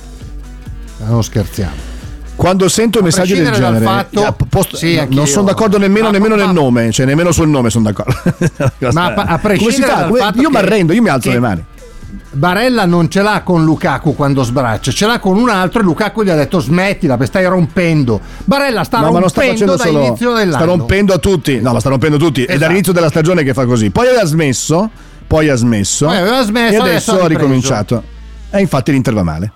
Non 1.12 1.22
scherziamo. 1.24 1.90
Quando 2.34 2.68
sento 2.68 3.02
messaggi 3.02 3.34
del 3.34 3.52
genere, 3.52 3.84
fatto- 3.84 4.26
eh, 4.26 4.32
posto- 4.48 4.76
Sì, 4.76 5.00
non 5.10 5.26
sono 5.26 5.46
d'accordo 5.46 5.78
nemmeno, 5.78 6.06
Ma- 6.06 6.12
nemmeno 6.12 6.34
ma- 6.36 6.44
nel 6.44 6.54
nome, 6.54 6.90
cioè 6.90 7.06
nemmeno 7.06 7.30
sul 7.30 7.48
nome 7.48 7.70
sono 7.70 7.84
d'accordo. 7.84 8.14
Ma 8.92 9.14
a- 9.14 9.14
a 9.14 9.38
Come 9.38 9.56
si 9.58 9.64
prescindere 9.64 9.92
fa? 9.92 10.06
dal 10.30 10.34
io 10.36 10.50
mi 10.50 10.56
arrendo, 10.56 10.92
io 10.92 11.02
mi 11.02 11.08
alzo 11.08 11.28
che- 11.28 11.34
le 11.34 11.40
mani. 11.40 11.64
Barella 12.32 12.84
non 12.84 13.08
ce 13.10 13.22
l'ha 13.22 13.40
con 13.42 13.64
Lukaku 13.64 14.14
quando 14.14 14.42
sbraccia, 14.42 14.90
ce 14.92 15.06
l'ha 15.06 15.18
con 15.18 15.38
un 15.38 15.48
altro 15.48 15.80
e 15.80 15.82
Lukaku 15.82 16.22
gli 16.22 16.28
ha 16.30 16.34
detto 16.34 16.60
smettila, 16.60 17.16
perché 17.16 17.32
stai 17.32 17.46
rompendo. 17.46 18.20
Barella 18.44 18.84
sta 18.84 19.00
No, 19.00 19.12
ma 19.12 19.18
non 19.18 19.28
sta 19.28 19.40
rompendo 19.42 19.76
facendo 19.76 19.98
dall'inizio 19.98 20.26
solo. 20.28 20.38
dell'anno. 20.38 20.64
Sta 20.64 20.64
rompendo 20.76 21.12
a 21.14 21.18
tutti. 21.18 21.60
No, 21.60 21.72
ma 21.72 21.80
sta 21.80 21.88
rompendo 21.88 22.16
a 22.16 22.18
tutti. 22.18 22.40
È 22.42 22.44
Esatto. 22.50 22.58
dall'inizio 22.60 22.92
della 22.92 23.08
stagione 23.08 23.42
che 23.42 23.54
fa 23.54 23.64
così. 23.64 23.90
Poi 23.90 24.06
aveva 24.08 24.24
smesso. 24.24 24.90
Poi 25.26 25.48
ha 25.48 25.54
smesso. 25.54 26.06
Poi 26.06 26.16
aveva 26.18 26.42
smesso, 26.42 26.72
e 26.74 26.76
adesso 26.76 27.10
adesso 27.12 27.20
ha 27.20 27.24
ha 27.24 27.28
ricominciato. 27.28 28.02
E 28.50 28.60
infatti 28.60 28.92
l'Inter 28.92 29.14
va 29.14 29.22
male. 29.22 29.52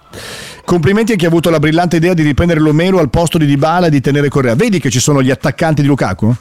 Complimenti 0.64 1.12
a 1.12 1.16
chi 1.16 1.27
ha 1.27 1.29
avuto 1.29 1.51
la 1.51 1.59
brillante 1.59 1.97
idea 1.97 2.14
di 2.14 2.23
riprendere 2.23 2.59
Lomero 2.61 2.99
al 2.99 3.11
posto 3.11 3.37
di 3.38 3.45
Dybala 3.47 3.87
e 3.87 3.90
di 3.90 4.01
tenere 4.01 4.29
Correa. 4.29 4.55
Vedi 4.55 4.81
che 4.81 4.90
ci 4.90 4.99
sono 5.01 5.23
gli 5.23 5.31
attaccanti 5.31 5.83
di 5.83 5.87
Lukaku? 5.88 6.35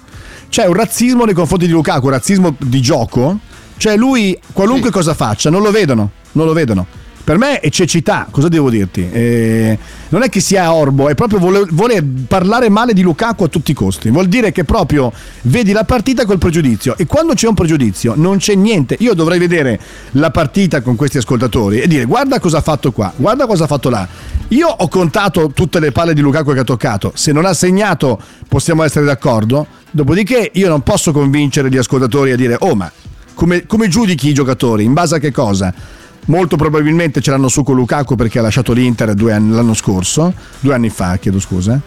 C'è 0.50 0.66
un 0.66 0.74
razzismo 0.74 1.26
nei 1.26 1.34
confronti 1.34 1.66
di 1.66 1.72
Lukaku, 1.74 2.06
un 2.06 2.12
razzismo 2.12 2.56
di 2.58 2.82
gioco. 2.82 3.38
Cioè 3.78 3.96
lui, 3.98 4.38
qualunque 4.54 4.92
cosa 4.92 5.14
faccia, 5.14 5.50
non 5.50 5.62
lo 5.62 5.72
vedono. 5.72 6.12
Non 6.34 6.46
lo 6.46 6.54
vedono. 6.54 6.86
Per 7.26 7.40
me 7.40 7.60
è 7.60 7.72
cecità, 7.72 8.28
cosa 8.30 8.50
devo 8.50 8.70
dirti? 8.70 9.10
Eh, 9.12 9.76
non 10.10 10.22
è 10.22 10.30
che 10.30 10.40
sia 10.40 10.72
orbo, 10.72 11.10
è 11.10 11.16
proprio 11.16 11.40
voler, 11.40 11.66
voler 11.72 12.06
parlare 12.28 12.70
male 12.70 12.94
di 12.94 13.02
Lukaku 13.02 13.46
a 13.46 13.48
tutti 13.48 13.72
i 13.72 13.74
costi. 13.74 14.12
Vuol 14.12 14.28
dire 14.28 14.52
che 14.52 14.64
proprio 14.64 15.12
vedi 15.42 15.72
la 15.72 15.86
partita 15.86 16.24
col 16.26 16.38
pregiudizio 16.38 16.96
e 16.96 17.08
quando 17.08 17.34
c'è 17.34 17.48
un 17.48 17.56
pregiudizio 17.56 18.14
non 18.16 18.38
c'è 18.38 18.54
niente. 18.54 18.96
Io 19.00 19.16
dovrei 19.16 19.40
vedere 19.40 19.80
la 20.12 20.30
partita 20.30 20.82
con 20.82 20.96
questi 20.96 21.18
ascoltatori 21.18 21.80
e 21.80 21.88
dire 21.88 22.06
guarda 22.06 22.40
cosa 22.40 22.60
ha 22.60 22.62
fatto 22.62 22.92
qua, 22.92 23.12
guarda 23.16 23.48
cosa 23.48 23.64
ha 23.64 23.68
fatto 23.68 23.90
là. 23.90 24.08
Io 24.50 24.68
ho 24.68 24.88
contato 24.88 25.50
tutte 25.52 25.80
le 25.80 25.92
palle 25.92 26.14
di 26.14 26.22
Lukaku 26.22 26.54
che 26.54 26.60
ha 26.60 26.64
toccato, 26.64 27.12
se 27.16 27.32
non 27.32 27.46
ha 27.46 27.56
segnato 27.56 28.22
possiamo 28.48 28.84
essere 28.84 29.04
d'accordo. 29.04 29.66
Dopodiché 29.90 30.52
io 30.54 30.70
non 30.70 30.84
posso 30.84 31.12
convincere 31.12 31.72
gli 31.72 31.78
ascoltatori 31.78 32.34
a 32.34 32.36
dire 32.36 32.56
oh 32.60 32.76
ma 32.76 32.92
come, 33.36 33.66
come 33.68 33.88
giudichi 33.88 34.30
i 34.30 34.34
giocatori? 34.34 34.84
In 34.84 34.94
base 34.94 35.16
a 35.16 35.20
che 35.20 35.32
cosa? 35.32 35.74
Molto 36.28 36.56
probabilmente 36.56 37.22
ce 37.22 37.30
l'hanno 37.30 37.50
su 37.50 37.62
con 37.62 37.76
Lukaku 37.76 38.16
perché 38.16 38.40
ha 38.40 38.42
lasciato 38.42 38.74
l'Inter 38.74 39.10
anni- 39.10 39.54
l'anno 39.54 39.76
scorso, 39.76 40.34
due 40.60 40.74
anni 40.74 40.90
fa, 40.90 41.18
chiedo 41.18 41.40
scusa. 41.40 41.80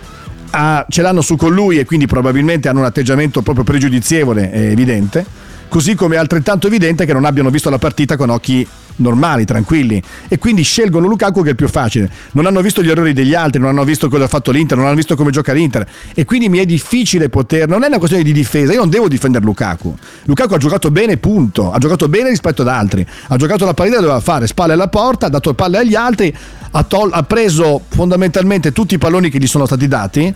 Ah, 0.51 0.87
ce 0.89 1.03
l'hanno 1.03 1.21
su 1.21 1.37
con 1.37 1.53
lui 1.53 1.79
e 1.79 1.85
quindi 1.85 2.07
probabilmente 2.07 2.69
hanno 2.69 2.79
un 2.79 2.85
atteggiamento 2.85 3.43
proprio 3.43 3.65
pregiudizievole 3.65 4.53
e 4.53 4.71
evidente. 4.71 5.27
Così 5.69 5.95
come 5.95 6.15
è 6.15 6.19
altrettanto 6.19 6.69
evidente 6.69 7.05
che 7.05 7.13
non 7.13 7.25
abbiano 7.25 7.51
visto 7.51 7.69
la 7.69 7.79
partita 7.79 8.17
con 8.17 8.31
occhi 8.31 8.67
normali, 8.99 9.45
tranquilli 9.45 10.03
e 10.29 10.39
quindi 10.39 10.63
scelgono 10.63 11.07
Lukaku 11.07 11.43
che 11.43 11.49
è 11.49 11.51
il 11.51 11.57
più 11.57 11.69
facile. 11.69 12.11
Non 12.33 12.47
hanno 12.47 12.61
visto 12.61 12.83
gli 12.83 12.89
errori 12.89 13.13
degli 13.13 13.35
altri, 13.35 13.61
non 13.61 13.71
hanno 13.71 13.85
visto 13.85 14.09
cosa 14.09 14.25
ha 14.25 14.29
fatto 14.29 14.51
l'Inter, 14.51 14.77
non 14.77 14.87
hanno 14.87 14.97
visto 14.97 15.17
come 15.17 15.31
gioca 15.31 15.53
l'Inter 15.53 15.87
e 16.15 16.25
quindi 16.25 16.49
mi 16.49 16.59
è 16.59 16.65
difficile 16.65 17.29
poter, 17.29 17.69
non 17.69 17.83
è 17.83 17.89
una 17.89 17.99
questione 17.99 18.25
di 18.25 18.33
difesa, 18.33 18.73
io 18.73 18.81
non 18.81 18.91
devo 18.91 19.09
difendere 19.09 19.45
Lukaku. 19.45 19.95
Lukaku 20.25 20.55
ha 20.55 20.59
giocato 20.59 20.91
bene, 20.91 21.17
punto, 21.17 21.73
ha 21.73 21.79
giocato 21.79 22.09
bene 22.09 22.31
rispetto 22.31 22.63
ad 22.63 22.69
altri, 22.69 23.07
ha 23.29 23.37
giocato 23.37 23.65
la 23.65 23.75
partita 23.75 24.01
doveva 24.01 24.21
fare, 24.21 24.47
spalle 24.47 24.75
alla 24.75 24.89
porta, 24.89 25.27
ha 25.27 25.31
dato 25.31 25.55
palle 25.55 25.79
agli 25.79 25.95
altri, 25.95 26.35
ha, 26.71 26.83
tol- 26.85 27.11
ha 27.13 27.23
preso 27.23 27.83
fondamentalmente 27.89 28.73
tutti 28.73 28.95
i 28.95 28.99
palloni 28.99 29.31
che 29.31 29.39
gli 29.39 29.47
sono 29.47 29.67
stati 29.67 29.89
dati 29.89 30.35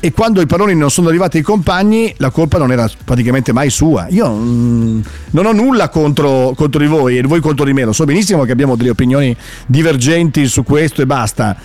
e 0.00 0.12
quando 0.12 0.40
i 0.40 0.46
palloni 0.46 0.74
non 0.74 0.90
sono 0.90 1.08
arrivati 1.08 1.36
ai 1.36 1.42
compagni 1.42 2.12
la 2.16 2.30
colpa 2.30 2.56
non 2.56 2.72
era 2.72 2.90
praticamente 3.04 3.52
mai 3.52 3.68
sua. 3.68 4.06
Io 4.08 4.30
mm, 4.30 5.00
non 5.32 5.46
ho 5.46 5.52
nulla 5.52 5.90
contro, 5.90 6.54
contro 6.56 6.80
di 6.80 6.86
voi 6.86 7.18
e 7.18 7.22
voi 7.22 7.40
contro 7.40 7.66
di 7.66 7.74
me, 7.74 7.84
lo 7.84 7.92
so 7.92 8.04
benissimo 8.04 8.44
che 8.44 8.52
abbiamo 8.52 8.76
delle 8.76 8.90
opinioni 8.90 9.36
divergenti 9.66 10.46
su 10.46 10.62
questo 10.62 11.02
e 11.02 11.06
basta. 11.06 11.56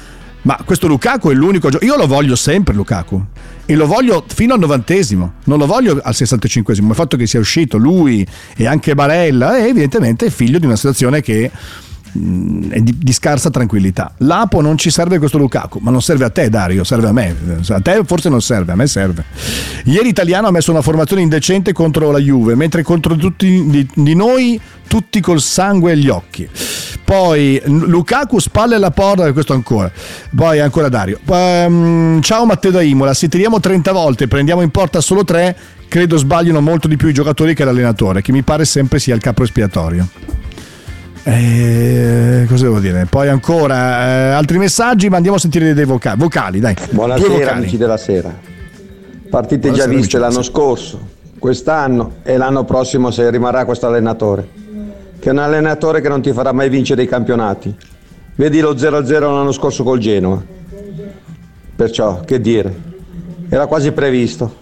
Ma 0.42 0.60
questo 0.64 0.86
Lukaku 0.86 1.32
è 1.32 1.34
l'unico 1.34 1.70
gioco. 1.70 1.84
Io 1.84 1.96
lo 1.96 2.06
voglio 2.06 2.36
sempre 2.36 2.76
Lukaku. 2.76 3.26
e 3.66 3.74
lo 3.76 3.88
voglio 3.88 4.24
fino 4.28 4.54
al 4.54 4.60
novantesimo, 4.60 5.36
non 5.46 5.58
lo 5.58 5.66
voglio 5.66 6.00
al 6.04 6.14
65esimo. 6.14 6.90
Il 6.90 6.94
fatto 6.94 7.18
che 7.18 7.26
sia 7.26 7.40
uscito 7.40 7.78
lui 7.78 8.28
e 8.56 8.68
anche 8.68 8.94
Barella 8.94 9.58
è 9.58 9.64
evidentemente 9.64 10.30
figlio 10.30 10.60
di 10.60 10.66
una 10.66 10.76
situazione 10.76 11.22
che 11.22 11.50
è 12.70 12.80
di, 12.80 12.98
di 12.98 13.14
scarsa 13.14 13.50
tranquillità. 13.50 14.14
L'Apo 14.20 14.62
non 14.62 14.78
ci 14.78 14.90
serve 14.90 15.20
questo 15.20 15.38
Lukaku, 15.38 15.80
ma 15.82 15.92
non 15.92 16.02
serve 16.02 16.26
a 16.26 16.30
te 16.30 16.50
Dario, 16.50 16.84
serve 16.84 17.08
a 17.08 17.12
me. 17.12 17.36
A 17.68 17.80
te 17.82 18.02
forse 18.06 18.30
non 18.30 18.42
serve, 18.42 18.72
a 18.72 18.76
me 18.76 18.88
serve. 18.88 19.26
Ieri 19.86 20.10
Italiano 20.10 20.48
ha 20.48 20.52
messo 20.52 20.72
una 20.72 20.82
formazione 20.82 21.22
indecente 21.22 21.74
contro 21.74 22.12
la 22.12 22.20
Juve, 22.20 22.56
mentre 22.56 22.84
contro 22.84 23.16
tutti 23.16 23.66
di, 23.68 23.88
di 23.94 24.16
noi 24.16 24.60
tutti 24.88 25.20
col 25.20 25.42
sangue 25.42 25.92
agli 25.92 26.10
occhi. 26.10 26.48
Poi 27.04 27.62
Lukaku 27.66 28.40
spalle 28.40 28.76
alla 28.76 28.92
porta, 28.92 29.32
questo 29.32 29.54
ancora. 29.54 29.92
Poi 30.36 30.60
ancora 30.60 30.90
Dario. 30.90 31.20
Ehm, 31.30 32.22
ciao 32.22 32.46
Matteo 32.46 32.72
da 32.72 32.82
Imola, 32.82 33.14
se 33.14 33.28
tiriamo 33.28 33.60
30 33.60 33.92
volte, 33.92 34.28
prendiamo 34.28 34.62
in 34.62 34.72
porta 34.72 35.02
solo 35.02 35.24
3, 35.24 35.56
credo 35.88 36.18
sbagliano 36.18 36.62
molto 36.62 36.88
di 36.88 36.96
più 36.96 37.08
i 37.08 37.14
giocatori 37.14 37.54
che 37.54 37.64
l'allenatore, 37.64 38.22
che 38.22 38.32
mi 38.32 38.42
pare 38.42 38.66
sempre 38.66 39.00
sia 39.00 39.14
il 39.14 39.22
capo 39.22 39.44
espiatorio. 39.44 40.45
Eh, 41.28 42.46
cosa 42.48 42.66
devo 42.66 42.80
dire? 42.80 43.08
Poi 43.10 43.28
ancora 43.30 44.06
eh, 44.06 44.30
altri 44.30 44.60
messaggi, 44.60 45.10
ma 45.10 45.16
andiamo 45.16 45.38
a 45.38 45.40
sentire 45.40 45.74
dei 45.74 45.84
vocali. 45.84 46.20
vocali 46.20 46.60
dai. 46.60 46.76
Buonasera 46.92 47.28
vocali. 47.28 47.50
amici 47.50 47.78
della 47.78 47.98
sera. 47.98 48.32
Partite 49.28 49.70
Buonasera, 49.70 49.92
già 49.92 49.98
viste 49.98 50.20
l'anno 50.20 50.44
scorso, 50.44 51.00
quest'anno 51.40 52.18
e 52.22 52.38
l'anno 52.38 52.64
prossimo 52.64 53.10
se 53.10 53.28
rimarrà 53.32 53.66
questo 53.66 53.88
allenatore. 53.88 54.48
Che 55.20 55.28
è 55.28 55.32
un 55.32 55.40
allenatore 55.40 56.00
che 56.00 56.10
non 56.10 56.22
ti 56.22 56.32
farà 56.32 56.52
mai 56.52 56.70
vincere 56.70 57.02
i 57.02 57.08
campionati. 57.08 57.76
Vedi 58.36 58.60
lo 58.60 58.76
0-0 58.76 59.20
l'anno 59.20 59.52
scorso 59.52 59.84
col 59.84 59.98
Genoa. 59.98 60.40
Perciò, 61.76 62.20
che 62.20 62.40
dire, 62.40 62.82
era 63.50 63.66
quasi 63.66 63.92
previsto. 63.94 64.54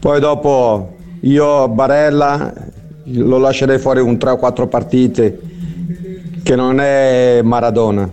Poi 0.00 0.18
dopo 0.18 0.96
io 1.20 1.68
Barella 1.68 2.52
lo 3.08 3.38
lascerei 3.38 3.78
fuori 3.78 4.00
un 4.00 4.18
3 4.18 4.30
o 4.30 4.36
4 4.36 4.66
partite 4.66 5.38
che 6.42 6.56
non 6.56 6.80
è 6.80 7.40
Maradona. 7.42 8.10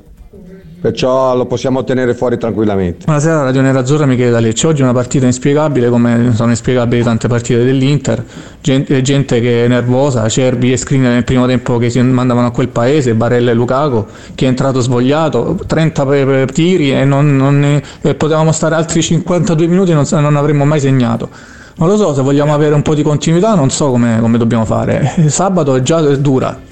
Perciò 0.82 1.34
lo 1.34 1.45
possiamo 1.45 1.86
tenere 1.86 2.13
fuori 2.13 2.38
tranquillamente. 2.38 3.06
Buonasera, 3.06 3.43
Radio 3.43 3.62
Nerazzurra, 3.62 4.06
Michele 4.06 4.32
da 4.32 4.39
Lecce. 4.41 4.67
Oggi 4.67 4.82
è 4.82 4.84
una 4.84 4.91
partita 4.91 5.25
inspiegabile 5.25 5.89
come 5.89 6.32
sono 6.34 6.49
inspiegabili 6.49 7.01
tante 7.01 7.29
partite 7.29 7.63
dell'Inter. 7.63 8.21
Gente, 8.60 9.01
gente 9.01 9.39
che 9.39 9.63
è 9.63 9.67
nervosa, 9.69 10.27
Cerbi 10.27 10.73
e 10.73 10.77
Skriniar 10.77 11.13
nel 11.13 11.23
primo 11.23 11.47
tempo 11.47 11.77
che 11.77 11.89
si 11.89 12.01
mandavano 12.01 12.47
a 12.47 12.51
quel 12.51 12.67
paese, 12.67 13.13
Barella 13.13 13.51
e 13.51 13.53
Lukaku, 13.53 14.06
che 14.36 14.43
è 14.43 14.49
entrato 14.49 14.82
svogliato, 14.82 15.58
30 15.65 16.06
per, 16.06 16.51
tiri 16.51 16.91
e, 16.91 17.06
non, 17.06 17.34
non 17.38 17.60
ne- 17.60 17.82
e 18.01 18.15
potevamo 18.15 18.51
stare 18.51 18.75
altri 18.75 19.01
52 19.01 19.67
minuti 19.67 19.91
e 19.91 19.93
non, 19.93 20.06
non 20.12 20.36
avremmo 20.36 20.65
mai 20.65 20.82
segnato. 20.82 21.29
Non 21.75 21.88
lo 21.88 21.97
so, 21.97 22.13
se 22.13 22.21
vogliamo 22.21 22.53
avere 22.53 22.75
un 22.75 22.81
po' 22.81 22.93
di 22.93 23.01
continuità 23.01 23.55
non 23.55 23.69
so 23.71 23.89
come, 23.89 24.19
come 24.19 24.38
dobbiamo 24.38 24.65
fare. 24.65 25.25
Sabato 25.27 25.75
è 25.75 25.81
già 25.81 26.01
dura. 26.15 26.71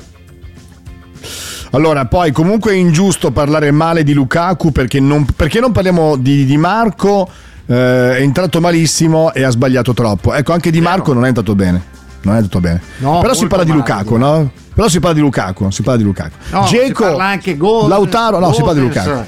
Allora, 1.73 2.05
poi 2.05 2.31
comunque 2.31 2.73
è 2.73 2.75
ingiusto 2.75 3.31
parlare 3.31 3.71
male 3.71 4.03
di 4.03 4.13
Lukaku 4.13 4.71
perché 4.71 4.99
non, 4.99 5.25
perché 5.25 5.61
non 5.61 5.71
parliamo 5.71 6.17
di, 6.17 6.45
di 6.45 6.57
Marco, 6.57 7.29
eh, 7.65 8.17
è 8.17 8.21
entrato 8.21 8.59
malissimo 8.59 9.31
e 9.33 9.43
ha 9.43 9.49
sbagliato 9.49 9.93
troppo. 9.93 10.33
Ecco, 10.33 10.51
anche 10.51 10.69
di 10.69 10.81
Marco 10.81 11.13
non 11.13 11.23
è 11.23 11.27
andato 11.27 11.55
bene. 11.55 11.81
Non 12.23 12.33
è 12.35 12.37
andato 12.37 12.59
bene. 12.59 12.81
No, 12.97 13.19
Però 13.21 13.33
si 13.33 13.47
parla 13.47 13.63
di 13.63 13.71
male, 13.71 13.81
Lukaku, 13.81 14.17
no? 14.17 14.51
Però 14.75 14.87
si 14.89 14.99
parla 14.99 15.15
di 15.15 15.21
Lukaku, 15.21 15.69
si 15.71 15.81
parla 15.81 15.97
di 15.97 16.03
Lukaku. 16.03 16.35
No, 16.51 16.67
parla 16.93 17.23
anche 17.23 17.57
Gozes, 17.57 17.89
Lautaro, 17.89 18.39
no, 18.39 18.53
si 18.53 18.61
parla 18.61 18.73
di. 18.73 18.87
Lukaku. 18.87 19.25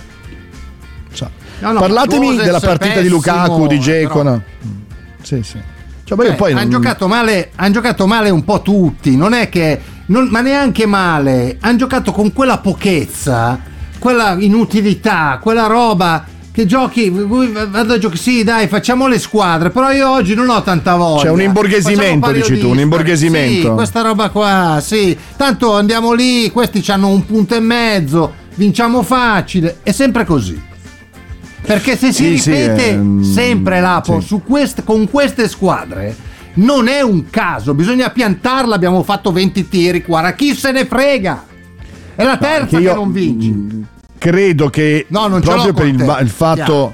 So. 1.13 1.29
No, 1.59 1.71
no, 1.71 1.79
Parlatemi 1.79 2.27
Gozes 2.27 2.43
della 2.43 2.59
partita 2.59 2.99
di 2.99 3.09
pessimo, 3.09 3.15
Lukaku, 3.15 3.67
di 3.67 3.75
eh, 3.75 3.79
Dzeko, 3.79 4.17
però- 4.17 4.29
no? 4.29 4.41
Sì, 5.23 5.41
sì. 5.43 5.57
Cioè, 6.05 6.17
Cioè, 6.17 6.35
poi 6.35 6.51
hanno 6.51 6.61
non- 6.61 6.69
giocato 6.69 7.07
male, 7.07 7.51
han 7.55 7.71
giocato 7.71 8.05
male 8.05 8.29
un 8.29 8.43
po' 8.43 8.61
tutti, 8.61 9.15
non 9.15 9.33
è 9.33 9.49
che 9.49 9.79
non- 10.07 10.27
ma 10.29 10.41
neanche 10.41 10.85
male, 10.85 11.57
hanno 11.61 11.77
giocato 11.77 12.11
con 12.11 12.33
quella 12.33 12.57
pochezza, 12.59 13.59
quella 13.99 14.35
inutilità, 14.37 15.39
quella 15.41 15.65
roba 15.67 16.25
che 16.51 16.65
giochi, 16.67 17.09
vado 17.09 17.93
a 17.93 17.97
giocare, 17.97 18.19
sì 18.19 18.43
dai 18.43 18.67
facciamo 18.67 19.07
le 19.07 19.17
squadre, 19.17 19.69
però 19.71 19.91
io 19.91 20.07
oggi 20.11 20.35
non 20.35 20.49
ho 20.49 20.61
tanta 20.61 20.95
voglia. 20.95 21.23
C'è 21.23 21.29
un 21.29 21.41
imborghesimento, 21.41 22.31
dici 22.31 22.59
tu, 22.59 22.69
un 22.69 22.79
imborghesimento. 22.79 23.69
Sì, 23.69 23.73
questa 23.73 24.01
roba 24.01 24.29
qua, 24.29 24.79
sì, 24.83 25.17
tanto 25.37 25.73
andiamo 25.73 26.11
lì, 26.13 26.51
questi 26.51 26.83
hanno 26.91 27.07
un 27.07 27.25
punto 27.25 27.55
e 27.55 27.59
mezzo, 27.59 28.33
vinciamo 28.55 29.01
facile, 29.03 29.77
è 29.83 29.91
sempre 29.91 30.25
così. 30.25 30.61
Perché 31.73 31.97
se 31.97 32.11
si 32.11 32.23
Sì, 32.23 32.37
sì, 32.37 32.51
ripete 32.51 32.89
ehm, 32.89 33.21
sempre 33.23 33.79
l'Apo 33.81 34.19
sì. 34.21 34.27
su 34.27 34.43
queste- 34.43 34.83
con 34.83 35.09
queste 35.09 35.47
squadre, 35.47 36.15
non 36.55 36.87
è 36.87 37.01
un 37.01 37.29
caso, 37.29 37.73
bisogna 37.73 38.09
piantarla. 38.11 38.75
Abbiamo 38.75 39.01
fatto 39.03 39.31
20 39.31 39.67
tiri, 39.67 40.03
guarda, 40.05 40.33
chi 40.33 40.53
se 40.53 40.71
ne 40.71 40.85
frega? 40.85 41.45
È 42.15 42.23
la 42.23 42.37
terza 42.37 42.65
che 42.67 42.75
che, 42.77 42.81
io- 42.83 42.93
non 42.93 43.11
vinci. 43.11 43.85
credo 44.19 44.69
che 44.69 45.05
No, 45.09 45.27
proprio 45.39 45.73
per 45.73 45.87
il, 45.87 46.17
il 46.21 46.29
fatto 46.29 46.93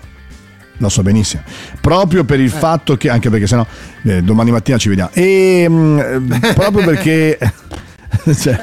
lo 0.78 0.88
so 0.88 1.02
benissimo 1.02 1.44
proprio 1.82 2.24
per 2.24 2.40
Eh. 2.40 2.44
il 2.44 2.50
fatto 2.50 2.96
che 2.96 3.10
anche 3.10 3.30
perché 3.30 3.46
sennò 3.48 3.66
eh, 4.06 4.22
domani 4.24 4.50
mattina 4.52 4.78
ci 4.78 4.88
vediamo 4.88 5.10
e 5.14 5.66
mm, 5.68 6.00
eh, 6.00 6.54
proprio 6.56 6.86
perché 6.86 7.38
cioè, 8.40 8.58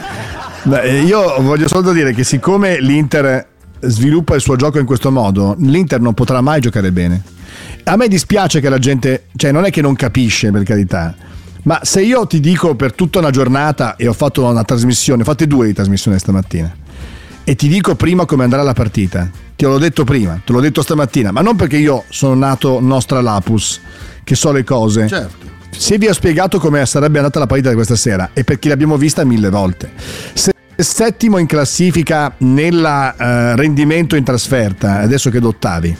eh, 0.82 1.00
io 1.02 1.42
voglio 1.42 1.68
solo 1.68 1.92
dire 1.92 2.14
che 2.14 2.24
siccome 2.24 2.80
l'Inter 2.80 3.46
sviluppa 3.80 4.34
il 4.34 4.40
suo 4.40 4.56
gioco 4.56 4.78
in 4.78 4.86
questo 4.86 5.10
modo 5.10 5.54
l'Inter 5.58 6.00
non 6.00 6.14
potrà 6.14 6.40
mai 6.40 6.60
giocare 6.60 6.92
bene 6.92 7.22
a 7.84 7.96
me 7.96 8.08
dispiace 8.08 8.60
che 8.60 8.68
la 8.68 8.78
gente 8.78 9.26
cioè 9.36 9.52
non 9.52 9.64
è 9.64 9.70
che 9.70 9.80
non 9.80 9.94
capisce 9.94 10.50
per 10.50 10.62
carità 10.62 11.14
ma 11.66 11.80
se 11.82 12.00
io 12.00 12.26
ti 12.28 12.38
dico 12.38 12.76
per 12.76 12.92
tutta 12.92 13.18
una 13.18 13.30
giornata 13.30 13.96
e 13.96 14.06
ho 14.06 14.12
fatto 14.12 14.44
una 14.44 14.62
trasmissione, 14.62 15.22
ho 15.22 15.24
fatte 15.24 15.48
due 15.48 15.66
di 15.66 15.72
trasmissione 15.72 16.16
stamattina, 16.16 16.72
e 17.42 17.56
ti 17.56 17.66
dico 17.66 17.96
prima 17.96 18.24
come 18.24 18.44
andrà 18.44 18.62
la 18.62 18.72
partita. 18.72 19.28
Te 19.56 19.66
l'ho 19.66 19.78
detto 19.78 20.04
prima, 20.04 20.40
te 20.44 20.52
l'ho 20.52 20.60
detto 20.60 20.80
stamattina, 20.80 21.32
ma 21.32 21.40
non 21.40 21.56
perché 21.56 21.76
io 21.76 22.04
sono 22.08 22.34
nato 22.34 22.78
nostra 22.80 23.20
lapus, 23.20 23.80
che 24.22 24.36
so 24.36 24.52
le 24.52 24.62
cose. 24.62 25.08
Certo. 25.08 25.54
Se 25.76 25.98
vi 25.98 26.06
ho 26.06 26.12
spiegato 26.12 26.60
come 26.60 26.86
sarebbe 26.86 27.18
andata 27.18 27.40
la 27.40 27.46
partita 27.46 27.70
di 27.70 27.74
questa 27.74 27.96
sera, 27.96 28.30
è 28.32 28.44
perché 28.44 28.68
l'abbiamo 28.68 28.96
vista 28.96 29.24
mille 29.24 29.50
volte. 29.50 29.90
Se 30.34 30.52
settimo 30.82 31.38
in 31.38 31.46
classifica 31.46 32.34
nel 32.38 33.14
rendimento 33.56 34.16
in 34.16 34.24
trasferta, 34.24 35.00
adesso 35.00 35.30
che 35.30 35.38
ottavi, 35.38 35.96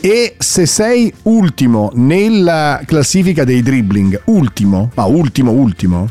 e 0.00 0.34
se 0.38 0.66
sei 0.66 1.12
ultimo 1.22 1.90
nella 1.94 2.80
classifica 2.84 3.44
dei 3.44 3.62
dribbling, 3.62 4.22
ultimo, 4.26 4.90
ma 4.94 5.04
ultimo, 5.04 5.52
ultimo, 5.52 6.08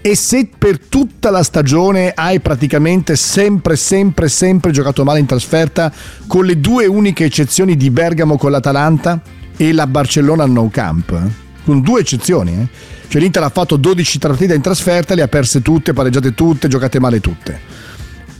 e 0.00 0.14
se 0.14 0.48
per 0.56 0.78
tutta 0.78 1.30
la 1.30 1.42
stagione 1.42 2.12
hai 2.14 2.40
praticamente 2.40 3.16
sempre, 3.16 3.76
sempre, 3.76 4.28
sempre 4.28 4.70
giocato 4.70 5.04
male 5.04 5.18
in 5.18 5.26
trasferta, 5.26 5.92
con 6.26 6.44
le 6.44 6.60
due 6.60 6.86
uniche 6.86 7.24
eccezioni 7.24 7.76
di 7.76 7.90
Bergamo 7.90 8.38
con 8.38 8.50
l'Atalanta 8.50 9.20
e 9.56 9.72
la 9.72 9.86
Barcellona 9.86 10.44
al 10.44 10.50
No 10.50 10.68
Camp, 10.70 11.10
eh, 11.10 11.47
con 11.68 11.82
due 11.82 12.00
eccezioni, 12.00 12.52
eh. 12.52 12.68
Cioè 13.08 13.20
l'Inter 13.20 13.42
ha 13.42 13.50
fatto 13.50 13.76
12 13.76 14.18
partite 14.18 14.54
in 14.54 14.62
trasferta, 14.62 15.14
le 15.14 15.20
ha 15.20 15.28
perse 15.28 15.60
tutte, 15.60 15.92
pareggiate 15.92 16.32
tutte, 16.32 16.66
giocate 16.66 16.98
male 16.98 17.20
tutte. 17.20 17.60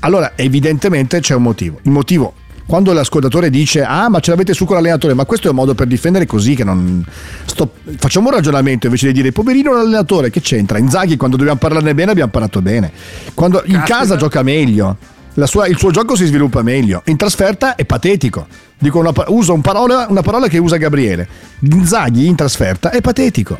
Allora, 0.00 0.32
evidentemente 0.34 1.20
c'è 1.20 1.34
un 1.34 1.42
motivo. 1.42 1.78
Il 1.82 1.90
motivo, 1.90 2.32
quando 2.66 2.94
l'ascoltatore 2.94 3.50
dice, 3.50 3.82
ah, 3.82 4.08
ma 4.08 4.20
ce 4.20 4.30
l'avete 4.30 4.54
su 4.54 4.64
con 4.64 4.76
l'allenatore, 4.76 5.12
ma 5.12 5.26
questo 5.26 5.48
è 5.48 5.50
un 5.50 5.56
modo 5.56 5.74
per 5.74 5.86
difendere 5.86 6.24
così 6.24 6.54
che 6.54 6.64
non. 6.64 7.04
Sto... 7.44 7.70
Facciamo 7.98 8.28
un 8.28 8.34
ragionamento 8.34 8.86
invece 8.86 9.08
di 9.08 9.12
dire, 9.12 9.30
poverino 9.30 9.74
l'allenatore, 9.74 10.30
che 10.30 10.40
c'entra? 10.40 10.78
Inzaghi, 10.78 11.18
quando 11.18 11.36
dobbiamo 11.36 11.58
parlarne 11.58 11.94
bene, 11.94 12.12
abbiamo 12.12 12.30
parlato 12.30 12.62
bene. 12.62 12.90
Quando 13.34 13.62
in 13.66 13.72
Caspita. 13.74 13.98
casa 13.98 14.16
gioca 14.16 14.42
meglio. 14.42 14.96
Sua- 15.44 15.66
il 15.66 15.76
suo 15.76 15.90
gioco 15.90 16.16
si 16.16 16.24
sviluppa 16.24 16.62
meglio. 16.62 17.02
In 17.06 17.18
trasferta 17.18 17.74
è 17.74 17.84
patetico. 17.84 18.46
Una, 18.80 19.12
uso 19.28 19.54
un 19.54 19.60
parola- 19.60 20.06
una 20.08 20.22
parola 20.22 20.48
che 20.48 20.58
usa 20.58 20.76
Gabriele. 20.76 21.28
Inzaghi 21.60 22.26
in 22.26 22.36
trasferta 22.36 22.90
è 22.90 23.00
patetico. 23.00 23.58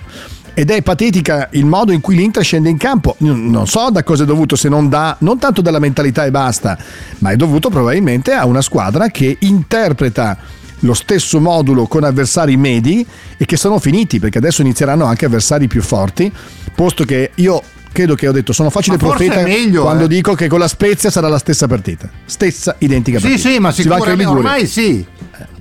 Ed 0.54 0.70
è 0.70 0.82
patetica 0.82 1.48
il 1.52 1.66
modo 1.66 1.92
in 1.92 2.00
cui 2.00 2.16
l'Inter 2.16 2.42
scende 2.42 2.68
in 2.68 2.76
campo. 2.76 3.14
Non 3.18 3.66
so 3.66 3.90
da 3.90 4.02
cosa 4.02 4.24
è 4.24 4.26
dovuto, 4.26 4.56
se 4.56 4.68
non 4.68 4.88
da, 4.88 5.16
non 5.20 5.38
tanto 5.38 5.60
dalla 5.60 5.78
mentalità 5.78 6.24
e 6.24 6.32
basta, 6.32 6.76
ma 7.18 7.30
è 7.30 7.36
dovuto 7.36 7.68
probabilmente 7.68 8.32
a 8.32 8.44
una 8.44 8.60
squadra 8.60 9.08
che 9.08 9.36
interpreta 9.40 10.36
lo 10.80 10.94
stesso 10.94 11.40
modulo 11.40 11.86
con 11.86 12.04
avversari 12.04 12.56
medi 12.56 13.04
e 13.36 13.44
che 13.44 13.56
sono 13.56 13.78
finiti 13.78 14.18
perché 14.18 14.38
adesso 14.38 14.62
inizieranno 14.62 15.04
anche 15.04 15.24
avversari 15.26 15.66
più 15.66 15.82
forti, 15.82 16.30
posto 16.74 17.04
che 17.04 17.30
io 17.36 17.62
credo 17.90 18.14
che 18.14 18.28
ho 18.28 18.32
detto 18.32 18.52
sono 18.52 18.70
facile 18.70 18.96
Ma 18.96 19.02
profeta 19.08 19.42
meglio, 19.42 19.82
quando 19.82 20.04
eh. 20.04 20.08
dico 20.08 20.34
che 20.34 20.46
con 20.46 20.58
la 20.60 20.68
Spezia 20.68 21.10
sarà 21.10 21.28
la 21.28 21.38
stessa 21.38 21.66
partita, 21.66 22.08
stessa 22.24 22.76
identica 22.78 23.18
Sì, 23.18 23.28
partita. 23.28 23.48
sì, 23.48 23.58
ma 23.58 23.72
Si 23.72 23.80
anche 23.80 23.92
in 23.92 23.96
sicuramente 23.98 24.24
Liguria. 24.24 24.50
ormai 24.50 24.66
sì. 24.66 25.06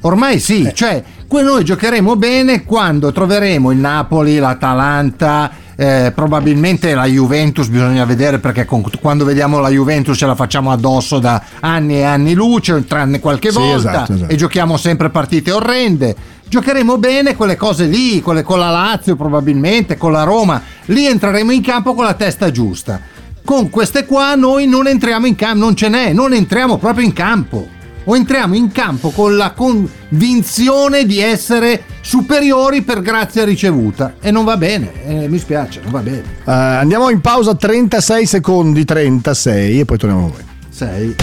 Ormai 0.02 0.40
sì, 0.40 0.64
Eh. 0.64 0.74
cioè 0.74 1.04
noi 1.30 1.64
giocheremo 1.64 2.16
bene 2.16 2.64
quando 2.64 3.12
troveremo 3.12 3.72
il 3.72 3.78
Napoli, 3.78 4.38
l'Atalanta, 4.38 5.52
eh, 5.80 6.12
probabilmente 6.14 6.94
la 6.96 7.06
Juventus, 7.06 7.68
bisogna 7.68 8.04
vedere 8.04 8.40
perché 8.40 8.66
con- 8.66 8.84
quando 9.00 9.24
vediamo 9.24 9.60
la 9.60 9.70
Juventus 9.70 10.18
ce 10.18 10.26
la 10.26 10.34
facciamo 10.36 10.72
addosso 10.72 11.20
da 11.20 11.42
anni 11.60 11.98
e 11.98 12.04
anni 12.04 12.34
luce, 12.34 12.84
tranne 12.86 13.20
qualche 13.20 13.52
Sì, 13.52 13.58
volta 13.60 13.76
esatto, 13.78 14.14
esatto. 14.14 14.32
e 14.34 14.36
giochiamo 14.36 14.76
sempre 14.78 15.10
partite 15.10 15.52
orrende. 15.52 16.16
giocheremo 16.50 16.98
bene 16.98 17.36
quelle 17.36 17.56
cose 17.58 17.86
lì, 17.86 18.22
quelle 18.22 18.42
con 18.42 18.58
la 18.58 18.70
Lazio 18.72 19.16
probabilmente, 19.16 19.98
con 19.98 20.12
la 20.14 20.24
Roma, 20.24 20.62
lì 20.86 21.06
entreremo 21.06 21.52
in 21.52 21.62
campo 21.62 21.94
con 21.94 22.06
la 22.06 22.14
testa 22.14 22.50
giusta. 22.52 23.00
Con 23.44 23.70
queste 23.70 24.06
qua 24.06 24.34
noi 24.36 24.66
non 24.66 24.88
entriamo 24.88 25.26
in 25.26 25.36
campo, 25.36 25.60
non 25.60 25.76
ce 25.76 25.90
n'è, 25.90 26.12
non 26.14 26.34
entriamo 26.34 26.78
proprio 26.78 27.06
in 27.06 27.14
campo. 27.14 27.68
O 28.10 28.16
entriamo 28.16 28.56
in 28.56 28.72
campo 28.72 29.10
con 29.10 29.36
la 29.36 29.52
convinzione 29.52 31.06
di 31.06 31.20
essere 31.20 31.84
superiori 32.00 32.82
per 32.82 33.02
grazia 33.02 33.44
ricevuta. 33.44 34.16
E 34.22 34.32
non 34.32 34.46
va 34.46 34.56
bene, 34.56 34.92
eh, 35.06 35.28
mi 35.28 35.38
spiace, 35.38 35.82
non 35.84 35.92
va 35.92 36.00
bene. 36.00 36.24
Eh, 36.46 36.52
andiamo 36.52 37.10
in 37.10 37.20
pausa 37.20 37.54
36 37.54 38.26
secondi, 38.26 38.86
36 38.86 39.82
e 39.82 39.86
poi 39.86 39.98
torniamo 39.98 40.26
a 40.26 40.30
voi. 40.30 40.46
6. 40.70 41.16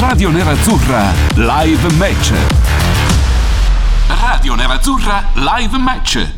Radio 0.00 0.30
Nerazzurra 0.30 1.12
Live 1.34 1.92
Match. 1.94 2.32
Radio 4.08 4.54
Nerazzurra 4.56 5.24
Live 5.34 5.78
Match. 5.78 6.37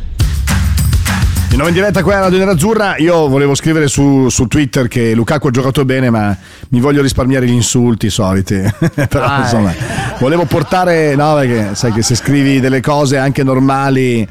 Di 1.51 1.57
nuovo 1.57 1.69
in 1.69 1.75
diretta 1.75 2.01
qua 2.01 2.15
a 2.15 2.19
Radio 2.21 2.37
Nerazzurra, 2.37 2.95
io 2.95 3.27
volevo 3.27 3.55
scrivere 3.55 3.89
su, 3.89 4.29
su, 4.29 4.47
Twitter 4.47 4.87
che 4.87 5.13
Lukaku 5.13 5.47
ha 5.47 5.51
giocato 5.51 5.83
bene, 5.83 6.09
ma 6.09 6.35
mi 6.69 6.79
voglio 6.79 7.01
risparmiare 7.01 7.45
gli 7.45 7.51
insulti 7.51 8.09
soliti. 8.09 8.55
Però 9.09 9.21
ah, 9.21 9.41
insomma, 9.41 9.73
volevo 10.17 10.45
portare, 10.45 11.13
no, 11.13 11.35
perché 11.35 11.75
sai 11.75 11.91
che 11.91 12.03
se 12.03 12.15
scrivi 12.15 12.61
delle 12.61 12.79
cose 12.79 13.17
anche 13.17 13.43
normali 13.43 14.25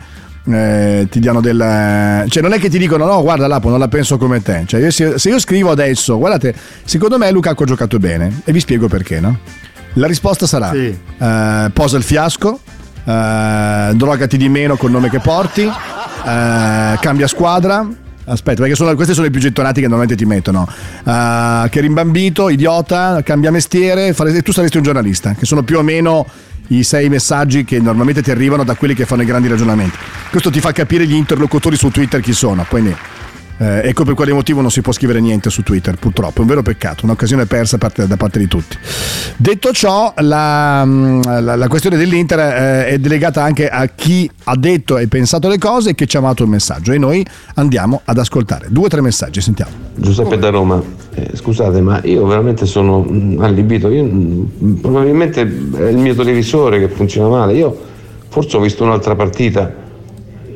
eh, 0.47 1.09
ti 1.11 1.21
diano 1.21 1.43
del... 1.43 2.25
Cioè 2.27 2.43
non 2.43 2.55
è 2.55 2.59
che 2.59 2.71
ti 2.71 2.79
dicono 2.79 3.05
no 3.05 3.21
guarda 3.21 3.47
Lapo 3.47 3.69
non 3.69 3.79
la 3.79 3.89
penso 3.89 4.17
come 4.17 4.41
te. 4.41 4.63
Cioè, 4.65 4.81
io, 4.81 4.91
se, 4.91 5.19
se, 5.19 5.29
io 5.29 5.39
scrivo 5.39 5.71
adesso 5.71 6.17
guardate 6.17 6.55
secondo 6.87 7.19
me 7.19 7.31
Lukaku 7.31 7.65
ha 7.65 7.67
giocato 7.67 7.99
bene 7.99 8.41
e 8.45 8.53
vi 8.53 8.61
spiego 8.61 8.89
perché 8.89 9.21
no? 9.21 9.41
La 9.95 10.07
risposta 10.07 10.47
sarà 10.47 10.71
sì. 10.71 10.99
eh, 11.19 11.71
posa 11.71 11.99
il 11.99 12.03
fiasco, 12.03 12.61
eh, 13.05 13.91
drogati 13.95 14.37
di 14.37 14.49
meno 14.49 14.77
col 14.77 14.91
nome 14.91 15.11
che 15.11 15.19
porti, 15.19 15.63
eh, 15.63 16.99
cambia 17.01 17.27
squadra. 17.27 17.89
Aspetta, 18.23 18.61
perché 18.61 18.77
sono, 18.77 18.95
questi 18.95 19.13
sono 19.13 19.27
i 19.27 19.31
più 19.31 19.41
gettonati 19.41 19.81
che 19.81 19.89
normalmente 19.89 20.15
ti 20.15 20.25
mettono. 20.25 20.69
Uh, 21.03 21.69
che 21.69 21.81
rimbambito, 21.81 22.49
idiota, 22.49 23.23
cambia 23.25 23.51
mestiere, 23.51 24.13
fare, 24.13 24.41
tu 24.43 24.53
saresti 24.53 24.77
un 24.77 24.85
giornalista, 24.85 25.35
che 25.35 25.47
sono 25.47 25.65
più 25.65 25.79
o 25.79 25.83
meno 25.83 26.25
i 26.69 26.85
sei 26.85 27.09
messaggi 27.09 27.65
che 27.65 27.81
normalmente 27.81 28.23
ti 28.23 28.31
arrivano 28.31 28.63
da 28.63 28.75
quelli 28.75 28.95
che 28.95 29.05
fanno 29.05 29.23
i 29.23 29.25
grandi 29.25 29.49
ragionamenti. 29.49 29.97
Questo 30.31 30.51
ti 30.51 30.61
fa 30.61 30.71
capire 30.71 31.07
gli 31.07 31.15
interlocutori 31.15 31.77
su 31.77 31.91
Twitter 31.91 32.21
chi 32.21 32.33
sono. 32.33 32.65
Quindi 32.69 32.95
eh, 33.61 33.83
ecco 33.85 34.05
per 34.05 34.15
quale 34.15 34.33
motivo 34.33 34.63
non 34.63 34.71
si 34.71 34.81
può 34.81 34.91
scrivere 34.91 35.21
niente 35.21 35.51
su 35.51 35.63
Twitter, 35.63 35.97
purtroppo. 35.97 36.39
È 36.39 36.41
un 36.41 36.47
vero 36.47 36.63
peccato, 36.63 37.05
un'occasione 37.05 37.45
persa 37.45 37.77
parte, 37.77 38.07
da 38.07 38.17
parte 38.17 38.39
di 38.39 38.49
tutti. 38.49 38.79
Detto 39.37 39.71
ciò, 39.73 40.15
la, 40.17 40.83
mm, 40.83 41.21
la, 41.25 41.57
la 41.57 41.69
questione 41.69 41.99
dell'Inter 41.99 42.39
eh, 42.39 42.87
è 42.87 42.99
delegata 42.99 43.43
anche 43.43 43.69
a 43.69 43.87
chi 43.89 44.31
ha 44.45 44.57
detto 44.57 44.97
e 44.97 45.09
pensato 45.09 45.49
le 45.49 45.59
cose 45.59 45.91
e 45.91 45.95
che 45.95 46.07
ci 46.07 46.17
ha 46.17 46.21
amato 46.21 46.43
il 46.43 46.49
messaggio. 46.49 46.93
E 46.93 46.99
noi 46.99 47.25
andiamo 47.57 48.01
ad 48.07 48.17
ascoltare 48.17 48.69
due 48.71 48.87
o 48.87 48.89
tre 48.89 49.03
messaggi. 49.03 49.43
Sentiamo. 49.43 49.73
Giuseppe 49.95 50.39
da 50.39 50.49
Roma, 50.49 50.83
eh, 51.13 51.33
scusate, 51.35 51.83
ma 51.83 52.01
io 52.05 52.25
veramente 52.25 52.65
sono 52.65 53.07
mm, 53.07 53.43
allibito. 53.43 53.91
Io, 53.91 54.05
mm, 54.05 54.75
probabilmente 54.81 55.43
è 55.43 55.83
il 55.89 55.99
mio 55.99 56.15
televisore 56.15 56.79
che 56.79 56.89
funziona 56.89 57.29
male. 57.29 57.53
Io 57.53 57.79
forse 58.31 58.57
ho 58.57 58.61
visto 58.61 58.85
un'altra 58.85 59.15
partita 59.15 59.89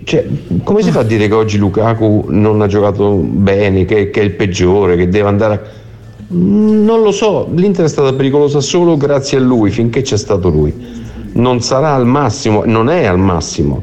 cioè, 0.04 0.26
come 0.62 0.82
si 0.82 0.90
fa 0.90 1.00
a 1.00 1.04
dire 1.04 1.28
che 1.28 1.34
oggi 1.34 1.56
Lukaku 1.56 2.26
non 2.28 2.60
ha 2.60 2.66
giocato 2.66 3.14
bene, 3.14 3.86
che, 3.86 4.10
che 4.10 4.20
è 4.20 4.24
il 4.24 4.32
peggiore, 4.32 4.96
che 4.96 5.08
deve 5.08 5.28
andare 5.28 5.54
a... 5.54 5.60
Non 6.28 7.02
lo 7.02 7.10
so, 7.10 7.48
l'Inter 7.54 7.86
è 7.86 7.88
stata 7.88 8.12
pericolosa 8.12 8.60
solo 8.60 8.96
grazie 8.96 9.38
a 9.38 9.40
lui, 9.40 9.70
finché 9.70 10.02
c'è 10.02 10.16
stato 10.16 10.48
lui. 10.48 10.74
Non 11.32 11.60
sarà 11.60 11.94
al 11.94 12.06
massimo, 12.06 12.64
non 12.64 12.90
è 12.90 13.04
al 13.04 13.18
massimo. 13.18 13.82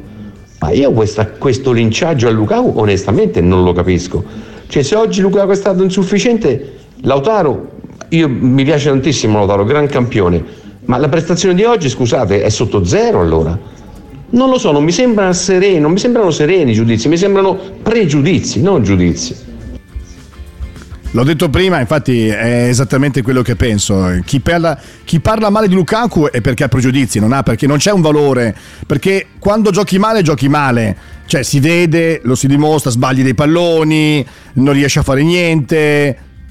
Ma 0.59 0.69
io 0.71 0.91
questa, 0.91 1.27
questo 1.27 1.71
linciaggio 1.71 2.27
a 2.27 2.31
Lukaku 2.31 2.73
onestamente 2.75 3.41
non 3.41 3.63
lo 3.63 3.73
capisco. 3.73 4.23
Cioè 4.67 4.83
se 4.83 4.95
oggi 4.95 5.21
Lukaku 5.21 5.51
è 5.51 5.55
stato 5.55 5.81
insufficiente, 5.81 6.73
Lautaro, 7.01 7.69
io 8.09 8.29
mi 8.29 8.63
piace 8.63 8.89
tantissimo 8.89 9.39
Lautaro, 9.39 9.63
gran 9.63 9.87
campione, 9.87 10.43
ma 10.85 10.97
la 10.97 11.09
prestazione 11.09 11.55
di 11.55 11.63
oggi, 11.63 11.89
scusate, 11.89 12.43
è 12.43 12.49
sotto 12.49 12.83
zero 12.83 13.19
allora. 13.21 13.79
Non 14.31 14.49
lo 14.49 14.57
so, 14.57 14.71
non 14.71 14.83
mi 14.83 14.91
sereno, 14.91 15.81
non 15.81 15.91
mi 15.91 15.99
sembrano 15.99 16.31
sereni 16.31 16.71
i 16.71 16.73
giudizi, 16.73 17.07
mi 17.09 17.17
sembrano 17.17 17.55
pregiudizi, 17.81 18.61
non 18.61 18.81
giudizi. 18.83 19.49
L'ho 21.13 21.23
detto 21.23 21.49
prima, 21.49 21.81
infatti 21.81 22.27
è 22.27 22.67
esattamente 22.69 23.21
quello 23.21 23.41
che 23.41 23.57
penso. 23.57 24.17
Chi 24.23 24.39
parla, 24.39 24.79
chi 25.03 25.19
parla, 25.19 25.49
male 25.49 25.67
di 25.67 25.73
Lukaku 25.73 26.27
è 26.27 26.39
perché 26.39 26.63
ha 26.63 26.69
pregiudizi, 26.69 27.19
non 27.19 27.33
ha 27.33 27.43
perché 27.43 27.67
non 27.67 27.77
c'è 27.77 27.91
un 27.91 27.99
valore. 27.99 28.55
Perché 28.87 29.27
quando 29.37 29.71
giochi 29.71 29.99
male, 29.99 30.21
giochi 30.21 30.47
male. 30.47 30.95
Cioè 31.25 31.43
si 31.43 31.59
vede, 31.59 32.21
lo 32.23 32.35
si 32.35 32.47
dimostra, 32.47 32.89
sbagli 32.89 33.23
dei 33.23 33.33
palloni, 33.33 34.25
non 34.53 34.73
riesce 34.73 34.99
a 34.99 35.03
fare 35.03 35.23
niente. 35.23 35.81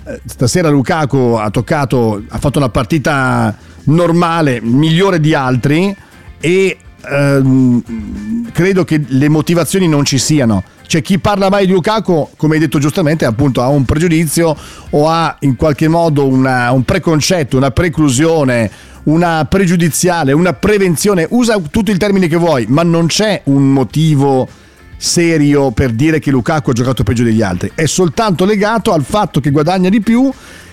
Eh, 0.05 0.21
stasera 0.27 0.69
Lukaku 0.69 1.37
ha 1.39 1.49
toccato, 1.49 2.23
ha 2.29 2.39
fatto 2.39 2.59
una 2.59 2.69
partita 2.69 3.57
normale, 3.85 4.61
migliore 4.61 5.21
di 5.21 5.33
altri 5.33 5.97
e 6.39 6.77
ehm, 7.09 8.51
credo 8.53 8.85
che 8.85 9.03
le 9.07 9.29
motivazioni 9.29 9.89
non 9.89 10.05
ci 10.05 10.19
siano. 10.19 10.63
Cioè 10.87 11.03
chi 11.03 11.19
parla 11.19 11.49
mai 11.51 11.67
di 11.67 11.73
Lukaku, 11.73 12.31
come 12.37 12.55
hai 12.55 12.61
detto 12.61 12.79
giustamente, 12.79 13.25
appunto 13.25 13.63
ha 13.63 13.69
un 13.69 13.85
pregiudizio 13.85 14.57
o 14.91 15.09
ha 15.09 15.37
in 15.41 15.55
qualche 15.55 15.87
modo 15.87 16.27
una, 16.27 16.73
un 16.73 16.83
preconcetto, 16.83 17.57
una 17.57 17.71
preclusione, 17.71 18.71
una 19.05 19.45
pregiudiziale, 19.45 20.33
una 20.33 20.53
prevenzione, 20.53 21.27
usa 21.31 21.59
tutto 21.71 21.93
il 21.93 21.97
termine 21.97 22.27
che 22.27 22.37
vuoi, 22.37 22.67
ma 22.69 22.83
non 22.83 23.07
c'è 23.07 23.43
un 23.45 23.73
motivo 23.73 24.49
serio 24.97 25.71
per 25.71 25.93
dire 25.93 26.19
che 26.19 26.31
Lukaku 26.31 26.71
ha 26.71 26.75
giocato 26.75 27.05
peggio 27.05 27.23
degli 27.23 27.41
altri, 27.41 27.71
è 27.75 27.87
soltanto 27.87 28.45
legato 28.45 28.93
al 28.93 29.05
fatto 29.05 29.41
che 29.41 29.51
guadagna 29.51 29.89
di 29.89 30.01
più 30.01 30.31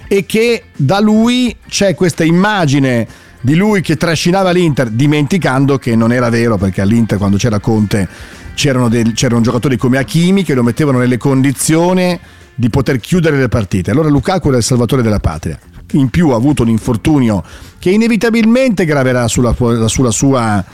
e 0.07 0.25
che 0.25 0.63
da 0.75 0.99
lui 0.99 1.55
c'è 1.69 1.93
questa 1.95 2.23
immagine 2.23 3.07
di 3.41 3.55
lui 3.55 3.81
che 3.81 3.97
trascinava 3.97 4.51
l'Inter 4.51 4.89
dimenticando 4.89 5.77
che 5.77 5.95
non 5.95 6.11
era 6.11 6.29
vero 6.29 6.57
perché 6.57 6.81
all'Inter 6.81 7.17
quando 7.17 7.37
c'era 7.37 7.59
Conte 7.59 8.07
c'erano, 8.53 8.89
dei, 8.89 9.13
c'erano 9.13 9.41
giocatori 9.41 9.77
come 9.77 9.97
Hakimi 9.97 10.43
che 10.43 10.53
lo 10.53 10.63
mettevano 10.63 10.97
nelle 10.97 11.17
condizioni 11.17 12.19
di 12.55 12.69
poter 12.69 12.99
chiudere 12.99 13.37
le 13.37 13.47
partite. 13.49 13.91
Allora 13.91 14.09
Lukaku 14.09 14.47
era 14.47 14.57
il 14.57 14.63
salvatore 14.63 15.03
della 15.03 15.19
patria. 15.19 15.59
In 15.93 16.09
più 16.09 16.29
ha 16.29 16.35
avuto 16.35 16.63
un 16.63 16.69
infortunio 16.69 17.43
che 17.77 17.91
inevitabilmente 17.91 18.83
graverà 18.83 19.27
sulla, 19.27 19.55
sulla 19.85 20.11
sua 20.11 20.65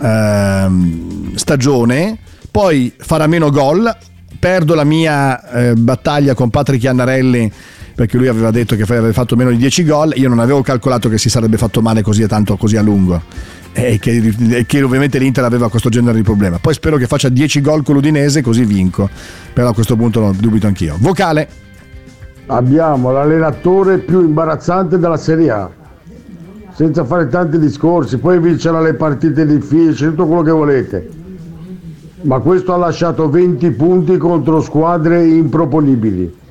eh, 0.00 0.68
stagione, 1.34 2.18
poi 2.50 2.92
farà 2.96 3.26
meno 3.26 3.50
gol. 3.50 3.96
Perdo 4.38 4.74
la 4.74 4.84
mia 4.84 5.50
eh, 5.50 5.74
battaglia 5.74 6.34
con 6.34 6.50
Patrick 6.50 6.82
Iannarelli 6.82 7.52
perché 7.96 8.18
lui 8.18 8.28
aveva 8.28 8.50
detto 8.50 8.76
che 8.76 8.82
aveva 8.82 9.10
fatto 9.10 9.36
meno 9.36 9.48
di 9.48 9.56
10 9.56 9.84
gol, 9.84 10.12
io 10.16 10.28
non 10.28 10.38
avevo 10.38 10.60
calcolato 10.60 11.08
che 11.08 11.16
si 11.16 11.30
sarebbe 11.30 11.56
fatto 11.56 11.80
male 11.80 12.02
così 12.02 12.26
tanto, 12.26 12.58
così 12.58 12.76
a 12.76 12.82
lungo. 12.82 13.22
E 13.72 13.98
che, 13.98 14.34
e 14.50 14.66
che, 14.66 14.82
ovviamente 14.82 15.18
l'Inter 15.18 15.44
aveva 15.44 15.70
questo 15.70 15.88
genere 15.88 16.16
di 16.16 16.22
problema. 16.22 16.58
Poi 16.58 16.74
spero 16.74 16.98
che 16.98 17.06
faccia 17.06 17.30
10 17.30 17.62
gol 17.62 17.82
con 17.82 17.94
l'Udinese 17.94 18.42
così 18.42 18.66
vinco. 18.66 19.08
Però 19.50 19.70
a 19.70 19.72
questo 19.72 19.96
punto 19.96 20.20
lo 20.20 20.34
dubito 20.38 20.66
anch'io. 20.66 20.96
Vocale. 20.98 21.48
Abbiamo 22.48 23.12
l'allenatore 23.12 23.96
più 23.96 24.20
imbarazzante 24.20 24.98
della 24.98 25.16
Serie 25.16 25.50
A. 25.50 25.70
Senza 26.74 27.02
fare 27.06 27.28
tanti 27.28 27.58
discorsi, 27.58 28.18
poi 28.18 28.38
vincerà 28.38 28.82
le 28.82 28.92
partite 28.92 29.46
difficili, 29.46 30.10
tutto 30.10 30.26
quello 30.26 30.42
che 30.42 30.50
volete. 30.50 31.08
Ma 32.26 32.40
questo 32.40 32.74
ha 32.74 32.76
lasciato 32.76 33.28
20 33.28 33.70
punti 33.70 34.16
contro 34.16 34.60
squadre 34.60 35.26
improponibili 35.26 36.44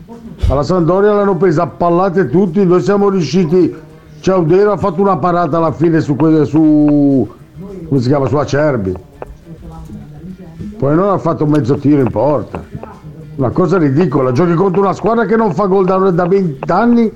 alla 0.47 0.63
Sandoria 0.63 1.13
l'hanno 1.13 1.35
presa 1.37 1.63
a 1.63 1.67
pallate 1.67 2.29
tutti, 2.29 2.63
noi 2.63 2.81
siamo 2.81 3.09
riusciti, 3.09 3.73
Ciaudero 4.19 4.73
ha 4.73 4.77
fatto 4.77 5.01
una 5.01 5.17
parata 5.17 5.57
alla 5.57 5.71
fine 5.71 6.01
su, 6.01 6.15
su 6.45 7.33
come 7.87 7.99
si 7.99 8.07
chiama, 8.07 8.27
su 8.27 8.35
Acerbi. 8.35 8.93
Poi 10.77 10.95
non 10.95 11.09
ha 11.09 11.17
fatto 11.17 11.47
mezzo 11.47 11.75
tiro 11.77 12.01
in 12.01 12.11
porta. 12.11 12.63
Una 13.37 13.49
cosa 13.49 13.77
ridicola, 13.77 14.31
giochi 14.31 14.53
contro 14.53 14.81
una 14.81 14.93
squadra 14.93 15.25
che 15.25 15.35
non 15.35 15.53
fa 15.53 15.65
gol 15.65 15.85
da, 15.85 15.97
da 16.11 16.27
20 16.27 16.71
anni 16.71 17.11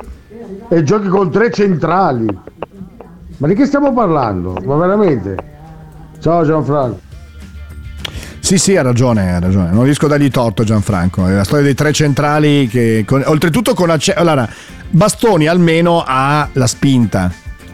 e 0.68 0.84
giochi 0.84 1.08
con 1.08 1.30
tre 1.30 1.52
centrali. 1.52 2.28
Ma 3.38 3.48
di 3.48 3.54
che 3.54 3.66
stiamo 3.66 3.94
parlando? 3.94 4.56
Ma 4.66 4.76
veramente? 4.76 5.38
Ciao 6.20 6.44
Gianfranco. 6.44 7.09
Sì, 8.50 8.58
sì, 8.58 8.76
ha 8.76 8.82
ragione, 8.82 9.36
ha 9.36 9.40
ragione. 9.40 9.70
Non 9.70 9.84
riesco 9.84 10.08
a 10.08 10.10
dargli 10.10 10.32
torto 10.32 10.64
Gianfranco. 10.64 11.28
È 11.28 11.34
la 11.34 11.44
storia 11.44 11.66
dei 11.66 11.76
tre 11.76 11.94
centrali 11.94 12.68
che 12.68 13.04
con, 13.06 13.22
oltretutto 13.24 13.76
con 13.76 13.92
acce- 13.92 14.16
allora, 14.16 14.50
Bastoni 14.90 15.46
almeno 15.46 16.04
ha 16.04 16.50
la 16.54 16.66
spinta. 16.66 17.32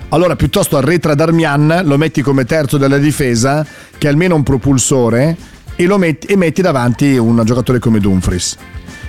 Allora, 0.09 0.35
piuttosto 0.35 0.75
arretra 0.75 1.15
Darmian, 1.15 1.83
lo 1.85 1.97
metti 1.97 2.21
come 2.21 2.43
terzo 2.43 2.77
della 2.77 2.97
difesa, 2.97 3.65
che 3.97 4.07
è 4.07 4.09
almeno 4.09 4.35
un 4.35 4.43
propulsore, 4.43 5.37
e, 5.77 5.97
metti, 5.97 6.27
e 6.27 6.35
metti 6.35 6.61
davanti 6.61 7.15
un 7.15 7.41
giocatore 7.45 7.79
come 7.79 8.01
Dumfries. 8.01 8.57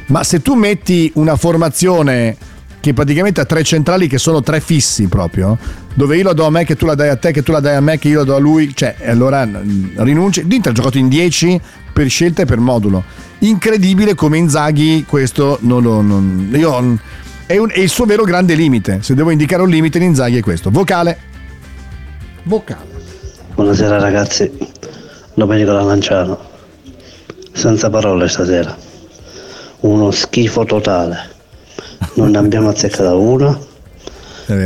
Ma 0.07 0.23
se 0.23 0.43
tu 0.43 0.55
metti 0.55 1.11
una 1.17 1.35
formazione 1.35 2.37
che 2.87 2.95
praticamente 2.95 3.41
ha 3.41 3.45
tre 3.45 3.65
centrali 3.65 4.07
che 4.07 4.17
sono 4.17 4.43
tre 4.43 4.61
fissi 4.61 5.09
proprio, 5.09 5.59
dove 5.95 6.17
io 6.17 6.23
lo 6.23 6.33
do 6.35 6.47
a 6.47 6.51
me, 6.51 6.65
che 6.65 6.77
tu 6.77 6.87
la 6.87 6.95
dai 6.95 7.09
a 7.09 7.17
te, 7.17 7.33
che 7.33 7.43
tu 7.43 7.51
la 7.51 7.59
dai 7.59 7.75
a 7.75 7.81
me, 7.81 7.99
che 7.99 8.07
io 8.07 8.19
lo 8.19 8.25
do 8.25 8.37
a 8.37 8.39
lui, 8.39 8.73
cioè 8.77 8.95
allora 9.05 9.45
mm, 9.45 9.97
rinunci. 9.97 10.47
L'Inter 10.47 10.71
ha 10.71 10.75
giocato 10.75 10.97
in 10.97 11.09
10 11.09 11.61
per 11.93 12.09
scelta 12.09 12.43
e 12.43 12.45
per 12.45 12.59
modulo. 12.59 13.03
Incredibile 13.39 14.15
come 14.15 14.39
Inzaghi 14.39 15.05
questo 15.05 15.59
non 15.63 15.83
lo... 15.83 16.01
Non, 16.01 16.49
io, 16.53 16.99
è, 17.47 17.57
un- 17.57 17.71
è 17.73 17.81
il 17.81 17.89
suo 17.89 18.05
vero 18.05 18.23
grande 18.23 18.55
limite, 18.55 19.01
se 19.03 19.15
devo 19.15 19.31
indicare 19.31 19.63
un 19.63 19.69
limite 19.69 19.99
in 19.99 20.05
Inzaghi 20.05 20.37
è 20.37 20.41
questo. 20.41 20.71
Vocale. 20.71 21.19
Vocale. 22.45 22.85
Buonasera 23.57 23.99
ragazzi, 23.99 24.49
Domenico 25.35 25.73
da 25.73 25.83
Lanciano. 25.83 26.39
Senza 27.51 27.91
parole 27.91 28.29
stasera. 28.29 28.77
Uno 29.81 30.13
schifo 30.13 30.65
totale. 30.65 31.35
Non 32.15 32.31
ne 32.31 32.39
abbiamo 32.39 32.69
azzeccata 32.69 33.15
una. 33.15 33.59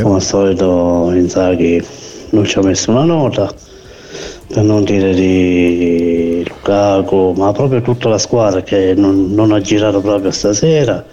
Come 0.03 0.15
al 0.17 0.23
solito 0.23 1.11
Inzaghi 1.15 1.83
non 2.31 2.45
ci 2.45 2.59
ha 2.59 2.63
messo 2.63 2.91
una 2.91 3.05
nota. 3.05 3.53
Per 4.53 4.63
non 4.65 4.85
dire 4.85 5.15
di 5.15 6.45
Lukaku, 6.47 7.35
ma 7.37 7.53
proprio 7.53 7.81
tutta 7.83 8.09
la 8.09 8.19
squadra 8.19 8.63
che 8.63 8.95
non, 8.97 9.33
non 9.33 9.53
ha 9.53 9.61
girato 9.61 10.01
proprio 10.01 10.31
stasera. 10.33 11.05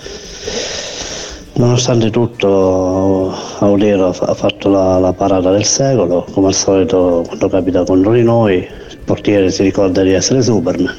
Nonostante 1.54 2.10
tutto, 2.10 3.34
Aurero 3.60 4.08
ha 4.08 4.14
fa- 4.14 4.26
ha 4.26 4.34
fatto 4.34 4.70
la, 4.70 5.00
la 5.00 5.14
parata 5.14 5.52
del 5.52 5.66
secolo, 5.66 6.26
come 6.32 6.48
al 6.48 6.54
solito 6.54 7.24
quando 7.26 7.50
capita 7.50 7.84
contro 7.84 8.14
di 8.14 8.22
noi, 8.24 8.58
il 8.58 8.98
portiere 9.04 9.50
si 9.50 9.64
ricorda 9.64 10.04
di 10.04 10.14
essere 10.14 10.42
Superman. 10.44 10.94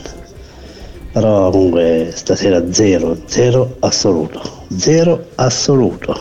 Però 1.20 1.50
comunque 1.50 2.12
stasera 2.14 2.62
zero, 2.72 3.16
zero 3.26 3.76
assoluto, 3.80 4.66
zero 4.76 5.30
assoluto. 5.34 6.18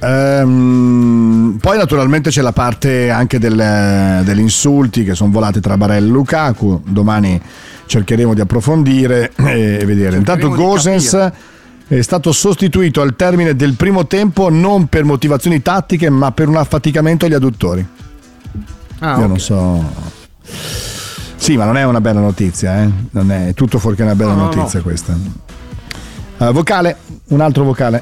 Ehm, 0.00 1.58
poi 1.60 1.78
naturalmente 1.78 2.30
c'è 2.30 2.42
la 2.42 2.52
parte 2.52 3.08
anche 3.10 3.38
del- 3.38 4.22
degli 4.24 4.40
insulti 4.40 5.04
che 5.04 5.14
sono 5.14 5.30
volati 5.30 5.60
tra 5.60 5.76
Barella 5.76 6.06
e 6.06 6.10
Lukaku. 6.10 6.82
Domani 6.84 7.40
cercheremo 7.86 8.34
di 8.34 8.40
approfondire 8.40 9.32
e 9.36 9.82
vedere. 9.86 10.16
Intanto 10.16 10.48
Gosens 10.50 11.30
è 11.88 12.00
stato 12.00 12.32
sostituito 12.32 13.00
al 13.00 13.14
termine 13.16 13.54
del 13.54 13.74
primo 13.74 14.06
tempo 14.06 14.50
non 14.50 14.86
per 14.88 15.04
motivazioni 15.04 15.62
tattiche 15.62 16.10
ma 16.10 16.32
per 16.32 16.48
un 16.48 16.56
affaticamento 16.56 17.26
agli 17.26 17.34
adduttori. 17.34 17.86
Ah, 18.98 19.16
Io 19.18 19.22
ok. 19.22 19.26
non 19.28 19.38
so. 19.38 19.84
Sì, 21.42 21.56
ma 21.56 21.64
non 21.64 21.76
è 21.76 21.82
una 21.82 22.00
bella 22.00 22.20
notizia, 22.20 22.84
eh? 22.84 22.88
Non 23.10 23.32
è 23.32 23.52
tutto 23.52 23.80
fuorché 23.80 24.04
una 24.04 24.14
bella 24.14 24.32
No, 24.32 24.44
no, 24.44 24.54
notizia 24.54 24.78
no. 24.78 24.84
questa. 24.84 25.18
Eh, 26.38 26.52
vocale, 26.52 26.96
un 27.30 27.40
altro 27.40 27.64
vocale. 27.64 28.00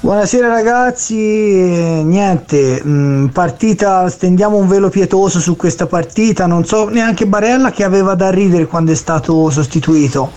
Buonasera 0.00 0.48
ragazzi, 0.48 1.14
niente, 1.14 2.84
mh, 2.84 3.30
partita, 3.32 4.10
stendiamo 4.10 4.58
un 4.58 4.68
velo 4.68 4.90
pietoso 4.90 5.40
su 5.40 5.56
questa 5.56 5.86
partita, 5.86 6.44
non 6.44 6.66
so 6.66 6.90
neanche 6.90 7.26
Barella 7.26 7.70
che 7.70 7.82
aveva 7.82 8.14
da 8.14 8.28
ridere 8.28 8.66
quando 8.66 8.92
è 8.92 8.94
stato 8.94 9.48
sostituito, 9.48 10.32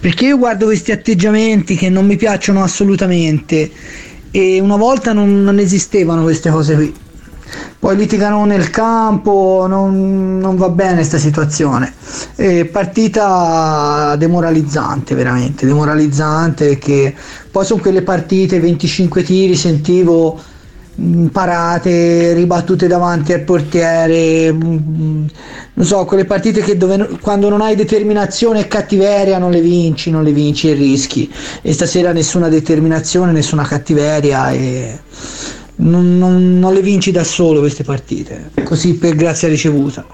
perché 0.00 0.26
io 0.26 0.38
guardo 0.38 0.64
questi 0.64 0.90
atteggiamenti 0.90 1.76
che 1.76 1.88
non 1.88 2.04
mi 2.04 2.16
piacciono 2.16 2.64
assolutamente 2.64 3.70
e 4.32 4.58
una 4.58 4.76
volta 4.76 5.12
non, 5.12 5.44
non 5.44 5.60
esistevano 5.60 6.24
queste 6.24 6.50
cose 6.50 6.74
qui. 6.74 6.94
Poi 7.78 7.96
litigano 7.96 8.44
nel 8.44 8.70
campo, 8.70 9.66
non, 9.68 10.38
non 10.38 10.56
va 10.56 10.68
bene 10.68 10.96
questa 10.96 11.18
situazione. 11.18 11.92
Eh, 12.36 12.66
partita 12.66 14.14
demoralizzante, 14.16 15.14
veramente, 15.14 15.66
demoralizzante 15.66 16.66
perché 16.66 17.14
poi 17.50 17.64
sono 17.64 17.80
quelle 17.80 18.02
partite, 18.02 18.60
25 18.60 19.22
tiri, 19.22 19.56
sentivo 19.56 20.38
parate, 21.32 22.34
ribattute 22.34 22.86
davanti 22.86 23.32
al 23.32 23.40
portiere, 23.40 24.52
non 24.52 25.30
so, 25.78 26.04
quelle 26.04 26.26
partite 26.26 26.60
che 26.60 26.76
dove, 26.76 27.18
quando 27.20 27.48
non 27.48 27.62
hai 27.62 27.74
determinazione 27.74 28.60
e 28.60 28.68
cattiveria 28.68 29.38
non 29.38 29.50
le 29.50 29.60
vinci, 29.60 30.10
non 30.10 30.22
le 30.22 30.32
vinci 30.32 30.68
e 30.68 30.74
rischi. 30.74 31.32
E 31.62 31.72
stasera 31.72 32.12
nessuna 32.12 32.48
determinazione, 32.48 33.32
nessuna 33.32 33.64
cattiveria 33.64 34.50
e 34.50 34.98
non, 35.80 36.18
non- 36.18 36.58
non 36.58 36.72
le 36.72 36.82
vinci 36.82 37.10
da 37.10 37.24
solo 37.24 37.60
queste 37.60 37.84
partite, 37.84 38.50
così 38.64 38.94
per 38.94 39.14
grazia 39.14 39.48
ricevuta. 39.48 40.04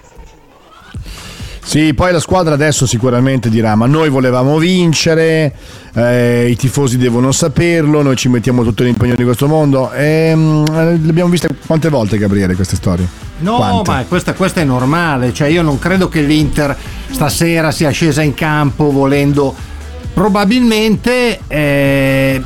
Sì, 1.62 1.94
poi 1.94 2.12
la 2.12 2.20
squadra 2.20 2.54
adesso 2.54 2.86
sicuramente 2.86 3.48
dirà: 3.50 3.74
Ma 3.74 3.86
noi 3.86 4.08
volevamo 4.08 4.56
vincere, 4.56 5.52
eh, 5.94 6.46
i 6.48 6.54
tifosi 6.54 6.96
devono 6.96 7.32
saperlo, 7.32 8.02
noi 8.02 8.14
ci 8.14 8.28
mettiamo 8.28 8.62
tutto 8.62 8.84
l'impegno 8.84 9.16
di 9.16 9.24
questo 9.24 9.48
mondo. 9.48 9.90
Ehm, 9.92 10.64
eh, 10.72 10.96
le 10.96 11.08
abbiamo 11.10 11.28
viste 11.28 11.48
quante 11.66 11.88
volte, 11.88 12.18
Gabriele, 12.18 12.54
queste 12.54 12.76
storie? 12.76 13.08
No, 13.38 13.56
Quante? 13.56 13.90
ma 13.90 14.04
questa, 14.08 14.32
questa 14.34 14.60
è 14.60 14.64
normale, 14.64 15.34
cioè 15.34 15.48
io 15.48 15.62
non 15.62 15.78
credo 15.80 16.08
che 16.08 16.22
l'Inter 16.22 16.74
stasera 17.10 17.72
sia 17.72 17.90
scesa 17.90 18.22
in 18.22 18.32
campo 18.34 18.92
volendo, 18.92 19.52
probabilmente 20.14 21.40
eh, 21.48 22.42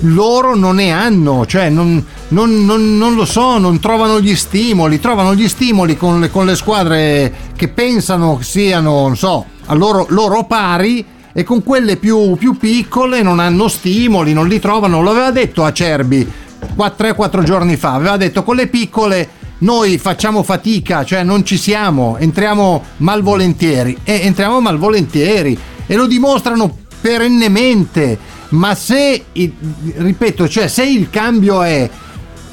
loro 0.00 0.54
non 0.54 0.76
ne 0.76 0.90
hanno, 0.92 1.46
cioè 1.46 1.68
non, 1.68 2.04
non- 2.28 2.64
non- 2.64 2.96
non 2.96 3.14
lo 3.14 3.24
so, 3.24 3.58
non 3.58 3.80
trovano 3.80 4.20
gli 4.20 4.34
stimoli, 4.34 5.00
trovano 5.00 5.34
gli 5.34 5.48
stimoli 5.48 5.96
con 5.96 6.20
le, 6.20 6.30
con 6.30 6.46
le 6.46 6.56
squadre 6.56 7.32
che 7.56 7.68
pensano 7.68 8.40
siano, 8.42 9.02
non 9.02 9.16
so, 9.16 9.44
a 9.66 9.74
loro, 9.74 10.06
loro 10.10 10.44
pari 10.44 11.04
e 11.32 11.42
con 11.42 11.62
quelle 11.62 11.96
più, 11.96 12.36
più 12.36 12.56
piccole 12.56 13.22
non 13.22 13.40
hanno 13.40 13.68
stimoli, 13.68 14.32
non 14.32 14.48
li 14.48 14.60
trovano, 14.60 15.02
lo 15.02 15.10
aveva 15.10 15.30
detto 15.30 15.64
Acerbi 15.64 16.30
3-4 16.76 17.42
giorni 17.42 17.76
fa, 17.76 17.92
aveva 17.94 18.16
detto 18.16 18.42
con 18.42 18.56
le 18.56 18.66
piccole 18.66 19.28
noi 19.58 19.96
facciamo 19.96 20.42
fatica, 20.42 21.04
cioè 21.04 21.22
non 21.22 21.44
ci 21.44 21.56
siamo, 21.56 22.16
entriamo 22.18 22.82
malvolentieri. 22.98 23.96
E 24.04 24.20
entriamo 24.24 24.60
malvolentieri 24.60 25.58
e 25.86 25.94
lo 25.94 26.06
dimostrano 26.06 26.76
perennemente, 27.00 28.18
ma 28.50 28.74
se, 28.74 29.24
ripeto, 29.32 30.48
cioè 30.48 30.68
se 30.68 30.84
il 30.84 31.10
cambio 31.10 31.62
è 31.62 31.88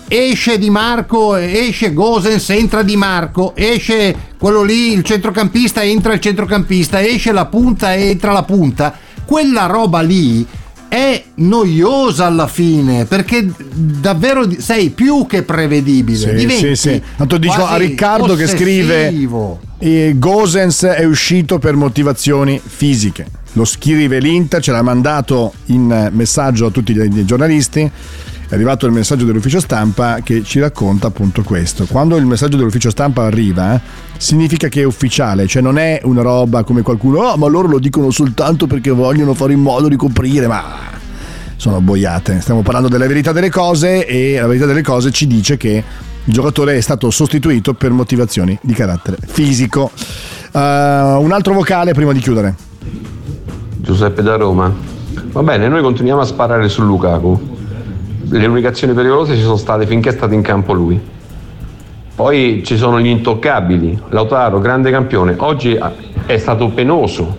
esce 0.08 0.58
Di 0.58 0.70
Marco, 0.70 1.36
esce 1.36 1.94
Gosens, 1.94 2.50
entra 2.52 2.84
Di 2.84 2.96
Marco, 2.96 3.54
esce 3.56 4.32
quello 4.38 4.62
lì, 4.62 4.91
il 4.94 5.04
centrocampista, 5.04 5.84
entra 5.84 6.14
il 6.14 6.20
centrocampista, 6.20 7.02
esce 7.02 7.32
la 7.32 7.46
punta, 7.46 7.96
entra 7.96 8.32
la 8.32 8.44
punta, 8.44 8.96
quella 9.26 9.66
roba 9.66 10.02
lì 10.02 10.46
è 10.88 11.24
noiosa 11.36 12.28
alla 12.28 12.46
fine 12.46 13.06
perché 13.06 13.52
davvero 13.58 14.48
sei 14.60 14.91
più 14.91 15.26
che 15.26 15.41
prevedibile. 15.41 16.18
Sì, 16.18 16.34
diventi 16.34 16.76
sì, 16.76 16.89
sì. 16.89 17.02
Tanto 17.18 17.38
dico 17.38 17.66
a 17.66 17.78
Riccardo 17.78 18.36
che 18.36 18.46
scrive: 18.46 19.08
ossessivo. 19.08 19.60
eh, 19.80 20.14
Gosens 20.18 20.84
è 20.84 21.04
uscito 21.06 21.58
per 21.58 21.76
motivazioni 21.76 22.62
fisiche. 22.64 23.26
Lo 23.54 23.66
scrive 23.66 24.20
l'Inter, 24.20 24.62
ce 24.62 24.72
l'ha 24.72 24.82
mandato 24.82 25.54
in 25.66 26.10
messaggio 26.12 26.68
a 26.68 26.70
tutti 26.72 26.91
i 26.91 27.26
giornalisti. 27.26 27.82
È 27.82 28.54
arrivato 28.56 28.86
il 28.86 28.91
messaggio 28.91 29.26
dell'ufficio 29.26 29.60
stampa 29.60 30.20
che 30.24 30.43
ci 30.43 30.60
racconta 30.60 31.08
appunto 31.08 31.43
questo. 31.43 31.86
Quando 31.86 32.18
il 32.18 32.26
messaggio 32.26 32.58
dell'ufficio 32.58 32.89
stampa 32.89 33.24
arriva, 33.24 33.80
significa 34.18 34.68
che 34.68 34.82
è 34.82 34.84
ufficiale, 34.84 35.47
cioè 35.47 35.62
non 35.62 35.78
è 35.78 36.01
una 36.04 36.22
roba 36.22 36.64
come 36.64 36.82
qualcuno, 36.82 37.20
oh, 37.20 37.38
ma 37.38 37.47
loro 37.47 37.68
lo 37.68 37.80
dicono 37.80 38.10
soltanto 38.12 38.68
perché 38.68 38.91
vogliono 38.91 39.34
fare 39.34 39.54
in 39.54 39.62
modo 39.62 39.88
di 39.88 39.95
coprire, 39.95 40.47
ma 40.47 40.78
sono 41.56 41.80
boiate. 41.80 42.41
Stiamo 42.41 42.62
parlando 42.62 42.89
della 42.89 43.08
verità 43.08 43.32
delle 43.32 43.49
cose 43.49 44.06
e 44.06 44.39
la 44.39 44.47
verità 44.47 44.66
delle 44.66 44.84
cose 44.84 45.12
ci 45.12 45.28
dice 45.28 45.58
che 45.58 45.84
il 46.26 46.34
giocatore 46.34 46.76
è 46.76 46.82
stato 46.82 47.10
sostituito 47.12 47.74
per 47.74 47.91
motivazioni 47.91 48.58
di 48.62 48.74
carattere 48.74 49.18
fisico. 49.26 49.91
Uh, 50.51 50.60
un 50.60 51.32
altro 51.32 51.54
vocale 51.54 51.93
prima 51.93 52.14
di 52.14 52.20
chiudere. 52.20 52.56
Giuseppe 53.84 54.21
da 54.21 54.38
Roma. 54.38 54.73
Va 55.34 55.43
bene, 55.43 55.67
noi 55.67 55.81
continuiamo 55.81 56.21
a 56.21 56.23
sparare 56.23 56.69
su 56.69 56.81
Lukaku. 56.84 57.57
Le 58.29 58.45
uniche 58.45 58.67
azioni 58.67 58.93
pericolose 58.93 59.36
ci 59.36 59.41
sono 59.41 59.57
state 59.57 59.86
finché 59.86 60.07
è 60.07 60.13
stato 60.13 60.34
in 60.34 60.41
campo 60.41 60.71
lui. 60.71 60.97
Poi 62.15 62.63
ci 62.65 62.77
sono 62.77 63.01
gli 63.01 63.07
intoccabili. 63.07 64.01
Lautaro, 64.07 64.61
grande 64.61 64.89
campione. 64.89 65.36
Oggi 65.38 65.77
è 66.25 66.38
stato 66.38 66.69
penoso. 66.69 67.36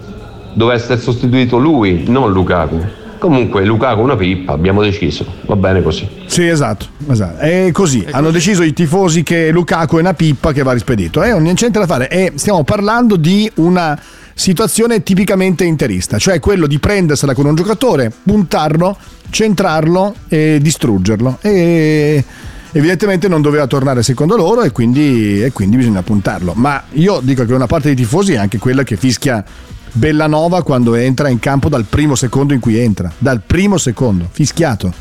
Doveva 0.52 0.76
essere 0.76 1.00
sostituito 1.00 1.56
lui, 1.56 2.04
non 2.08 2.30
Lukaku. 2.30 2.78
Comunque 3.18 3.64
Lukaku 3.64 4.02
una 4.02 4.16
pippa, 4.16 4.52
abbiamo 4.52 4.82
deciso. 4.82 5.24
Va 5.46 5.56
bene 5.56 5.80
così. 5.80 6.06
Sì, 6.26 6.46
esatto, 6.46 6.84
esatto. 7.08 7.38
È 7.38 7.70
così. 7.72 8.06
Hanno 8.10 8.30
deciso 8.30 8.62
i 8.62 8.74
tifosi 8.74 9.22
che 9.22 9.50
Lukaku 9.50 9.96
è 9.96 10.00
una 10.00 10.12
pippa 10.12 10.52
che 10.52 10.62
va 10.62 10.72
rispedito. 10.72 11.22
E 11.22 11.30
non 11.30 11.38
c'è 11.54 11.60
niente 11.60 11.78
da 11.78 11.86
fare. 11.86 12.10
E 12.10 12.32
stiamo 12.34 12.64
parlando 12.64 13.16
di 13.16 13.50
una 13.54 13.98
situazione 14.34 15.02
tipicamente 15.02 15.64
interista, 15.64 16.18
cioè 16.18 16.40
quello 16.40 16.66
di 16.66 16.78
prendersela 16.78 17.34
con 17.34 17.46
un 17.46 17.54
giocatore, 17.54 18.12
puntarlo, 18.22 18.96
centrarlo 19.30 20.14
e 20.28 20.58
distruggerlo. 20.60 21.38
E 21.40 22.24
evidentemente 22.72 23.28
non 23.28 23.40
doveva 23.40 23.66
tornare 23.66 24.02
secondo 24.02 24.36
loro 24.36 24.62
e 24.62 24.72
quindi, 24.72 25.42
e 25.42 25.52
quindi 25.52 25.76
bisogna 25.76 26.02
puntarlo. 26.02 26.52
Ma 26.54 26.82
io 26.92 27.20
dico 27.22 27.44
che 27.44 27.54
una 27.54 27.66
parte 27.66 27.88
dei 27.88 27.96
tifosi 27.96 28.32
è 28.32 28.36
anche 28.36 28.58
quella 28.58 28.82
che 28.82 28.96
fischia 28.96 29.44
Bellanova 29.92 30.64
quando 30.64 30.96
entra 30.96 31.28
in 31.28 31.38
campo 31.38 31.68
dal 31.68 31.84
primo 31.84 32.16
secondo 32.16 32.52
in 32.52 32.58
cui 32.58 32.78
entra, 32.78 33.12
dal 33.16 33.40
primo 33.46 33.78
secondo, 33.78 34.28
fischiato. 34.30 34.92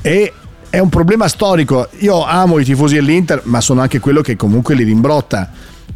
E 0.00 0.32
è 0.70 0.78
un 0.78 0.88
problema 0.88 1.28
storico. 1.28 1.88
Io 1.98 2.24
amo 2.24 2.58
i 2.58 2.64
tifosi 2.64 2.94
dell'Inter, 2.94 3.42
ma 3.44 3.60
sono 3.60 3.82
anche 3.82 4.00
quello 4.00 4.22
che 4.22 4.36
comunque 4.36 4.74
li 4.74 4.84
rimbrotta. 4.84 5.50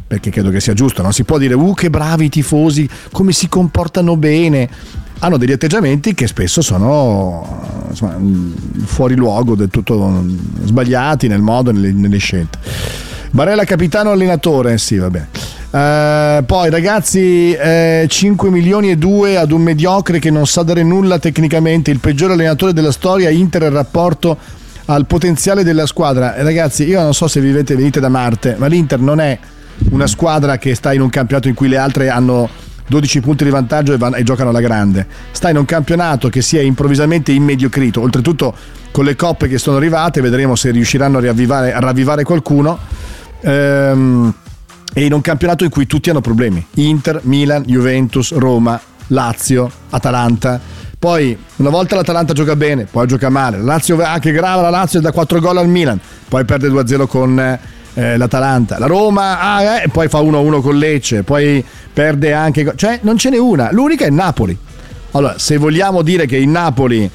Perché 0.07 0.29
credo 0.29 0.49
che 0.49 0.61
sia 0.61 0.73
giusto, 0.73 1.01
non 1.01 1.11
si 1.11 1.23
può 1.23 1.37
dire, 1.37 1.53
uh, 1.53 1.73
che 1.73 1.89
bravi 1.89 2.25
i 2.25 2.29
tifosi, 2.29 2.87
come 3.11 3.33
si 3.33 3.49
comportano 3.49 4.15
bene. 4.15 4.69
Hanno 5.19 5.37
degli 5.37 5.51
atteggiamenti 5.51 6.13
che 6.13 6.27
spesso 6.27 6.61
sono 6.61 7.85
insomma, 7.89 8.17
fuori 8.85 9.15
luogo, 9.15 9.55
del 9.55 9.69
tutto 9.69 10.23
sbagliati 10.63 11.27
nel 11.27 11.41
modo, 11.41 11.71
nelle, 11.71 11.91
nelle 11.91 12.17
scelte. 12.17 12.57
Barella 13.31 13.65
capitano 13.65 14.11
allenatore, 14.11 14.77
sì, 14.77 14.97
vabbè. 14.97 15.25
Eh, 15.69 16.43
poi 16.45 16.69
ragazzi, 16.69 17.51
eh, 17.51 18.05
5 18.07 18.49
milioni 18.49 18.91
e 18.91 18.95
2 18.95 19.37
ad 19.37 19.51
un 19.51 19.61
mediocre 19.61 20.19
che 20.19 20.31
non 20.31 20.47
sa 20.47 20.63
dare 20.63 20.83
nulla 20.83 21.19
tecnicamente, 21.19 21.91
il 21.91 21.99
peggior 21.99 22.31
allenatore 22.31 22.71
della 22.73 22.91
storia, 22.91 23.29
Inter 23.29 23.63
il 23.63 23.71
rapporto 23.71 24.37
al 24.85 25.05
potenziale 25.05 25.63
della 25.63 25.85
squadra. 25.85 26.35
E 26.35 26.43
ragazzi, 26.43 26.85
io 26.85 27.01
non 27.01 27.13
so 27.13 27.27
se 27.27 27.41
vivete 27.41 27.75
venite 27.75 27.99
da 27.99 28.09
Marte, 28.09 28.55
ma 28.57 28.67
l'Inter 28.67 28.99
non 28.99 29.19
è 29.19 29.37
una 29.89 30.07
squadra 30.07 30.57
che 30.57 30.75
sta 30.75 30.93
in 30.93 31.01
un 31.01 31.09
campionato 31.09 31.47
in 31.47 31.53
cui 31.53 31.67
le 31.67 31.77
altre 31.77 32.09
hanno 32.09 32.49
12 32.87 33.19
punti 33.21 33.43
di 33.43 33.49
vantaggio 33.49 33.93
e, 33.93 33.97
van- 33.97 34.15
e 34.15 34.23
giocano 34.23 34.49
alla 34.49 34.61
grande. 34.61 35.05
Sta 35.31 35.49
in 35.49 35.57
un 35.57 35.65
campionato 35.65 36.29
che 36.29 36.41
si 36.41 36.57
è 36.57 36.61
improvvisamente 36.61 37.31
immediocrito. 37.31 38.01
Oltretutto, 38.01 38.55
con 38.91 39.05
le 39.05 39.15
coppe 39.15 39.47
che 39.47 39.57
sono 39.57 39.77
arrivate, 39.77 40.21
vedremo 40.21 40.55
se 40.55 40.71
riusciranno 40.71 41.17
a, 41.17 41.21
riavvivare, 41.21 41.73
a 41.73 41.79
ravvivare 41.79 42.23
qualcuno. 42.23 42.77
Ehm, 43.41 44.33
e 44.93 45.05
in 45.05 45.13
un 45.13 45.21
campionato 45.21 45.63
in 45.63 45.69
cui 45.69 45.85
tutti 45.85 46.09
hanno 46.09 46.21
problemi. 46.21 46.65
Inter, 46.75 47.19
Milan, 47.23 47.63
Juventus, 47.63 48.33
Roma, 48.33 48.79
Lazio, 49.07 49.69
Atalanta. 49.89 50.59
Poi 50.97 51.37
una 51.57 51.69
volta 51.69 51.95
l'Atalanta 51.95 52.33
gioca 52.33 52.55
bene, 52.55 52.85
poi 52.85 53.05
gioca 53.05 53.29
male. 53.29 53.57
La 53.57 53.63
Lazio 53.63 54.01
anche 54.01 54.31
grava, 54.31 54.63
la 54.63 54.71
Lazio 54.71 54.99
da 54.99 55.11
4 55.11 55.39
gol 55.39 55.57
al 55.57 55.67
Milan, 55.67 55.99
poi 56.27 56.43
perde 56.45 56.69
2-0 56.69 57.05
con 57.05 57.59
eh, 57.97 58.15
l'Atalanta. 58.15 58.77
La 58.77 58.85
Roma 58.85 59.39
ah, 59.39 59.81
eh, 59.81 59.87
poi 59.89 60.07
fa 60.07 60.19
1-1 60.19 60.61
con 60.61 60.77
Lecce, 60.77 61.23
poi 61.23 61.63
perde 61.91 62.31
anche... 62.31 62.73
Cioè 62.75 62.99
non 63.01 63.17
ce 63.17 63.31
n'è 63.31 63.37
una, 63.37 63.69
l'unica 63.71 64.05
è 64.05 64.09
Napoli. 64.11 64.55
Allora, 65.11 65.39
se 65.39 65.57
vogliamo 65.57 66.03
dire 66.03 66.27
che 66.27 66.37
il 66.37 66.47
Napoli 66.47 67.09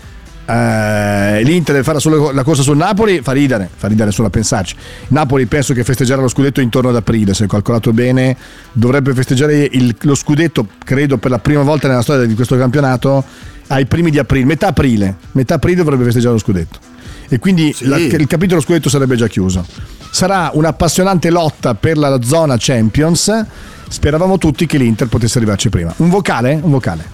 eh, 0.45 1.43
l'Inter 1.45 1.75
deve 1.75 1.85
fare 1.85 2.01
solo 2.01 2.33
la 2.33 2.43
corsa 2.43 2.63
sul 2.63 2.77
Napoli 2.77 3.21
fa 3.23 3.31
ridere, 3.31 3.71
fa 3.73 3.87
ridere 3.87 4.11
solo 4.11 4.27
a 4.27 4.31
pensarci. 4.31 4.75
Napoli 5.09 5.47
penso 5.47 5.73
che 5.73 5.85
festeggerà 5.85 6.21
lo 6.21 6.27
scudetto 6.27 6.61
intorno 6.61 6.89
ad 6.89 6.97
aprile, 6.97 7.33
se 7.33 7.45
ho 7.45 7.47
calcolato 7.47 7.93
bene, 7.93 8.37
dovrebbe 8.73 9.15
festeggiare 9.15 9.69
il- 9.71 9.95
lo 10.01 10.17
scudetto, 10.17 10.67
credo 10.85 11.17
per 11.17 11.31
la 11.31 11.39
prima 11.39 11.63
volta 11.63 11.87
nella 11.87 12.03
storia 12.03 12.27
di 12.27 12.35
questo 12.35 12.57
campionato, 12.57 13.23
ai 13.69 13.87
primi 13.87 14.11
di 14.11 14.19
aprile, 14.19 14.45
metà 14.47 14.67
aprile, 14.67 15.15
metà 15.33 15.55
aprile 15.55 15.77
dovrebbe 15.77 16.03
festeggiare 16.05 16.33
lo 16.33 16.41
scudetto. 16.41 16.92
E 17.29 17.39
quindi 17.39 17.75
la- 17.81 17.99
il 17.99 18.27
capitolo 18.27 18.61
scudetto 18.61 18.89
sarebbe 18.89 19.17
già 19.17 19.27
chiuso. 19.27 19.65
Sarà 20.11 20.51
un'appassionante 20.53 21.31
lotta 21.31 21.75
per 21.75 21.97
la 21.97 22.21
zona 22.23 22.57
Champions. 22.59 23.45
Speravamo 23.89 24.39
tutti 24.39 24.67
che 24.67 24.79
l'Inter 24.79 25.09
potesse 25.09 25.39
arrivarci 25.39 25.69
prima. 25.71 25.93
Un 25.99 26.09
vocale? 26.11 26.59
Un 26.63 26.71
vocale. 26.71 27.05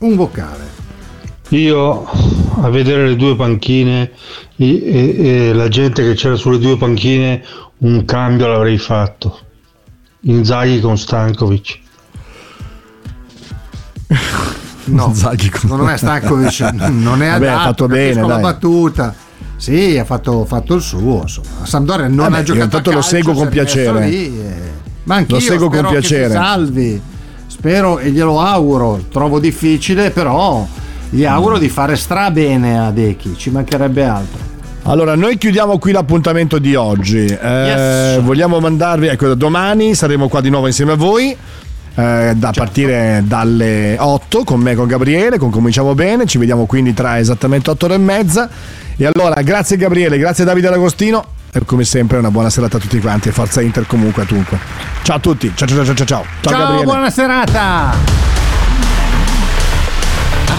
Un 0.00 0.16
vocale. 0.16 0.72
Io 1.50 2.04
a 2.60 2.68
vedere 2.70 3.06
le 3.08 3.16
due 3.16 3.36
panchine 3.36 4.10
e, 4.56 4.66
e- 4.66 5.16
e 5.48 5.52
la 5.52 5.68
gente 5.68 6.02
che 6.02 6.14
c'era 6.14 6.36
sulle 6.36 6.58
due 6.58 6.76
panchine, 6.76 7.42
un 7.78 8.04
cambio 8.04 8.46
l'avrei 8.48 8.78
fatto. 8.78 9.38
Inzaghi 10.22 10.80
con 10.80 10.96
Stankovic. 10.98 11.78
No, 14.86 15.12
secondo 15.14 15.84
me 15.84 15.96
Stankovic 15.96 16.60
non 16.90 17.22
è 17.22 17.30
Vabbè, 17.30 17.46
adatto, 17.46 17.60
ha 17.60 17.64
fatto 17.64 17.86
bene, 17.86 18.04
capisco 18.06 18.26
la 18.26 18.34
dai. 18.34 18.42
battuta. 18.42 19.14
Sì, 19.56 19.96
ha 19.98 20.04
fatto, 20.04 20.44
fatto 20.44 20.74
il 20.74 20.82
suo. 20.82 21.20
Insomma. 21.22 21.46
La 21.60 21.66
Sampdoria 21.66 22.06
non 22.08 22.16
Vabbè, 22.16 22.34
ha 22.34 22.38
io 22.38 22.44
giocato 22.44 22.64
intanto 22.64 22.90
lo 22.90 22.96
calcio, 22.98 23.16
seguo 23.16 23.32
con 23.34 23.48
piacere. 23.48 24.06
lì, 24.08 24.24
eh. 24.40 24.72
Ma 25.04 25.14
anch'io 25.16 25.36
Lo 25.36 25.40
seguo 25.42 25.68
con 25.70 25.86
piacere. 25.88 26.32
salvi. 26.32 27.00
Spero 27.46 27.98
e 27.98 28.10
glielo 28.10 28.40
auguro. 28.40 29.04
Trovo 29.10 29.38
difficile, 29.38 30.10
però 30.10 30.66
gli 31.08 31.24
auguro 31.24 31.58
di 31.58 31.68
fare 31.68 31.96
stra 31.96 32.30
bene 32.30 32.78
a 32.78 32.90
Dechi. 32.90 33.34
Ci 33.36 33.50
mancherebbe 33.50 34.04
altro. 34.04 34.52
Allora, 34.86 35.14
noi 35.14 35.38
chiudiamo 35.38 35.78
qui 35.78 35.92
l'appuntamento 35.92 36.58
di 36.58 36.74
oggi. 36.74 37.24
Eh, 37.24 37.38
Yes. 38.16 38.20
Vogliamo 38.22 38.60
mandarvi, 38.60 39.06
ecco, 39.06 39.32
domani 39.34 39.94
saremo 39.94 40.28
qua 40.28 40.42
di 40.42 40.50
nuovo 40.50 40.66
insieme 40.66 40.92
a 40.92 40.96
voi. 40.96 41.34
Eh, 41.94 42.32
da 42.34 42.50
partire 42.52 43.22
dalle 43.24 43.96
8 43.98 44.44
con 44.44 44.60
me 44.60 44.72
e 44.72 44.74
con 44.74 44.86
Gabriele, 44.86 45.38
con 45.38 45.50
Cominciamo 45.50 45.94
Bene, 45.94 46.26
ci 46.26 46.38
vediamo 46.38 46.66
quindi 46.66 46.92
tra 46.94 47.18
esattamente 47.18 47.70
8 47.70 47.84
ore 47.86 47.94
e 47.94 47.98
mezza. 47.98 48.48
E 48.96 49.06
allora, 49.12 49.40
grazie 49.42 49.76
Gabriele, 49.76 50.18
grazie 50.18 50.44
Davide 50.44 50.70
D'Agostino 50.70 51.24
e 51.52 51.64
come 51.64 51.84
sempre 51.84 52.18
una 52.18 52.30
buona 52.30 52.50
serata 52.50 52.76
a 52.78 52.80
tutti 52.80 52.98
quanti 53.00 53.28
e 53.28 53.32
forza 53.32 53.60
Inter 53.60 53.86
comunque 53.86 54.22
a 54.22 54.24
dunque. 54.24 54.58
Ciao 55.02 55.16
a 55.16 55.20
tutti, 55.20 55.52
ciao 55.54 55.66
ciao 55.68 55.84
ciao 55.84 55.94
ciao 55.94 56.06
ciao. 56.06 56.24
Ciao, 56.40 56.52
Ciao, 56.52 56.60
Gabriele. 56.60 56.84
buona 56.84 57.10
serata. 57.10 57.94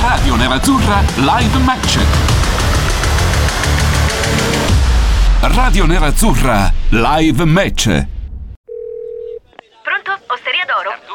Radio 0.02 0.36
Nerazzurra 0.36 1.02
Live 1.16 1.58
Match. 1.60 1.98
Radio 5.42 5.86
Nerazzurra 5.86 6.72
Live 6.90 7.44
Match. 7.46 7.84
Pronto? 9.84 10.12
Osteria 10.28 10.66
d'oro? 10.66 11.15